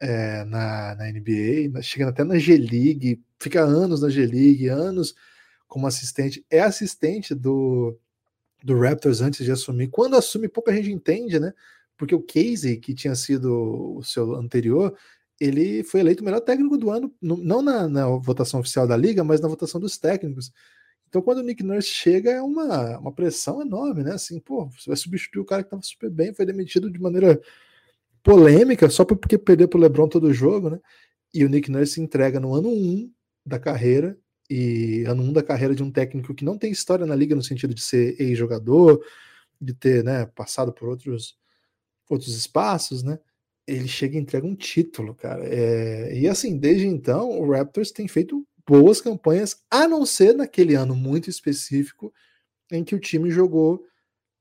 é, 0.00 0.44
na, 0.44 0.94
na 0.96 1.10
NBA, 1.10 1.82
chegando 1.82 2.10
até 2.10 2.24
na 2.24 2.38
G-League, 2.38 3.22
fica 3.38 3.62
anos 3.62 4.02
na 4.02 4.08
G-League, 4.08 4.68
anos 4.68 5.14
como 5.66 5.86
assistente, 5.86 6.44
é 6.50 6.60
assistente 6.60 7.34
do, 7.34 7.98
do 8.62 8.78
Raptors 8.78 9.20
antes 9.20 9.44
de 9.44 9.52
assumir. 9.52 9.88
Quando 9.88 10.16
assume, 10.16 10.48
pouca 10.48 10.72
gente 10.72 10.90
entende, 10.90 11.38
né? 11.40 11.52
Porque 11.96 12.14
o 12.14 12.22
Casey, 12.22 12.76
que 12.78 12.94
tinha 12.94 13.14
sido 13.14 13.96
o 13.96 14.02
seu 14.02 14.34
anterior, 14.34 14.96
ele 15.40 15.82
foi 15.84 16.00
eleito 16.00 16.22
o 16.22 16.24
melhor 16.24 16.40
técnico 16.40 16.78
do 16.78 16.90
ano, 16.90 17.12
não 17.20 17.62
na, 17.62 17.88
na, 17.88 18.06
votação 18.06 18.60
oficial 18.60 18.86
da 18.86 18.96
liga, 18.96 19.24
mas 19.24 19.40
na 19.40 19.48
votação 19.48 19.80
dos 19.80 19.98
técnicos. 19.98 20.52
Então, 21.08 21.22
quando 21.22 21.38
o 21.38 21.42
Nick 21.42 21.62
Nurse 21.62 21.88
chega, 21.88 22.30
é 22.30 22.42
uma, 22.42 22.98
uma 22.98 23.12
pressão 23.12 23.62
enorme, 23.62 24.02
né? 24.02 24.12
Assim, 24.12 24.40
pô, 24.40 24.66
você 24.70 24.90
vai 24.90 24.96
substituir 24.96 25.40
o 25.40 25.44
cara 25.44 25.62
que 25.62 25.68
estava 25.68 25.82
super 25.82 26.10
bem, 26.10 26.34
foi 26.34 26.46
demitido 26.46 26.90
de 26.90 27.00
maneira 27.00 27.40
polêmica, 28.24 28.90
só 28.90 29.04
porque 29.04 29.38
perdeu 29.38 29.68
para 29.68 29.78
o 29.78 29.80
LeBron 29.80 30.08
todo 30.08 30.24
o 30.24 30.34
jogo, 30.34 30.70
né? 30.70 30.80
E 31.32 31.44
o 31.44 31.48
Nick 31.48 31.70
Nurse 31.70 32.00
entrega 32.00 32.40
no 32.40 32.54
ano 32.54 32.68
1 32.68 32.72
um 32.72 33.12
da 33.46 33.58
carreira, 33.58 34.18
e 34.50 35.04
ano 35.06 35.22
1 35.22 35.26
um 35.28 35.32
da 35.32 35.42
carreira 35.42 35.74
de 35.74 35.82
um 35.82 35.90
técnico 35.90 36.34
que 36.34 36.44
não 36.44 36.58
tem 36.58 36.72
história 36.72 37.06
na 37.06 37.14
liga 37.14 37.36
no 37.36 37.42
sentido 37.42 37.74
de 37.74 37.82
ser 37.82 38.20
ex-jogador, 38.20 39.04
de 39.60 39.74
ter 39.74 40.02
né, 40.02 40.26
passado 40.26 40.72
por 40.72 40.88
outros, 40.88 41.36
outros 42.08 42.34
espaços, 42.36 43.02
né? 43.02 43.18
ele 43.66 43.88
chega 43.88 44.16
e 44.16 44.20
entrega 44.20 44.46
um 44.46 44.54
título, 44.54 45.14
cara. 45.14 45.44
É, 45.46 46.16
e 46.18 46.28
assim, 46.28 46.56
desde 46.56 46.86
então, 46.86 47.30
o 47.30 47.50
Raptors 47.50 47.90
tem 47.90 48.06
feito 48.06 48.46
boas 48.66 49.00
campanhas, 49.00 49.62
a 49.70 49.86
não 49.88 50.06
ser 50.06 50.34
naquele 50.34 50.74
ano 50.74 50.94
muito 50.94 51.28
específico 51.28 52.12
em 52.70 52.82
que 52.82 52.94
o 52.94 53.00
time 53.00 53.30
jogou 53.30 53.84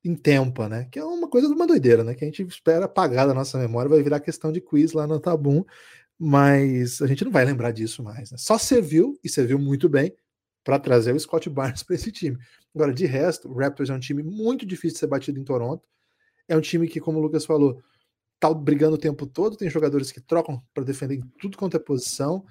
em 0.03 0.15
Tempa, 0.15 0.67
né? 0.67 0.87
Que 0.91 0.99
é 0.99 1.05
uma 1.05 1.29
coisa 1.29 1.47
de 1.47 1.53
uma 1.53 1.65
doideira, 1.65 2.03
né? 2.03 2.13
Que 2.13 2.25
a 2.25 2.27
gente 2.27 2.43
espera 2.43 2.85
apagar 2.85 3.27
da 3.27 3.33
nossa 3.33 3.57
memória, 3.57 3.89
vai 3.89 4.03
virar 4.03 4.19
questão 4.19 4.51
de 4.51 4.59
quiz 4.59 4.93
lá 4.93 5.07
no 5.07 5.19
Tabum, 5.19 5.63
mas 6.19 7.01
a 7.01 7.07
gente 7.07 7.23
não 7.23 7.31
vai 7.31 7.45
lembrar 7.45 7.71
disso 7.71 8.03
mais. 8.03 8.31
Né? 8.31 8.37
Só 8.37 8.57
serviu, 8.57 9.17
e 9.23 9.29
serviu 9.29 9.57
muito 9.57 9.87
bem, 9.87 10.15
para 10.63 10.79
trazer 10.79 11.13
o 11.13 11.19
Scott 11.19 11.49
Barnes 11.49 11.83
para 11.83 11.95
esse 11.95 12.11
time. 12.11 12.37
Agora, 12.73 12.93
de 12.93 13.05
resto, 13.05 13.49
o 13.49 13.53
Raptors 13.57 13.89
é 13.89 13.93
um 13.93 13.99
time 13.99 14.23
muito 14.23 14.65
difícil 14.65 14.93
de 14.93 14.99
ser 14.99 15.07
batido 15.07 15.39
em 15.39 15.43
Toronto. 15.43 15.87
É 16.47 16.57
um 16.57 16.61
time 16.61 16.87
que, 16.87 16.99
como 16.99 17.19
o 17.19 17.21
Lucas 17.21 17.45
falou, 17.45 17.81
tá 18.39 18.53
brigando 18.53 18.95
o 18.95 18.99
tempo 18.99 19.25
todo, 19.25 19.55
tem 19.55 19.69
jogadores 19.69 20.11
que 20.11 20.19
trocam 20.19 20.61
para 20.73 20.83
defender 20.83 21.15
em 21.15 21.21
tudo 21.39 21.57
quanto 21.57 21.77
é 21.77 21.79
posição. 21.79 22.43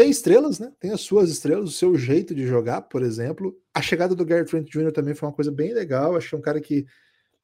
Tem 0.00 0.08
estrelas, 0.08 0.58
né? 0.58 0.72
Tem 0.80 0.92
as 0.92 1.02
suas 1.02 1.28
estrelas, 1.28 1.68
o 1.68 1.72
seu 1.72 1.94
jeito 1.94 2.34
de 2.34 2.46
jogar, 2.46 2.80
por 2.80 3.02
exemplo. 3.02 3.54
A 3.74 3.82
chegada 3.82 4.14
do 4.14 4.24
Gary 4.24 4.46
Trent 4.46 4.66
Jr. 4.66 4.92
também 4.92 5.14
foi 5.14 5.28
uma 5.28 5.34
coisa 5.34 5.52
bem 5.52 5.74
legal. 5.74 6.16
Acho 6.16 6.34
é 6.34 6.38
um 6.38 6.40
cara 6.40 6.58
que 6.58 6.86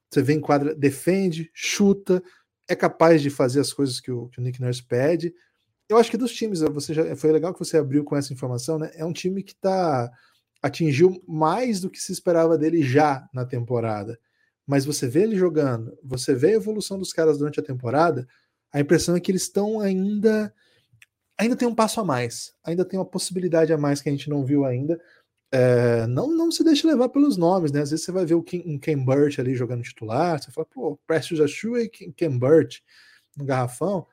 você 0.08 0.22
vê 0.22 0.32
em 0.32 0.40
quadra, 0.40 0.74
defende, 0.74 1.50
chuta, 1.52 2.22
é 2.66 2.74
capaz 2.74 3.20
de 3.20 3.28
fazer 3.28 3.60
as 3.60 3.74
coisas 3.74 4.00
que 4.00 4.10
o, 4.10 4.28
que 4.28 4.40
o 4.40 4.42
Nick 4.42 4.58
Nurse 4.58 4.82
pede. 4.82 5.34
Eu 5.86 5.98
acho 5.98 6.10
que 6.10 6.16
dos 6.16 6.32
times, 6.32 6.60
você 6.60 6.94
já, 6.94 7.14
foi 7.14 7.30
legal 7.30 7.52
que 7.52 7.58
você 7.58 7.76
abriu 7.76 8.02
com 8.04 8.16
essa 8.16 8.32
informação, 8.32 8.78
né? 8.78 8.90
É 8.94 9.04
um 9.04 9.12
time 9.12 9.42
que 9.42 9.54
tá 9.54 10.10
atingiu 10.62 11.22
mais 11.28 11.78
do 11.78 11.90
que 11.90 12.00
se 12.00 12.10
esperava 12.10 12.56
dele 12.56 12.82
já 12.82 13.28
na 13.34 13.44
temporada 13.44 14.18
mas 14.66 14.84
você 14.84 15.06
vê 15.06 15.22
ele 15.22 15.36
jogando, 15.36 15.96
você 16.02 16.34
vê 16.34 16.48
a 16.48 16.56
evolução 16.56 16.98
dos 16.98 17.12
caras 17.12 17.38
durante 17.38 17.60
a 17.60 17.62
temporada, 17.62 18.26
a 18.72 18.80
impressão 18.80 19.14
é 19.14 19.20
que 19.20 19.30
eles 19.30 19.42
estão 19.42 19.78
ainda 19.78 20.52
ainda 21.38 21.56
tem 21.56 21.68
um 21.68 21.74
passo 21.74 22.00
a 22.00 22.04
mais, 22.04 22.54
ainda 22.64 22.84
tem 22.84 22.98
uma 22.98 23.04
possibilidade 23.04 23.72
a 23.72 23.78
mais 23.78 24.00
que 24.00 24.08
a 24.08 24.12
gente 24.12 24.30
não 24.30 24.44
viu 24.44 24.64
ainda. 24.64 25.00
É, 25.52 26.06
não, 26.06 26.28
não 26.28 26.50
se 26.50 26.64
deixe 26.64 26.86
levar 26.86 27.08
pelos 27.08 27.36
nomes, 27.36 27.70
né? 27.70 27.80
Às 27.80 27.90
vezes 27.90 28.04
você 28.04 28.12
vai 28.12 28.26
ver 28.26 28.34
o 28.34 28.42
Ken, 28.42 28.62
um 28.66 28.78
Ken 28.78 28.98
Burt 28.98 29.38
ali 29.38 29.54
jogando 29.54 29.82
titular, 29.82 30.42
você 30.42 30.50
fala, 30.50 30.66
pô, 30.66 30.98
Precious 31.06 31.40
Achua 31.40 31.82
e 31.82 31.88
Ken 31.88 32.36
Burt 32.36 32.80
no 33.36 33.44
garrafão. 33.44 34.06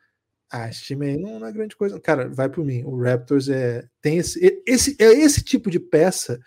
Ah, 0.51 0.69
esse 0.69 0.83
time 0.83 1.07
aí 1.07 1.17
não, 1.17 1.39
não 1.39 1.47
é 1.47 1.51
grande 1.51 1.75
coisa. 1.75 1.99
Cara, 1.99 2.29
vai 2.29 2.47
por 2.47 2.63
mim. 2.63 2.83
O 2.83 3.01
Raptors 3.01 3.49
é, 3.49 3.87
tem 3.99 4.17
esse, 4.17 4.61
esse, 4.67 4.95
é 4.99 5.05
esse 5.05 5.43
tipo 5.43 5.71
de 5.71 5.79
peça 5.79 6.39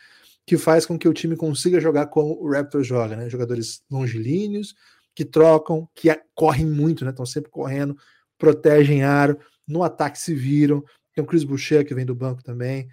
que 0.46 0.56
faz 0.56 0.86
com 0.86 0.96
que 0.96 1.08
o 1.08 1.12
time 1.12 1.34
consiga 1.34 1.80
jogar 1.80 2.06
como 2.06 2.40
o 2.40 2.48
Raptors 2.48 2.86
joga, 2.86 3.16
né? 3.16 3.28
Jogadores 3.28 3.82
longilíneos, 3.90 4.76
que 5.12 5.24
trocam, 5.24 5.88
que 5.92 6.08
correm 6.34 6.64
muito, 6.64 7.04
né? 7.04 7.10
Estão 7.10 7.26
sempre 7.26 7.50
correndo, 7.50 7.96
protegem 8.38 9.02
aro, 9.02 9.38
no 9.66 9.82
ataque 9.82 10.18
se 10.18 10.34
viram. 10.34 10.84
Tem 11.14 11.22
o 11.24 11.26
Chris 11.26 11.44
Boucher 11.44 11.86
que 11.86 11.94
vem 11.94 12.04
do 12.04 12.14
banco 12.14 12.42
também. 12.42 12.88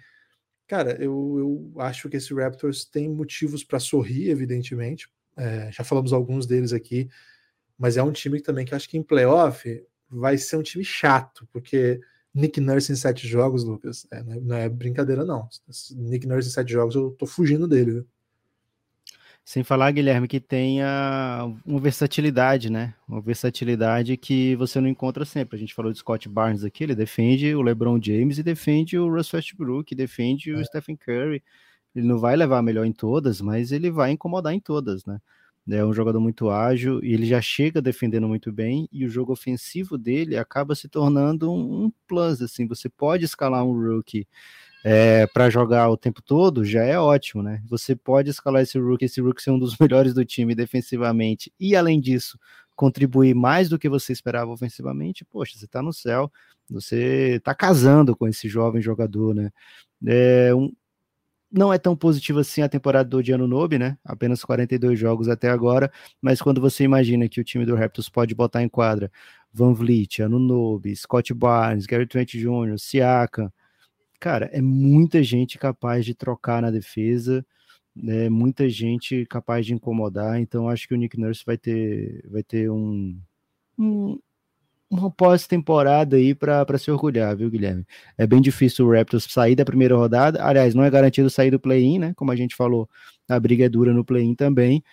Cara, 0.66 0.92
eu, 1.02 1.36
eu 1.74 1.80
acho 1.80 2.08
que 2.08 2.16
esse 2.16 2.32
Raptors 2.32 2.84
tem 2.84 3.08
motivos 3.08 3.62
para 3.62 3.78
sorrir, 3.78 4.30
evidentemente. 4.30 5.08
É, 5.36 5.70
já 5.70 5.84
falamos 5.84 6.12
alguns 6.12 6.46
deles 6.46 6.72
aqui, 6.72 7.08
mas 7.78 7.96
é 7.96 8.02
um 8.02 8.12
time 8.12 8.40
também 8.40 8.64
que 8.64 8.74
acho 8.74 8.88
que 8.88 8.96
em 8.96 9.02
playoff 9.02 9.84
vai 10.08 10.38
ser 10.38 10.56
um 10.56 10.62
time 10.62 10.84
chato, 10.84 11.46
porque 11.52 12.00
Nick 12.32 12.60
Nurse 12.60 12.92
em 12.92 12.96
sete 12.96 13.26
jogos, 13.26 13.64
Lucas, 13.64 14.06
é, 14.10 14.22
não, 14.22 14.56
é, 14.56 14.68
brincadeira, 14.68 15.24
não. 15.24 15.48
Nick 15.96 16.26
Nurse 16.26 16.48
em 16.48 16.52
sete 16.52 16.72
jogos, 16.72 16.94
eu 16.94 17.10
tô 17.12 17.26
fugindo 17.26 17.68
dele. 17.68 17.92
Viu? 17.92 18.08
Sem 19.44 19.62
falar, 19.62 19.92
Guilherme, 19.92 20.26
que 20.26 20.40
tenha 20.40 21.54
uma 21.66 21.78
versatilidade, 21.78 22.70
né? 22.70 22.94
Uma 23.06 23.20
versatilidade 23.20 24.16
que 24.16 24.56
você 24.56 24.80
não 24.80 24.88
encontra 24.88 25.26
sempre. 25.26 25.56
A 25.56 25.58
gente 25.60 25.74
falou 25.74 25.92
de 25.92 25.98
Scott 25.98 26.26
Barnes 26.30 26.64
aqui, 26.64 26.82
ele 26.82 26.94
defende 26.94 27.54
o 27.54 27.60
LeBron 27.60 28.00
James 28.02 28.38
e 28.38 28.42
defende 28.42 28.98
o 28.98 29.06
Russ 29.06 29.30
Westbrook, 29.34 29.94
defende 29.94 30.50
é. 30.50 30.54
o 30.54 30.64
Stephen 30.64 30.96
Curry. 30.96 31.42
Ele 31.94 32.06
não 32.06 32.18
vai 32.18 32.34
levar 32.36 32.62
melhor 32.62 32.86
em 32.86 32.92
todas, 32.92 33.42
mas 33.42 33.70
ele 33.70 33.90
vai 33.90 34.12
incomodar 34.12 34.54
em 34.54 34.60
todas, 34.60 35.04
né? 35.04 35.20
É 35.68 35.84
um 35.84 35.92
jogador 35.92 36.20
muito 36.20 36.48
ágil 36.48 37.04
e 37.04 37.12
ele 37.12 37.26
já 37.26 37.40
chega 37.40 37.82
defendendo 37.82 38.26
muito 38.26 38.50
bem 38.50 38.88
e 38.90 39.04
o 39.04 39.10
jogo 39.10 39.32
ofensivo 39.32 39.98
dele 39.98 40.38
acaba 40.38 40.74
se 40.74 40.88
tornando 40.88 41.52
um, 41.52 41.84
um 41.84 41.92
plus. 42.06 42.40
Assim, 42.40 42.66
você 42.66 42.88
pode 42.88 43.26
escalar 43.26 43.62
um 43.62 43.72
rookie 43.72 44.26
é, 44.84 45.26
para 45.26 45.48
jogar 45.48 45.88
o 45.88 45.96
tempo 45.96 46.20
todo, 46.20 46.62
já 46.62 46.84
é 46.84 46.98
ótimo, 46.98 47.42
né? 47.42 47.62
Você 47.66 47.96
pode 47.96 48.28
escalar 48.28 48.62
esse 48.62 48.78
rookie, 48.78 49.06
esse 49.06 49.18
rookie 49.18 49.42
ser 49.42 49.50
um 49.50 49.58
dos 49.58 49.76
melhores 49.80 50.12
do 50.12 50.24
time 50.26 50.54
defensivamente 50.54 51.50
e 51.58 51.74
além 51.74 51.98
disso 51.98 52.38
contribuir 52.76 53.34
mais 53.34 53.68
do 53.68 53.78
que 53.78 53.88
você 53.88 54.12
esperava 54.12 54.50
ofensivamente. 54.50 55.24
Poxa, 55.24 55.56
você 55.58 55.64
está 55.64 55.80
no 55.80 55.92
céu, 55.92 56.30
você 56.68 57.36
está 57.36 57.54
casando 57.54 58.14
com 58.14 58.28
esse 58.28 58.46
jovem 58.48 58.82
jogador, 58.82 59.34
né? 59.34 59.50
É 60.06 60.54
um, 60.54 60.70
não 61.50 61.72
é 61.72 61.78
tão 61.78 61.96
positivo 61.96 62.40
assim 62.40 62.62
a 62.62 62.68
temporada 62.68 63.08
do 63.08 63.18
Odiano 63.18 63.46
Nobe, 63.48 63.78
né? 63.78 63.96
Apenas 64.04 64.44
42 64.44 64.98
jogos 64.98 65.28
até 65.28 65.48
agora, 65.48 65.90
mas 66.20 66.42
quando 66.42 66.60
você 66.60 66.84
imagina 66.84 67.28
que 67.28 67.40
o 67.40 67.44
time 67.44 67.64
do 67.64 67.74
Raptors 67.76 68.08
pode 68.10 68.34
botar 68.34 68.62
em 68.62 68.68
quadra 68.68 69.10
Van 69.52 69.72
Vliet, 69.72 70.20
Anunobi, 70.20 70.94
Scott 70.96 71.32
Barnes, 71.32 71.86
Gary 71.86 72.06
Trent 72.06 72.32
Jr., 72.34 72.78
Siakam, 72.78 73.50
cara, 74.24 74.48
é 74.54 74.62
muita 74.62 75.22
gente 75.22 75.58
capaz 75.58 76.02
de 76.02 76.14
trocar 76.14 76.62
na 76.62 76.70
defesa, 76.70 77.44
é 78.08 78.30
muita 78.30 78.70
gente 78.70 79.26
capaz 79.26 79.66
de 79.66 79.74
incomodar, 79.74 80.40
então 80.40 80.66
acho 80.66 80.88
que 80.88 80.94
o 80.94 80.96
Nick 80.96 81.20
Nurse 81.20 81.42
vai 81.44 81.58
ter, 81.58 82.26
vai 82.30 82.42
ter 82.42 82.70
um, 82.70 83.20
um 83.78 84.18
uma 84.90 85.10
pós-temporada 85.10 86.16
aí 86.16 86.34
para 86.34 86.78
se 86.78 86.90
orgulhar, 86.90 87.36
viu, 87.36 87.50
Guilherme? 87.50 87.84
É 88.16 88.26
bem 88.26 88.40
difícil 88.40 88.86
o 88.86 88.92
Raptors 88.92 89.26
sair 89.28 89.54
da 89.56 89.64
primeira 89.64 89.94
rodada. 89.96 90.42
Aliás, 90.42 90.74
não 90.74 90.84
é 90.84 90.90
garantido 90.90 91.28
sair 91.28 91.50
do 91.50 91.60
play-in, 91.60 91.98
né? 91.98 92.14
Como 92.14 92.30
a 92.30 92.36
gente 92.36 92.54
falou, 92.54 92.88
a 93.28 93.38
briga 93.40 93.64
é 93.64 93.68
dura 93.68 93.92
no 93.92 94.04
play-in 94.04 94.34
também. 94.34 94.84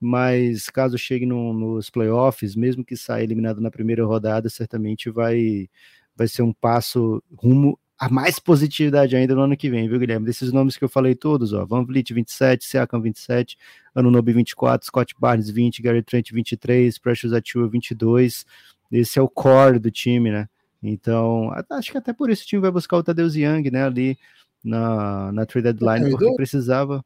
Mas 0.00 0.70
caso 0.70 0.96
chegue 0.96 1.26
no, 1.26 1.52
nos 1.52 1.90
playoffs, 1.90 2.56
mesmo 2.56 2.84
que 2.84 2.96
saia 2.96 3.22
eliminado 3.22 3.60
na 3.60 3.70
primeira 3.70 4.04
rodada, 4.04 4.48
certamente 4.48 5.10
vai, 5.10 5.68
vai 6.16 6.26
ser 6.26 6.42
um 6.42 6.54
passo 6.54 7.22
rumo 7.36 7.78
a 8.00 8.08
mais 8.08 8.38
positividade 8.38 9.14
ainda 9.14 9.34
no 9.34 9.42
ano 9.42 9.54
que 9.54 9.68
vem, 9.68 9.86
viu, 9.86 9.98
Guilherme? 9.98 10.24
Desses 10.24 10.50
nomes 10.50 10.74
que 10.74 10.82
eu 10.82 10.88
falei 10.88 11.14
todos, 11.14 11.52
ó, 11.52 11.66
Van 11.66 11.84
Vliet 11.84 12.14
27, 12.14 12.64
Siakam 12.64 12.98
27, 12.98 13.58
Anunobi 13.94 14.32
24, 14.32 14.86
Scott 14.86 15.14
Barnes 15.20 15.50
20, 15.50 15.82
Gary 15.82 16.02
Trent 16.02 16.32
23, 16.32 16.96
Precious 16.96 17.34
Achiuwa 17.34 17.68
22, 17.68 18.46
esse 18.90 19.18
é 19.18 19.22
o 19.22 19.28
core 19.28 19.78
do 19.78 19.90
time, 19.90 20.30
né? 20.30 20.48
Então, 20.82 21.52
acho 21.68 21.92
que 21.92 21.98
até 21.98 22.14
por 22.14 22.30
isso 22.30 22.42
o 22.42 22.46
time 22.46 22.62
vai 22.62 22.70
buscar 22.70 22.96
o 22.96 23.02
Tadeusz 23.02 23.36
Young, 23.36 23.70
né, 23.70 23.84
ali 23.84 24.18
na, 24.64 25.30
na 25.30 25.44
trade 25.44 25.70
deadline, 25.70 26.10
porque 26.10 26.34
precisava. 26.36 27.04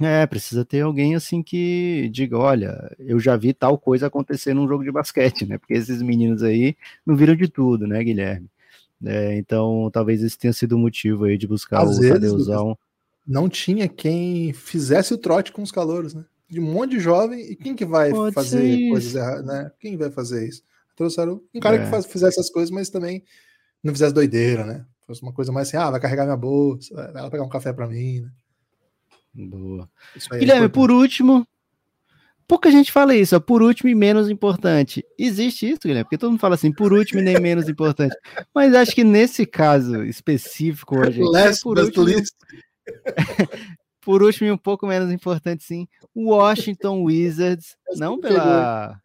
É, 0.00 0.26
precisa 0.26 0.64
ter 0.64 0.80
alguém 0.80 1.14
assim 1.14 1.40
que 1.40 2.08
diga, 2.12 2.36
olha, 2.36 2.96
eu 2.98 3.20
já 3.20 3.36
vi 3.36 3.52
tal 3.52 3.78
coisa 3.78 4.08
acontecer 4.08 4.54
num 4.54 4.66
jogo 4.66 4.82
de 4.82 4.90
basquete, 4.90 5.46
né? 5.46 5.58
Porque 5.58 5.74
esses 5.74 6.02
meninos 6.02 6.42
aí 6.42 6.76
não 7.06 7.14
viram 7.14 7.36
de 7.36 7.48
tudo, 7.48 7.86
né, 7.86 8.02
Guilherme? 8.02 8.48
É, 9.04 9.36
então, 9.36 9.90
talvez 9.92 10.22
esse 10.22 10.38
tenha 10.38 10.52
sido 10.52 10.72
o 10.72 10.78
motivo 10.78 11.24
aí 11.24 11.38
de 11.38 11.46
buscar 11.46 11.82
Às 11.82 11.98
o 11.98 12.08
Tadeuzão. 12.08 12.78
Não 13.26 13.48
tinha 13.48 13.88
quem 13.88 14.52
fizesse 14.52 15.14
o 15.14 15.18
trote 15.18 15.52
com 15.52 15.62
os 15.62 15.72
calouros, 15.72 16.14
né? 16.14 16.24
De 16.48 16.60
um 16.60 16.64
monte 16.64 16.92
de 16.92 17.00
jovem, 17.00 17.40
e 17.40 17.56
quem 17.56 17.74
que 17.74 17.84
vai 17.84 18.10
Pode 18.10 18.34
fazer 18.34 18.90
coisas 18.90 19.14
erradas, 19.14 19.46
né? 19.46 19.70
Quem 19.78 19.96
vai 19.96 20.10
fazer 20.10 20.48
isso? 20.48 20.62
Trouxeram 20.96 21.40
um 21.54 21.60
cara 21.60 21.76
é. 21.76 21.84
que 21.84 21.90
faz, 21.90 22.06
fizesse 22.06 22.38
essas 22.38 22.50
coisas, 22.50 22.70
mas 22.70 22.90
também 22.90 23.22
não 23.82 23.92
fizesse 23.92 24.12
doideira, 24.12 24.66
né? 24.66 24.84
Fosse 25.06 25.22
uma 25.22 25.32
coisa 25.32 25.52
mais 25.52 25.68
assim, 25.68 25.76
ah, 25.76 25.90
vai 25.90 26.00
carregar 26.00 26.24
minha 26.24 26.36
bolsa, 26.36 26.94
vai 27.12 27.30
pegar 27.30 27.44
um 27.44 27.48
café 27.48 27.72
para 27.72 27.86
mim, 27.86 28.20
né? 28.20 28.30
Boa. 29.32 29.88
Guilherme, 30.32 30.66
é 30.66 30.68
por 30.68 30.90
último, 30.90 31.46
pouca 32.50 32.68
gente 32.68 32.90
fala 32.90 33.14
isso, 33.14 33.36
ó, 33.36 33.38
por 33.38 33.62
último 33.62 33.88
e 33.88 33.94
menos 33.94 34.28
importante. 34.28 35.04
Existe 35.16 35.70
isso, 35.70 35.78
Guilherme? 35.84 36.02
Porque 36.02 36.18
todo 36.18 36.30
mundo 36.30 36.40
fala 36.40 36.56
assim, 36.56 36.72
por 36.72 36.92
último 36.92 37.20
e 37.20 37.22
nem 37.22 37.38
menos 37.40 37.68
importante. 37.68 38.16
Mas 38.52 38.74
acho 38.74 38.92
que 38.92 39.04
nesse 39.04 39.46
caso 39.46 40.02
específico 40.02 40.98
hoje, 40.98 41.22
é 41.22 41.52
por 41.62 41.78
último, 41.78 42.06
por 44.02 44.20
último 44.24 44.48
e 44.48 44.50
um 44.50 44.58
pouco 44.58 44.84
menos 44.84 45.12
importante, 45.12 45.62
sim, 45.62 45.86
Washington 46.12 47.04
Wizards, 47.04 47.76
não 47.94 48.18
pela 48.18 49.00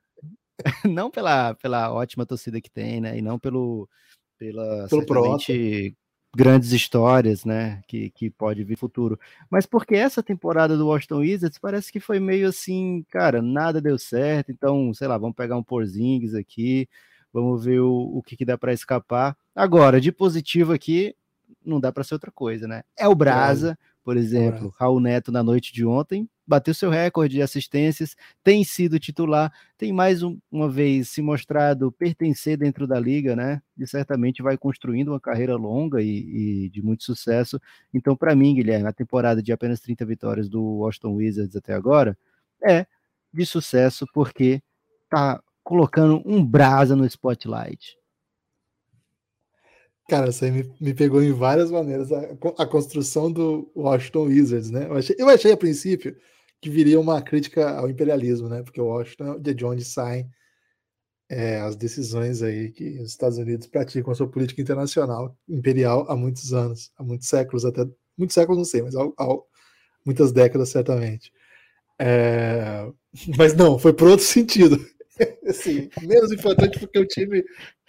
não 0.83 1.11
pela, 1.11 1.53
pela 1.53 1.93
ótima 1.93 2.25
torcida 2.25 2.59
que 2.59 2.71
tem, 2.71 2.99
né? 2.99 3.15
E 3.15 3.21
não 3.21 3.37
pelo, 3.37 3.87
pela 4.39 4.87
Pelo 4.87 5.05
grandes 6.36 6.71
histórias, 6.71 7.45
né, 7.45 7.81
que, 7.88 8.09
que 8.09 8.29
pode 8.29 8.63
vir 8.63 8.77
futuro. 8.77 9.19
Mas 9.49 9.65
porque 9.65 9.95
essa 9.95 10.21
temporada 10.21 10.77
do 10.77 10.88
Washington 10.88 11.19
Wizards 11.19 11.57
parece 11.57 11.91
que 11.91 11.99
foi 11.99 12.19
meio 12.19 12.49
assim, 12.49 13.05
cara, 13.09 13.41
nada 13.41 13.81
deu 13.81 13.97
certo, 13.97 14.51
então, 14.51 14.93
sei 14.93 15.07
lá, 15.07 15.17
vamos 15.17 15.36
pegar 15.36 15.57
um 15.57 15.63
Porzingis 15.63 16.36
aqui, 16.36 16.88
vamos 17.31 17.63
ver 17.63 17.79
o, 17.79 18.17
o 18.17 18.21
que, 18.21 18.36
que 18.36 18.45
dá 18.45 18.57
para 18.57 18.73
escapar. 18.73 19.36
Agora, 19.55 20.01
de 20.01 20.11
positivo 20.11 20.73
aqui, 20.73 21.15
não 21.65 21.79
dá 21.79 21.91
para 21.91 22.03
ser 22.03 22.15
outra 22.15 22.31
coisa, 22.31 22.67
né? 22.67 22.83
É 22.97 23.07
o 23.07 23.15
Brasa, 23.15 23.77
por 24.03 24.17
exemplo, 24.17 24.73
Raul 24.77 24.99
Neto 24.99 25.31
na 25.31 25.41
noite 25.41 25.73
de 25.73 25.86
ontem, 25.86 26.29
bateu 26.47 26.73
seu 26.73 26.89
recorde 26.89 27.35
de 27.35 27.41
assistências, 27.41 28.15
tem 28.43 28.63
sido 28.63 28.99
titular, 28.99 29.51
tem 29.77 29.91
mais 29.91 30.21
um, 30.21 30.37
uma 30.51 30.69
vez 30.69 31.09
se 31.09 31.21
mostrado 31.21 31.91
pertencer 31.91 32.57
dentro 32.57 32.85
da 32.85 32.99
liga, 32.99 33.35
né? 33.35 33.61
E 33.77 33.87
certamente 33.87 34.43
vai 34.43 34.57
construindo 34.57 35.09
uma 35.09 35.19
carreira 35.19 35.55
longa 35.55 36.01
e, 36.01 36.65
e 36.65 36.69
de 36.69 36.81
muito 36.81 37.03
sucesso. 37.03 37.59
Então, 37.93 38.15
para 38.15 38.35
mim, 38.35 38.53
Guilherme, 38.53 38.87
a 38.87 38.93
temporada 38.93 39.41
de 39.41 39.51
apenas 39.51 39.79
30 39.79 40.05
vitórias 40.05 40.49
do 40.49 40.61
Washington 40.61 41.13
Wizards 41.15 41.55
até 41.55 41.73
agora 41.73 42.17
é 42.63 42.85
de 43.33 43.45
sucesso 43.45 44.05
porque 44.13 44.61
tá 45.09 45.41
colocando 45.63 46.21
um 46.25 46.45
brasa 46.45 46.95
no 46.95 47.05
spotlight. 47.05 47.97
Cara, 50.07 50.29
isso 50.29 50.45
aí 50.45 50.51
me, 50.51 50.71
me 50.79 50.93
pegou 50.93 51.21
em 51.23 51.31
várias 51.31 51.71
maneiras. 51.71 52.11
A, 52.11 52.21
a, 52.59 52.65
construção 52.65 53.31
do 53.31 53.71
Washington 53.75 54.25
Wizards, 54.25 54.69
né? 54.69 54.85
Eu 54.87 54.97
achei, 54.97 55.15
eu 55.17 55.27
achei 55.27 55.51
a 55.51 55.57
princípio 55.57 56.15
que 56.66 56.70
viria 56.72 56.99
uma 56.99 57.22
crítica 57.22 57.78
ao 57.78 57.88
imperialismo, 57.88 58.49
né? 58.49 58.63
Porque 58.63 58.82
Washington 58.82 59.39
é 59.45 59.53
de 59.53 59.63
onde 59.63 59.86
saem 59.86 60.28
é, 61.30 61.59
as 61.59 61.76
decisões 61.76 62.41
aí 62.41 62.72
que 62.72 62.97
os 63.01 63.11
Estados 63.11 63.38
Unidos 63.38 63.68
praticam 63.68 64.11
a 64.11 64.16
sua 64.16 64.28
política 64.28 64.63
internacional 64.63 65.38
imperial 65.47 66.07
há 66.09 66.16
muitos 66.16 66.55
anos, 66.55 66.91
há 66.97 67.03
muitos 67.03 67.28
séculos, 67.28 67.66
até 67.66 67.88
muitos 68.18 68.34
séculos 68.34 68.57
não 68.57 68.66
sei, 68.66 68.82
mas 68.82 68.95
há, 68.95 69.03
há 69.03 69.28
muitas 70.03 70.32
décadas 70.32 70.70
certamente. 70.70 71.32
É, 71.99 72.91
mas 73.38 73.53
não, 73.53 73.78
foi 73.78 73.93
por 73.93 74.07
outro 74.07 74.26
sentido. 74.26 74.84
assim, 75.47 75.88
menos 76.01 76.32
importante 76.32 76.80
porque 76.80 76.97
o 76.97 77.05
time 77.05 77.45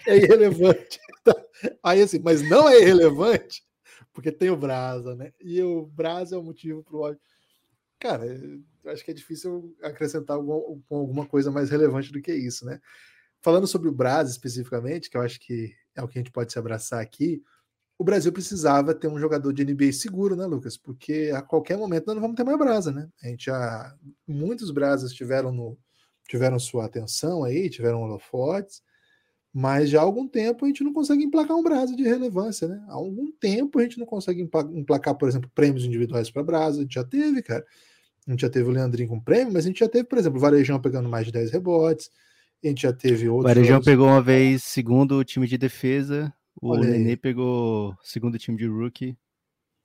é 0.07 0.19
irrelevante. 0.19 1.01
Aí 1.83 2.03
assim, 2.03 2.21
mas 2.23 2.47
não 2.47 2.69
é 2.69 2.79
irrelevante 2.79 3.65
porque 4.13 4.31
tem 4.31 4.51
o 4.51 4.57
Brasa, 4.57 5.15
né? 5.15 5.33
E 5.41 5.63
o 5.63 5.87
Brasa 5.87 6.37
é 6.37 6.39
o 6.39 6.43
motivo 6.43 6.83
para 6.83 6.97
o 6.97 7.17
Cara, 7.99 8.25
acho 8.87 9.05
que 9.05 9.11
é 9.11 9.15
difícil 9.15 9.75
acrescentar 9.83 10.37
algum, 10.37 10.83
alguma 10.91 11.27
coisa 11.27 11.51
mais 11.51 11.71
relevante 11.71 12.13
do 12.13 12.21
que 12.21 12.33
isso, 12.33 12.65
né? 12.67 12.81
Falando 13.43 13.67
sobre 13.67 13.89
o 13.89 13.93
Brasa 13.93 14.31
especificamente, 14.31 15.09
que 15.09 15.17
eu 15.17 15.23
acho 15.23 15.41
que 15.41 15.75
é 15.95 16.03
o 16.03 16.09
que 16.09 16.19
a 16.19 16.21
gente 16.21 16.33
pode 16.33 16.53
se 16.53 16.59
abraçar 16.59 17.01
aqui, 17.01 17.43
o 17.99 18.05
Brasil 18.05 18.31
precisava 18.33 18.95
ter 18.95 19.09
um 19.09 19.19
jogador 19.19 19.53
de 19.53 19.65
NBA 19.65 19.93
seguro, 19.93 20.37
né, 20.37 20.45
Lucas? 20.45 20.77
Porque 20.77 21.33
a 21.35 21.41
qualquer 21.41 21.79
momento 21.79 22.07
nós 22.07 22.17
não 22.17 22.23
vamos 22.23 22.37
ter 22.37 22.45
mais 22.45 22.59
brasa, 22.59 22.93
né? 22.93 23.09
A 23.23 23.29
gente 23.29 23.47
já. 23.47 23.95
Muitos 24.27 24.71
brasas 24.71 25.13
tiveram 25.13 25.51
no, 25.51 25.79
tiveram 26.29 26.59
sua 26.59 26.85
atenção 26.85 27.45
aí, 27.45 27.71
tiveram 27.71 28.03
holofotes, 28.03 28.83
mas 29.59 29.89
já 29.89 30.01
há 30.01 30.03
algum 30.03 30.29
tempo 30.29 30.67
a 30.67 30.69
gente 30.69 30.85
não 30.85 30.93
consegue 30.93 31.25
emplacar 31.25 31.57
um 31.57 31.63
brasa 31.63 31.97
de 31.97 32.03
relevância, 32.03 32.69
né? 32.69 32.79
Há 32.89 32.93
algum 32.93 33.33
tempo 33.33 33.79
a 33.79 33.83
gente 33.83 33.99
não 33.99 34.05
consegue 34.05 34.47
emplacar, 34.75 35.15
por 35.15 35.27
exemplo, 35.27 35.51
prêmios 35.55 35.87
individuais 35.87 36.31
para 36.31 36.43
brasa, 36.43 36.77
a 36.77 36.83
gente 36.83 36.97
já 36.97 37.03
teve, 37.03 37.41
cara. 37.41 37.65
A 38.27 38.33
gente 38.33 38.43
já 38.43 38.51
teve 38.51 38.69
o 38.69 38.71
Leandrinho 38.71 39.09
com 39.09 39.19
prêmio, 39.19 39.55
mas 39.55 39.65
a 39.65 39.69
gente 39.69 39.81
já 39.81 39.89
teve, 39.89 40.05
por 40.05 40.19
exemplo, 40.19 40.37
o 40.37 40.43
Varejão 40.43 40.79
pegando 40.79 41.09
mais 41.09 41.25
de 41.25 41.33
10 41.33 41.53
rebotes, 41.53 42.11
a 42.63 42.69
gente 42.69 42.83
já 42.83 42.93
teve 42.93 43.31
outros. 43.31 43.47
O 43.47 43.49
Varejão 43.49 43.77
jogos... 43.77 43.87
pegou 43.87 44.07
uma 44.07 44.21
vez 44.21 44.63
segundo 44.63 45.17
o 45.17 45.25
time 45.25 45.47
de 45.47 45.57
defesa, 45.57 46.31
o 46.61 46.73
Olha 46.73 46.91
Nenê 46.91 47.11
aí. 47.11 47.17
pegou 47.17 47.97
segundo 48.03 48.37
time 48.37 48.59
de 48.59 48.67
rookie. 48.67 49.17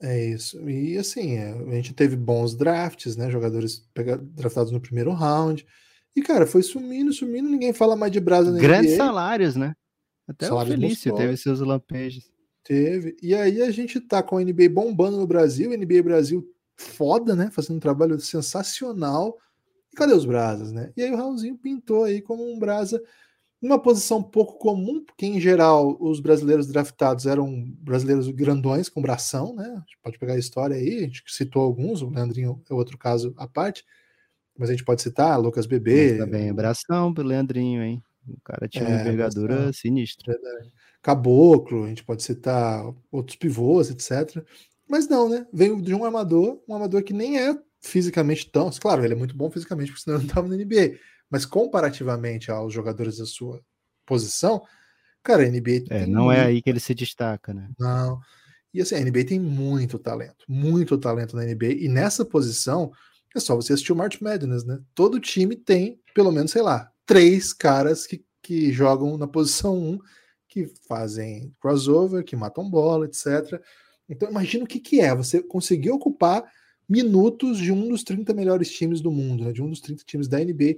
É 0.02 0.22
isso. 0.22 0.70
E 0.70 0.98
assim, 0.98 1.38
é, 1.38 1.52
a 1.54 1.76
gente 1.76 1.94
teve 1.94 2.18
bons 2.18 2.58
drafts, 2.58 3.16
né? 3.16 3.32
Jogadores 3.32 3.88
draftados 4.36 4.74
no 4.74 4.82
primeiro 4.82 5.14
round. 5.14 5.66
E, 6.16 6.22
cara, 6.22 6.46
foi 6.46 6.62
sumindo, 6.62 7.14
sumindo, 7.14 7.50
ninguém 7.50 7.74
fala 7.74 7.96
mais 7.96 8.12
de 8.12 8.20
brasa 8.20 8.52
na 8.52 8.60
Grandes 8.60 8.94
NBA. 8.94 8.98
salários, 8.98 9.56
né? 9.56 9.74
Até 10.28 10.48
salários 10.48 10.76
o 10.76 10.80
Felício 10.80 11.16
teve 11.16 11.38
seus 11.38 11.60
lampejos. 11.60 12.32
Teve. 12.64 13.16
E 13.22 13.34
aí 13.34 13.62
a 13.62 13.72
gente 13.72 14.00
tá 14.00 14.22
com 14.22 14.38
a 14.38 14.44
NBA 14.44 14.70
bombando 14.70 15.18
no 15.18 15.28
Brasil, 15.28 15.72
NBA 15.72 16.04
Brasil 16.04 16.46
foda, 16.76 17.36
né? 17.36 17.50
Fazendo 17.52 17.78
um 17.78 17.80
trabalho 17.80 18.20
sensacional. 18.20 19.38
E 19.92 19.96
cadê 19.96 20.14
os 20.14 20.26
brasas, 20.26 20.72
né? 20.72 20.92
E 20.96 21.02
aí 21.02 21.12
o 21.12 21.18
Raulzinho 21.18 21.58
pintou 21.58 22.04
aí 22.04 22.22
como 22.22 22.44
um 22.50 22.60
brasa 22.60 23.02
uma 23.62 23.80
posição 23.80 24.24
pouco 24.24 24.58
comum, 24.58 25.04
porque 25.06 25.26
em 25.26 25.40
geral 25.40 25.96
os 26.00 26.20
brasileiros 26.20 26.66
draftados 26.66 27.28
eram 27.28 27.64
brasileiros 27.80 28.28
grandões 28.30 28.90
com 28.90 29.02
bração, 29.02 29.54
né? 29.54 29.66
A 29.66 29.80
gente 29.82 30.00
pode 30.02 30.18
pegar 30.18 30.34
a 30.34 30.40
história 30.40 30.76
aí, 30.76 30.98
a 30.98 31.02
gente 31.02 31.24
citou 31.28 31.62
alguns, 31.62 32.02
o 32.02 32.10
Leandrinho 32.10 32.62
é 32.70 32.74
outro 32.74 32.98
caso 32.98 33.34
à 33.38 33.48
parte 33.48 33.86
mas 34.62 34.70
a 34.70 34.74
gente 34.74 34.86
pode 34.86 35.02
citar 35.02 35.40
Lucas 35.40 35.66
Bebê. 35.66 36.20
Também, 36.20 36.52
abração 36.52 37.12
pelo 37.12 37.30
Leandrinho, 37.30 37.82
hein? 37.82 38.04
O 38.28 38.40
cara 38.44 38.68
tinha 38.68 38.86
uma 38.86 38.96
é, 38.96 39.02
envergadura 39.02 39.54
abração. 39.56 39.74
sinistra. 39.74 40.38
Caboclo, 41.02 41.86
a 41.86 41.88
gente 41.88 42.04
pode 42.04 42.22
citar 42.22 42.86
outros 43.12 43.36
pivôs, 43.38 43.90
etc. 43.90 44.46
Mas 44.88 45.10
não, 45.10 45.28
né? 45.28 45.48
Veio 45.52 45.82
de 45.82 45.96
um 45.96 46.06
armador, 46.06 46.62
um 46.70 46.76
armador 46.76 47.02
que 47.02 47.12
nem 47.12 47.40
é 47.40 47.58
fisicamente 47.80 48.52
tão. 48.52 48.70
Claro, 48.70 49.04
ele 49.04 49.16
é 49.16 49.18
muito 49.18 49.36
bom 49.36 49.50
fisicamente, 49.50 49.90
porque 49.90 50.04
senão 50.04 50.18
ele 50.18 50.26
não 50.26 50.30
estava 50.30 50.48
na 50.48 50.56
NBA. 50.56 51.00
Mas 51.28 51.44
comparativamente 51.44 52.52
aos 52.52 52.72
jogadores 52.72 53.18
da 53.18 53.26
sua 53.26 53.64
posição, 54.06 54.62
cara, 55.24 55.42
a 55.42 55.50
NBA. 55.50 55.86
É, 55.90 56.06
não 56.06 56.26
muito... 56.26 56.38
é 56.38 56.46
aí 56.46 56.62
que 56.62 56.70
ele 56.70 56.80
se 56.80 56.94
destaca, 56.94 57.52
né? 57.52 57.68
Não. 57.80 58.20
E 58.72 58.80
assim, 58.80 58.94
a 58.94 59.00
NBA 59.00 59.26
tem 59.26 59.40
muito 59.40 59.98
talento, 59.98 60.46
muito 60.48 61.00
talento 61.00 61.36
na 61.36 61.44
NBA. 61.44 61.80
E 61.80 61.88
nessa 61.88 62.24
posição, 62.24 62.92
é 63.38 63.40
só 63.40 63.56
você 63.56 63.74
assistir 63.74 63.94
o 63.94 63.96
March 63.96 64.20
Madness, 64.22 64.64
né? 64.64 64.80
Todo 64.94 65.20
time 65.20 65.56
tem, 65.56 66.00
pelo 66.14 66.32
menos, 66.32 66.52
sei 66.52 66.62
lá, 66.62 66.92
três 67.06 67.54
caras 67.54 68.06
que, 68.06 68.24
que 68.42 68.72
jogam 68.72 69.18
na 69.18 69.28
posição 69.28 69.78
1, 69.78 70.00
que 70.48 70.72
fazem 70.88 71.54
crossover, 71.62 72.24
que 72.24 72.36
matam 72.36 72.70
bola, 72.70 73.06
etc. 73.06 73.62
Então, 74.10 74.30
imagina 74.30 74.66
o 74.66 74.68
que, 74.68 74.80
que 74.80 75.00
é 75.00 75.16
você 75.16 75.42
conseguir 75.42 75.92
ocupar 75.92 76.44
minutos 76.88 77.58
de 77.58 77.72
um 77.72 77.88
dos 77.88 78.04
30 78.04 78.34
melhores 78.34 78.70
times 78.70 79.00
do 79.00 79.12
mundo, 79.12 79.46
né? 79.46 79.54
de 79.54 79.62
um 79.62 79.70
dos 79.70 79.80
30 79.80 80.04
times 80.04 80.28
da 80.28 80.40
NBA 80.40 80.76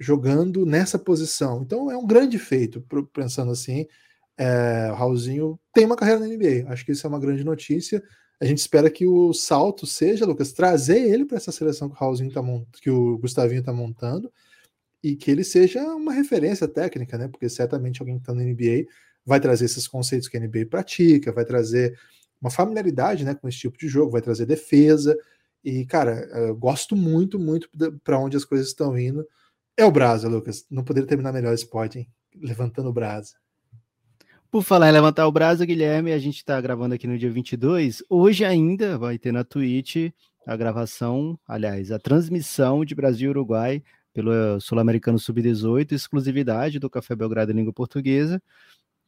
jogando 0.00 0.66
nessa 0.66 0.98
posição. 0.98 1.62
Então, 1.62 1.90
é 1.90 1.96
um 1.96 2.06
grande 2.06 2.38
feito, 2.38 2.84
pensando 3.12 3.52
assim. 3.52 3.86
É, 4.36 4.90
o 4.90 4.94
Raulzinho 4.94 5.60
tem 5.72 5.86
uma 5.86 5.94
carreira 5.94 6.18
na 6.18 6.26
NBA. 6.26 6.68
Acho 6.68 6.84
que 6.84 6.90
isso 6.90 7.06
é 7.06 7.08
uma 7.08 7.20
grande 7.20 7.44
notícia. 7.44 8.02
A 8.44 8.46
gente 8.46 8.58
espera 8.58 8.90
que 8.90 9.06
o 9.06 9.32
salto 9.32 9.86
seja, 9.86 10.26
Lucas, 10.26 10.52
trazer 10.52 10.98
ele 10.98 11.24
para 11.24 11.38
essa 11.38 11.50
seleção 11.50 11.88
que 11.88 11.94
o 11.94 11.98
Raulzinho 11.98 12.30
tá 12.30 12.42
mont... 12.42 12.66
que 12.78 12.90
o 12.90 13.16
Gustavinho 13.16 13.60
está 13.60 13.72
montando 13.72 14.30
e 15.02 15.16
que 15.16 15.30
ele 15.30 15.42
seja 15.42 15.82
uma 15.94 16.12
referência 16.12 16.68
técnica, 16.68 17.16
né? 17.16 17.26
Porque 17.26 17.48
certamente 17.48 18.02
alguém 18.02 18.16
que 18.16 18.20
está 18.20 18.34
na 18.34 18.42
NBA 18.42 18.84
vai 19.24 19.40
trazer 19.40 19.64
esses 19.64 19.88
conceitos 19.88 20.28
que 20.28 20.36
a 20.36 20.40
NBA 20.40 20.66
pratica, 20.68 21.32
vai 21.32 21.46
trazer 21.46 21.98
uma 22.38 22.50
familiaridade, 22.50 23.24
né, 23.24 23.34
com 23.34 23.48
esse 23.48 23.56
tipo 23.56 23.78
de 23.78 23.88
jogo, 23.88 24.12
vai 24.12 24.20
trazer 24.20 24.44
defesa. 24.44 25.18
E, 25.64 25.86
cara, 25.86 26.28
eu 26.34 26.54
gosto 26.54 26.94
muito, 26.94 27.38
muito 27.38 27.70
para 28.04 28.18
onde 28.18 28.36
as 28.36 28.44
coisas 28.44 28.66
estão 28.66 28.98
indo. 28.98 29.26
É 29.74 29.86
o 29.86 29.90
Brasa, 29.90 30.28
Lucas. 30.28 30.66
Não 30.70 30.84
poderia 30.84 31.08
terminar 31.08 31.32
melhor 31.32 31.54
esse 31.54 31.66
pod, 31.66 31.98
hein? 31.98 32.06
Levantando 32.36 32.90
o 32.90 32.92
Brasa. 32.92 33.36
Por 34.54 34.62
falar 34.62 34.88
em 34.88 34.92
levantar 34.92 35.26
o 35.26 35.32
braço, 35.32 35.66
Guilherme, 35.66 36.12
a 36.12 36.18
gente 36.20 36.36
está 36.36 36.60
gravando 36.60 36.94
aqui 36.94 37.08
no 37.08 37.18
dia 37.18 37.28
22. 37.28 38.04
Hoje 38.08 38.44
ainda 38.44 38.96
vai 38.96 39.18
ter 39.18 39.32
na 39.32 39.42
Twitch 39.42 40.12
a 40.46 40.54
gravação, 40.54 41.36
aliás, 41.44 41.90
a 41.90 41.98
transmissão 41.98 42.84
de 42.84 42.94
Brasil-Uruguai 42.94 43.82
pelo 44.12 44.60
Sul-Americano 44.60 45.18
Sub-18, 45.18 45.90
exclusividade 45.90 46.78
do 46.78 46.88
Café 46.88 47.16
Belgrado 47.16 47.50
em 47.50 47.56
língua 47.56 47.72
portuguesa. 47.72 48.40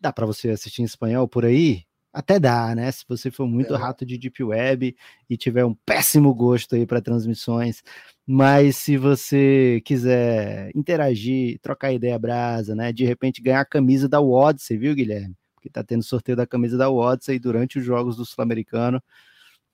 Dá 0.00 0.12
para 0.12 0.26
você 0.26 0.50
assistir 0.50 0.82
em 0.82 0.84
espanhol 0.84 1.28
por 1.28 1.44
aí? 1.44 1.85
Até 2.16 2.40
dá, 2.40 2.74
né? 2.74 2.90
Se 2.90 3.04
você 3.06 3.30
for 3.30 3.46
muito 3.46 3.74
é. 3.74 3.76
rato 3.76 4.06
de 4.06 4.16
Deep 4.16 4.42
Web 4.42 4.96
e 5.28 5.36
tiver 5.36 5.66
um 5.66 5.74
péssimo 5.74 6.34
gosto 6.34 6.74
aí 6.74 6.86
para 6.86 7.02
transmissões. 7.02 7.82
Mas 8.26 8.78
se 8.78 8.96
você 8.96 9.82
quiser 9.84 10.70
interagir, 10.74 11.58
trocar 11.60 11.92
ideia 11.92 12.18
brasa, 12.18 12.74
né? 12.74 12.90
De 12.90 13.04
repente 13.04 13.42
ganhar 13.42 13.60
a 13.60 13.66
camisa 13.66 14.08
da 14.08 14.18
Odyssey, 14.18 14.78
viu, 14.78 14.94
Guilherme? 14.94 15.36
Porque 15.54 15.68
tá 15.68 15.84
tendo 15.84 16.02
sorteio 16.02 16.34
da 16.34 16.46
camisa 16.46 16.78
da 16.78 16.88
Odyssey 16.88 17.38
durante 17.38 17.78
os 17.78 17.84
jogos 17.84 18.16
do 18.16 18.24
Sul-Americano. 18.24 19.02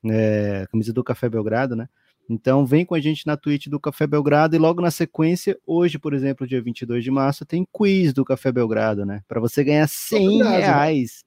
É, 0.05 0.67
camisa 0.69 0.93
do 0.93 1.05
Café 1.05 1.29
Belgrado, 1.29 1.77
né? 1.77 1.89
Então 2.29 2.67
vem 2.67 2.85
com 2.85 2.97
a 2.97 3.01
gente 3.01 3.25
na 3.25 3.37
Twitch 3.37 3.69
do 3.69 3.79
Café 3.79 4.05
Belgrado 4.05 4.57
e 4.57 4.59
logo 4.59 4.83
na 4.83 4.91
sequência, 4.91 5.57
hoje, 5.65 5.97
por 5.97 6.13
exemplo, 6.13 6.45
dia 6.45 6.61
22 6.61 7.05
de 7.05 7.11
março, 7.13 7.47
tem 7.47 7.65
quiz 7.73 8.13
do 8.13 8.25
Café 8.25 8.51
Belgrado, 8.51 9.07
né? 9.07 9.23
Para 9.29 9.41
você 9.41 9.63
ganhar 9.63 9.89
100 9.89 10.39
né? 10.39 10.59
reais. 10.59 11.25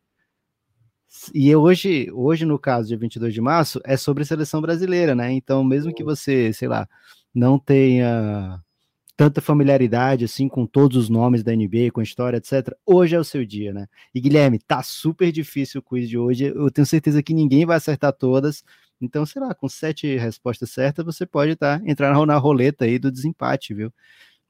E 1.33 1.55
hoje, 1.55 2.09
hoje, 2.11 2.45
no 2.45 2.59
caso, 2.59 2.87
dia 2.87 2.97
22 2.97 3.33
de 3.33 3.41
março, 3.41 3.79
é 3.83 3.97
sobre 3.97 4.25
seleção 4.25 4.61
brasileira, 4.61 5.15
né? 5.15 5.31
Então, 5.31 5.63
mesmo 5.63 5.93
que 5.93 6.03
você, 6.03 6.51
sei 6.53 6.67
lá, 6.67 6.87
não 7.33 7.59
tenha 7.59 8.61
tanta 9.17 9.41
familiaridade 9.41 10.25
assim 10.25 10.47
com 10.47 10.65
todos 10.65 10.97
os 10.97 11.09
nomes 11.09 11.43
da 11.43 11.53
NBA, 11.55 11.91
com 11.93 12.01
a 12.01 12.03
história, 12.03 12.37
etc. 12.37 12.75
Hoje 12.85 13.15
é 13.15 13.19
o 13.19 13.23
seu 13.23 13.45
dia, 13.45 13.73
né? 13.73 13.87
E 14.13 14.19
Guilherme, 14.19 14.59
tá 14.59 14.83
super 14.83 15.31
difícil 15.31 15.79
o 15.79 15.83
quiz 15.83 16.09
de 16.09 16.17
hoje. 16.17 16.45
Eu 16.53 16.69
tenho 16.69 16.85
certeza 16.85 17.23
que 17.23 17.33
ninguém 17.33 17.65
vai 17.65 17.77
acertar 17.77 18.13
todas. 18.13 18.63
Então, 18.99 19.25
sei 19.25 19.41
lá, 19.41 19.53
com 19.53 19.69
sete 19.69 20.17
respostas 20.17 20.71
certas, 20.71 21.05
você 21.05 21.25
pode 21.25 21.55
tá, 21.55 21.81
entrar 21.85 22.13
na 22.25 22.37
roleta 22.37 22.85
aí 22.85 22.99
do 22.99 23.11
desempate, 23.11 23.73
viu? 23.73 23.91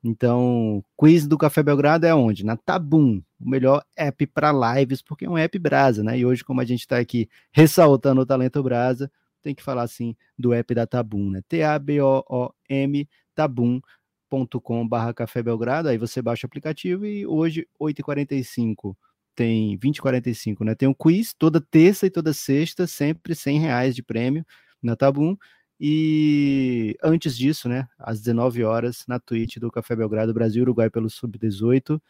Então, 0.07 0.83
quiz 0.95 1.25
do 1.25 1.35
Café 1.35 1.63
Belgrado 1.63 2.05
é 2.05 2.13
onde? 2.13 2.45
Na 2.45 2.55
Tabum, 2.55 3.23
o 3.39 3.49
melhor 3.49 3.83
app 3.97 4.27
para 4.27 4.51
lives, 4.77 5.01
porque 5.01 5.25
é 5.25 5.29
um 5.29 5.35
app 5.35 5.57
brasa, 5.57 6.03
né? 6.03 6.19
E 6.19 6.23
hoje, 6.23 6.43
como 6.43 6.61
a 6.61 6.65
gente 6.65 6.81
está 6.81 6.99
aqui 6.99 7.27
ressaltando 7.51 8.21
o 8.21 8.25
talento 8.25 8.61
brasa, 8.61 9.11
tem 9.41 9.55
que 9.55 9.63
falar 9.63 9.81
assim 9.81 10.15
do 10.37 10.53
app 10.53 10.75
da 10.75 10.85
Tabum, 10.85 11.31
né? 11.31 11.41
T-A-B-O-O-M, 11.47 13.09
tabum.com.br 13.33 15.13
Café 15.15 15.41
Belgrado, 15.41 15.89
aí 15.89 15.97
você 15.97 16.21
baixa 16.21 16.45
o 16.45 16.47
aplicativo 16.49 17.03
e 17.03 17.25
hoje, 17.25 17.67
8h45, 17.79 18.95
tem 19.33 19.75
20h45, 19.79 20.63
né? 20.63 20.75
Tem 20.75 20.87
um 20.87 20.93
quiz 20.93 21.33
toda 21.33 21.59
terça 21.59 22.05
e 22.05 22.11
toda 22.11 22.31
sexta, 22.31 22.85
sempre 22.85 23.33
100 23.33 23.59
reais 23.59 23.95
de 23.95 24.03
prêmio 24.03 24.45
na 24.83 24.95
Tabum. 24.95 25.35
E 25.79 26.95
antes 27.03 27.37
disso, 27.37 27.67
né, 27.67 27.87
às 27.97 28.19
19 28.19 28.63
horas, 28.63 29.03
na 29.07 29.19
Twitch 29.19 29.57
do 29.57 29.71
Café 29.71 29.95
Belgrado, 29.95 30.33
Brasil 30.33 30.63
Uruguai 30.63 30.89
pelo 30.89 31.09
Sub-18. 31.09 32.01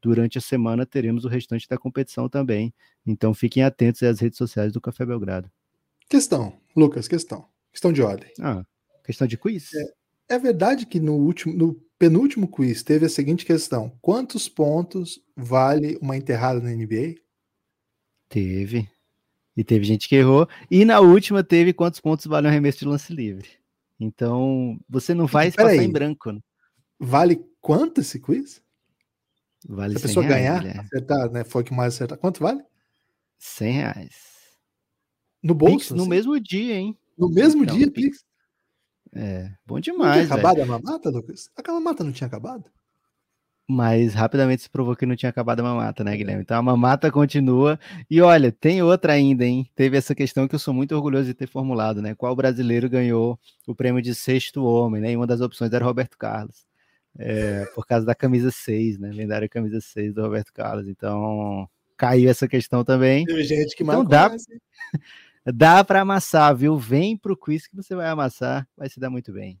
Durante 0.00 0.38
a 0.38 0.40
semana 0.40 0.86
teremos 0.86 1.24
o 1.24 1.28
restante 1.28 1.68
da 1.68 1.76
competição 1.76 2.28
também. 2.28 2.72
Então 3.04 3.34
fiquem 3.34 3.64
atentos 3.64 4.02
às 4.02 4.20
redes 4.20 4.38
sociais 4.38 4.72
do 4.72 4.80
Café 4.80 5.04
Belgrado. 5.04 5.50
Questão, 6.08 6.58
Lucas, 6.76 7.08
questão. 7.08 7.46
Questão 7.72 7.92
de 7.92 8.00
ordem. 8.00 8.30
Ah, 8.40 8.64
questão 9.04 9.26
de 9.26 9.36
quiz? 9.36 9.70
É, 9.74 10.36
é 10.36 10.38
verdade 10.38 10.86
que 10.86 11.00
no 11.00 11.14
último, 11.14 11.54
no 11.54 11.74
penúltimo 11.98 12.48
quiz 12.48 12.82
teve 12.82 13.06
a 13.06 13.08
seguinte 13.08 13.44
questão: 13.44 13.92
quantos 14.00 14.48
pontos 14.48 15.20
vale 15.36 15.98
uma 16.00 16.16
enterrada 16.16 16.60
na 16.60 16.70
NBA? 16.70 17.16
Teve. 18.28 18.88
E 19.58 19.64
teve 19.64 19.84
gente 19.84 20.08
que 20.08 20.14
errou. 20.14 20.48
E 20.70 20.84
na 20.84 21.00
última 21.00 21.42
teve 21.42 21.72
quantos 21.72 21.98
pontos 21.98 22.24
vale 22.26 22.46
um 22.46 22.50
arremesso 22.50 22.78
de 22.78 22.84
lance 22.84 23.12
livre. 23.12 23.48
Então, 23.98 24.78
você 24.88 25.12
não 25.12 25.26
vai 25.26 25.50
passar 25.50 25.70
aí. 25.70 25.80
em 25.80 25.90
branco. 25.90 26.30
Né? 26.30 26.38
Vale 26.96 27.44
quanto 27.60 28.00
esse 28.00 28.20
quiz? 28.20 28.62
Vale 29.68 29.98
Se 29.98 29.98
a 29.98 30.06
pessoa 30.06 30.24
reais, 30.24 30.62
ganhar, 30.62 30.80
acertar, 30.80 31.32
né? 31.32 31.42
Foi 31.42 31.64
que 31.64 31.74
mais 31.74 31.92
acertar. 31.92 32.16
Quanto 32.18 32.38
vale? 32.38 32.62
100 33.36 33.72
reais. 33.72 34.14
No 35.42 35.56
bolso? 35.56 35.76
Pix, 35.76 35.90
no 35.90 36.02
assim? 36.02 36.08
mesmo 36.08 36.38
dia, 36.38 36.76
hein? 36.76 36.96
No 37.18 37.28
mesmo 37.28 37.64
então, 37.64 37.76
dia, 37.76 37.90
Pix? 37.90 38.24
É, 39.12 39.50
bom 39.66 39.80
demais. 39.80 40.18
Não 40.18 40.26
tinha 40.26 40.38
acabado 40.38 40.62
a 40.62 40.66
mamata, 40.66 41.10
Lucas? 41.10 41.50
Aquela 41.56 41.80
mamata 41.80 42.04
não 42.04 42.12
tinha 42.12 42.28
acabado? 42.28 42.70
Mas 43.70 44.14
rapidamente 44.14 44.62
se 44.62 44.70
provou 44.70 44.96
que 44.96 45.04
não 45.04 45.14
tinha 45.14 45.28
acabado 45.28 45.60
a 45.60 45.62
mamata, 45.62 46.02
né, 46.02 46.16
Guilherme? 46.16 46.40
Então 46.40 46.56
a 46.56 46.62
mamata 46.62 47.12
continua. 47.12 47.78
E 48.10 48.18
olha, 48.22 48.50
tem 48.50 48.82
outra 48.82 49.12
ainda, 49.12 49.44
hein? 49.44 49.68
Teve 49.76 49.98
essa 49.98 50.14
questão 50.14 50.48
que 50.48 50.54
eu 50.54 50.58
sou 50.58 50.72
muito 50.72 50.94
orgulhoso 50.96 51.26
de 51.26 51.34
ter 51.34 51.46
formulado, 51.46 52.00
né? 52.00 52.14
Qual 52.14 52.34
brasileiro 52.34 52.88
ganhou 52.88 53.38
o 53.66 53.74
prêmio 53.74 54.00
de 54.00 54.14
sexto 54.14 54.64
homem, 54.64 55.02
né? 55.02 55.12
E 55.12 55.16
uma 55.16 55.26
das 55.26 55.42
opções 55.42 55.70
era 55.70 55.84
Roberto 55.84 56.16
Carlos. 56.16 56.66
É, 57.18 57.66
por 57.74 57.86
causa 57.86 58.06
da 58.06 58.14
camisa 58.14 58.50
6, 58.50 58.98
né? 58.98 59.10
Lendária 59.12 59.48
camisa 59.48 59.80
6 59.82 60.14
do 60.14 60.22
Roberto 60.22 60.50
Carlos. 60.52 60.88
Então, 60.88 61.68
caiu 61.94 62.30
essa 62.30 62.48
questão 62.48 62.82
também. 62.82 63.26
Tem 63.26 63.44
gente 63.44 63.76
que 63.76 63.82
então, 63.82 64.02
dá, 64.02 64.30
dá 65.44 65.84
para 65.84 66.00
amassar, 66.00 66.56
viu? 66.56 66.78
Vem 66.78 67.18
pro 67.18 67.36
quiz 67.36 67.66
que 67.66 67.76
você 67.76 67.94
vai 67.94 68.08
amassar, 68.08 68.66
vai 68.74 68.88
se 68.88 68.98
dar 68.98 69.10
muito 69.10 69.30
bem. 69.30 69.60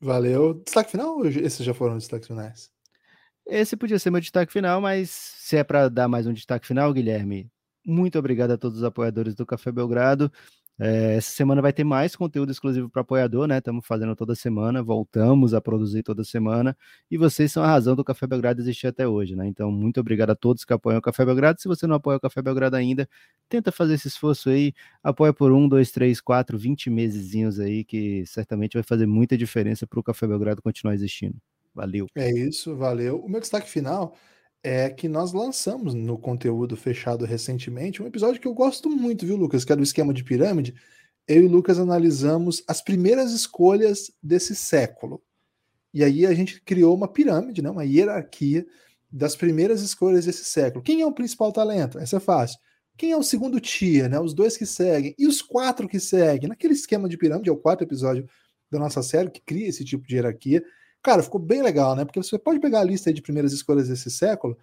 Valeu. 0.00 0.54
Destaque 0.64 0.92
final 0.92 1.26
esses 1.26 1.64
já 1.64 1.74
foram 1.74 1.96
os 1.96 2.04
destaques 2.04 2.28
finais? 2.28 2.73
Esse 3.46 3.76
podia 3.76 3.98
ser 3.98 4.10
meu 4.10 4.20
destaque 4.20 4.52
final, 4.52 4.80
mas 4.80 5.10
se 5.10 5.56
é 5.56 5.64
para 5.64 5.88
dar 5.88 6.08
mais 6.08 6.26
um 6.26 6.32
destaque 6.32 6.66
final, 6.66 6.92
Guilherme, 6.92 7.50
muito 7.84 8.18
obrigado 8.18 8.52
a 8.52 8.56
todos 8.58 8.78
os 8.78 8.84
apoiadores 8.84 9.34
do 9.34 9.44
Café 9.44 9.70
Belgrado. 9.70 10.32
É, 10.80 11.16
essa 11.16 11.30
semana 11.30 11.62
vai 11.62 11.72
ter 11.72 11.84
mais 11.84 12.16
conteúdo 12.16 12.50
exclusivo 12.50 12.90
para 12.90 13.02
apoiador, 13.02 13.46
né? 13.46 13.58
Estamos 13.58 13.86
fazendo 13.86 14.16
toda 14.16 14.34
semana, 14.34 14.82
voltamos 14.82 15.54
a 15.54 15.60
produzir 15.60 16.02
toda 16.02 16.24
semana 16.24 16.76
e 17.10 17.16
vocês 17.18 17.52
são 17.52 17.62
a 17.62 17.66
razão 17.68 17.94
do 17.94 18.02
Café 18.02 18.26
Belgrado 18.26 18.60
existir 18.60 18.88
até 18.88 19.06
hoje, 19.06 19.36
né? 19.36 19.46
Então, 19.46 19.70
muito 19.70 20.00
obrigado 20.00 20.30
a 20.30 20.34
todos 20.34 20.64
que 20.64 20.72
apoiam 20.72 20.98
o 20.98 21.02
Café 21.02 21.24
Belgrado. 21.24 21.60
Se 21.60 21.68
você 21.68 21.86
não 21.86 21.94
apoia 21.96 22.16
o 22.16 22.20
Café 22.20 22.42
Belgrado 22.42 22.76
ainda, 22.76 23.08
tenta 23.48 23.70
fazer 23.70 23.94
esse 23.94 24.08
esforço 24.08 24.48
aí, 24.50 24.72
apoia 25.02 25.32
por 25.34 25.52
um, 25.52 25.68
dois, 25.68 25.92
três, 25.92 26.20
quatro, 26.20 26.58
vinte 26.58 26.90
mesezinhos 26.90 27.60
aí, 27.60 27.84
que 27.84 28.24
certamente 28.26 28.74
vai 28.74 28.82
fazer 28.82 29.06
muita 29.06 29.36
diferença 29.38 29.86
para 29.86 30.00
o 30.00 30.02
Café 30.02 30.26
Belgrado 30.26 30.62
continuar 30.62 30.94
existindo. 30.94 31.36
Valeu. 31.74 32.06
É 32.14 32.30
isso, 32.30 32.76
valeu. 32.76 33.18
O 33.18 33.28
meu 33.28 33.40
destaque 33.40 33.68
final 33.68 34.16
é 34.62 34.88
que 34.88 35.08
nós 35.08 35.32
lançamos 35.32 35.92
no 35.92 36.16
conteúdo 36.16 36.76
fechado 36.76 37.24
recentemente 37.24 38.02
um 38.02 38.06
episódio 38.06 38.40
que 38.40 38.48
eu 38.48 38.54
gosto 38.54 38.88
muito, 38.88 39.26
viu, 39.26 39.36
Lucas? 39.36 39.64
Que 39.64 39.72
é 39.72 39.76
do 39.76 39.82
esquema 39.82 40.14
de 40.14 40.22
pirâmide. 40.22 40.74
Eu 41.26 41.42
e 41.42 41.46
o 41.46 41.50
Lucas 41.50 41.78
analisamos 41.78 42.62
as 42.68 42.80
primeiras 42.80 43.32
escolhas 43.32 44.10
desse 44.22 44.54
século. 44.54 45.22
E 45.92 46.02
aí 46.02 46.26
a 46.26 46.34
gente 46.34 46.60
criou 46.62 46.94
uma 46.94 47.08
pirâmide, 47.08 47.62
né? 47.62 47.70
uma 47.70 47.84
hierarquia 47.84 48.66
das 49.10 49.36
primeiras 49.36 49.80
escolhas 49.82 50.26
desse 50.26 50.44
século. 50.44 50.82
Quem 50.82 51.00
é 51.00 51.06
o 51.06 51.12
principal 51.12 51.52
talento? 51.52 51.98
Essa 51.98 52.16
é 52.16 52.20
fácil. 52.20 52.58
Quem 52.96 53.12
é 53.12 53.16
o 53.16 53.22
segundo 53.22 53.60
tia, 53.60 54.08
né? 54.08 54.20
Os 54.20 54.34
dois 54.34 54.56
que 54.56 54.66
seguem 54.66 55.14
e 55.18 55.26
os 55.26 55.42
quatro 55.42 55.88
que 55.88 55.98
seguem. 55.98 56.48
Naquele 56.48 56.74
esquema 56.74 57.08
de 57.08 57.16
pirâmide, 57.16 57.48
é 57.48 57.52
o 57.52 57.56
quarto 57.56 57.82
episódio 57.82 58.26
da 58.70 58.78
nossa 58.78 59.02
série 59.02 59.30
que 59.30 59.40
cria 59.40 59.68
esse 59.68 59.84
tipo 59.84 60.06
de 60.06 60.16
hierarquia. 60.16 60.64
Cara, 61.04 61.22
ficou 61.22 61.38
bem 61.38 61.62
legal, 61.62 61.94
né? 61.94 62.02
Porque 62.02 62.20
você 62.20 62.38
pode 62.38 62.58
pegar 62.58 62.80
a 62.80 62.84
lista 62.84 63.12
de 63.12 63.20
primeiras 63.20 63.52
escolhas 63.52 63.88
desse 63.88 64.10
século, 64.10 64.56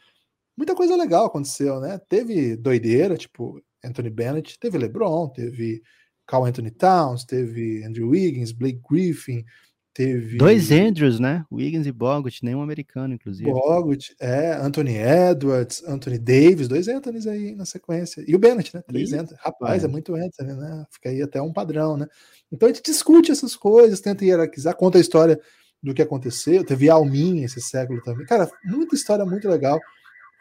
muita 0.58 0.74
coisa 0.74 0.96
legal 0.96 1.26
aconteceu, 1.26 1.80
né? 1.80 2.02
Teve 2.10 2.58
doideira, 2.58 3.16
tipo 3.16 3.62
Anthony 3.86 4.10
Bennett, 4.10 4.60
teve 4.60 4.80
LeBron, 4.80 5.30
teve 5.30 5.84
Carl 6.26 6.46
Anthony 6.46 6.72
Towns, 6.72 7.26
teve 7.26 7.84
Andrew 7.84 8.10
Wiggins, 8.10 8.52
Blake 8.52 8.82
Griffin, 8.89 9.46
teve. 9.94 10.39
Dois 10.39 10.72
Andrews, 10.72 11.20
né? 11.20 11.46
Wiggins 11.52 11.86
e 11.86 11.92
Bogut, 11.92 12.44
nenhum 12.44 12.64
americano, 12.64 13.14
inclusive. 13.14 13.52
Bogut, 13.52 14.16
é, 14.20 14.54
Anthony 14.54 14.98
Edwards, 14.98 15.84
Anthony 15.86 16.18
Davis, 16.18 16.68
dois 16.68 16.88
Anthonys 16.88 17.28
aí 17.28 17.54
na 17.54 17.66
sequência. 17.66 18.24
E 18.28 18.36
o 18.36 18.39
Bennett, 18.39 18.76
né? 18.76 18.82
Três 18.88 19.14
Anthony. 19.14 19.39
Rapaz, 19.44 19.84
é. 19.84 19.86
é 19.86 19.89
muito 19.89 20.16
Anthony, 20.16 20.54
né? 20.54 20.86
Fica 20.89 21.10
aí 21.10 21.22
até 21.22 21.39
um 21.39 21.54
padrão, 21.54 21.98
né? 21.98 22.08
Então 22.52 22.68
a 22.68 22.74
gente 22.74 22.84
discute 22.84 23.32
essas 23.32 23.56
coisas, 23.56 24.02
tenta 24.02 24.26
hierarquizar, 24.26 24.76
conta 24.76 24.98
a 24.98 25.02
história 25.02 25.39
do 25.82 25.93
que 25.93 26.01
aconteceu. 26.01 26.63
Teve 26.63 26.89
Almin 26.89 27.43
esse 27.43 27.61
século 27.61 28.01
também. 28.01 28.25
Cara, 28.25 28.49
muita 28.63 28.95
história 28.95 29.25
muito 29.25 29.47
legal. 29.49 29.79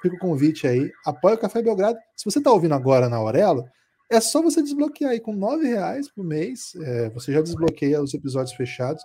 Fica 0.03 0.16
o 0.16 0.18
convite 0.18 0.66
aí. 0.66 0.91
Apoia 1.05 1.34
o 1.34 1.38
Café 1.38 1.62
Belgrado. 1.62 1.99
Se 2.16 2.24
você 2.24 2.38
está 2.38 2.51
ouvindo 2.51 2.74
agora 2.74 3.09
na 3.09 3.16
Aurelo, 3.16 3.64
é 4.11 4.20
só 4.20 4.43
você 4.43 4.62
desbloquear 4.62 5.12
aí 5.12 5.20
com 5.20 5.32
nove 5.32 5.66
reais 5.66 6.11
por 6.11 6.24
mês. 6.24 6.72
É, 6.82 7.11
você 7.11 7.32
já 7.32 7.41
desbloqueia 7.41 8.03
os 8.03 8.12
episódios 8.12 8.55
fechados. 8.55 9.03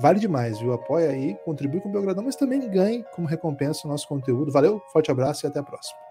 Vale 0.00 0.20
demais, 0.20 0.60
viu? 0.60 0.72
Apoia 0.72 1.10
aí, 1.10 1.36
contribui 1.44 1.80
com 1.80 1.88
o 1.88 1.92
Belgradão, 1.92 2.22
mas 2.22 2.36
também 2.36 2.60
ganhe 2.70 3.04
como 3.14 3.26
recompensa 3.26 3.86
o 3.86 3.90
nosso 3.90 4.06
conteúdo. 4.06 4.52
Valeu, 4.52 4.80
forte 4.92 5.10
abraço 5.10 5.44
e 5.44 5.48
até 5.48 5.58
a 5.58 5.62
próxima. 5.62 6.07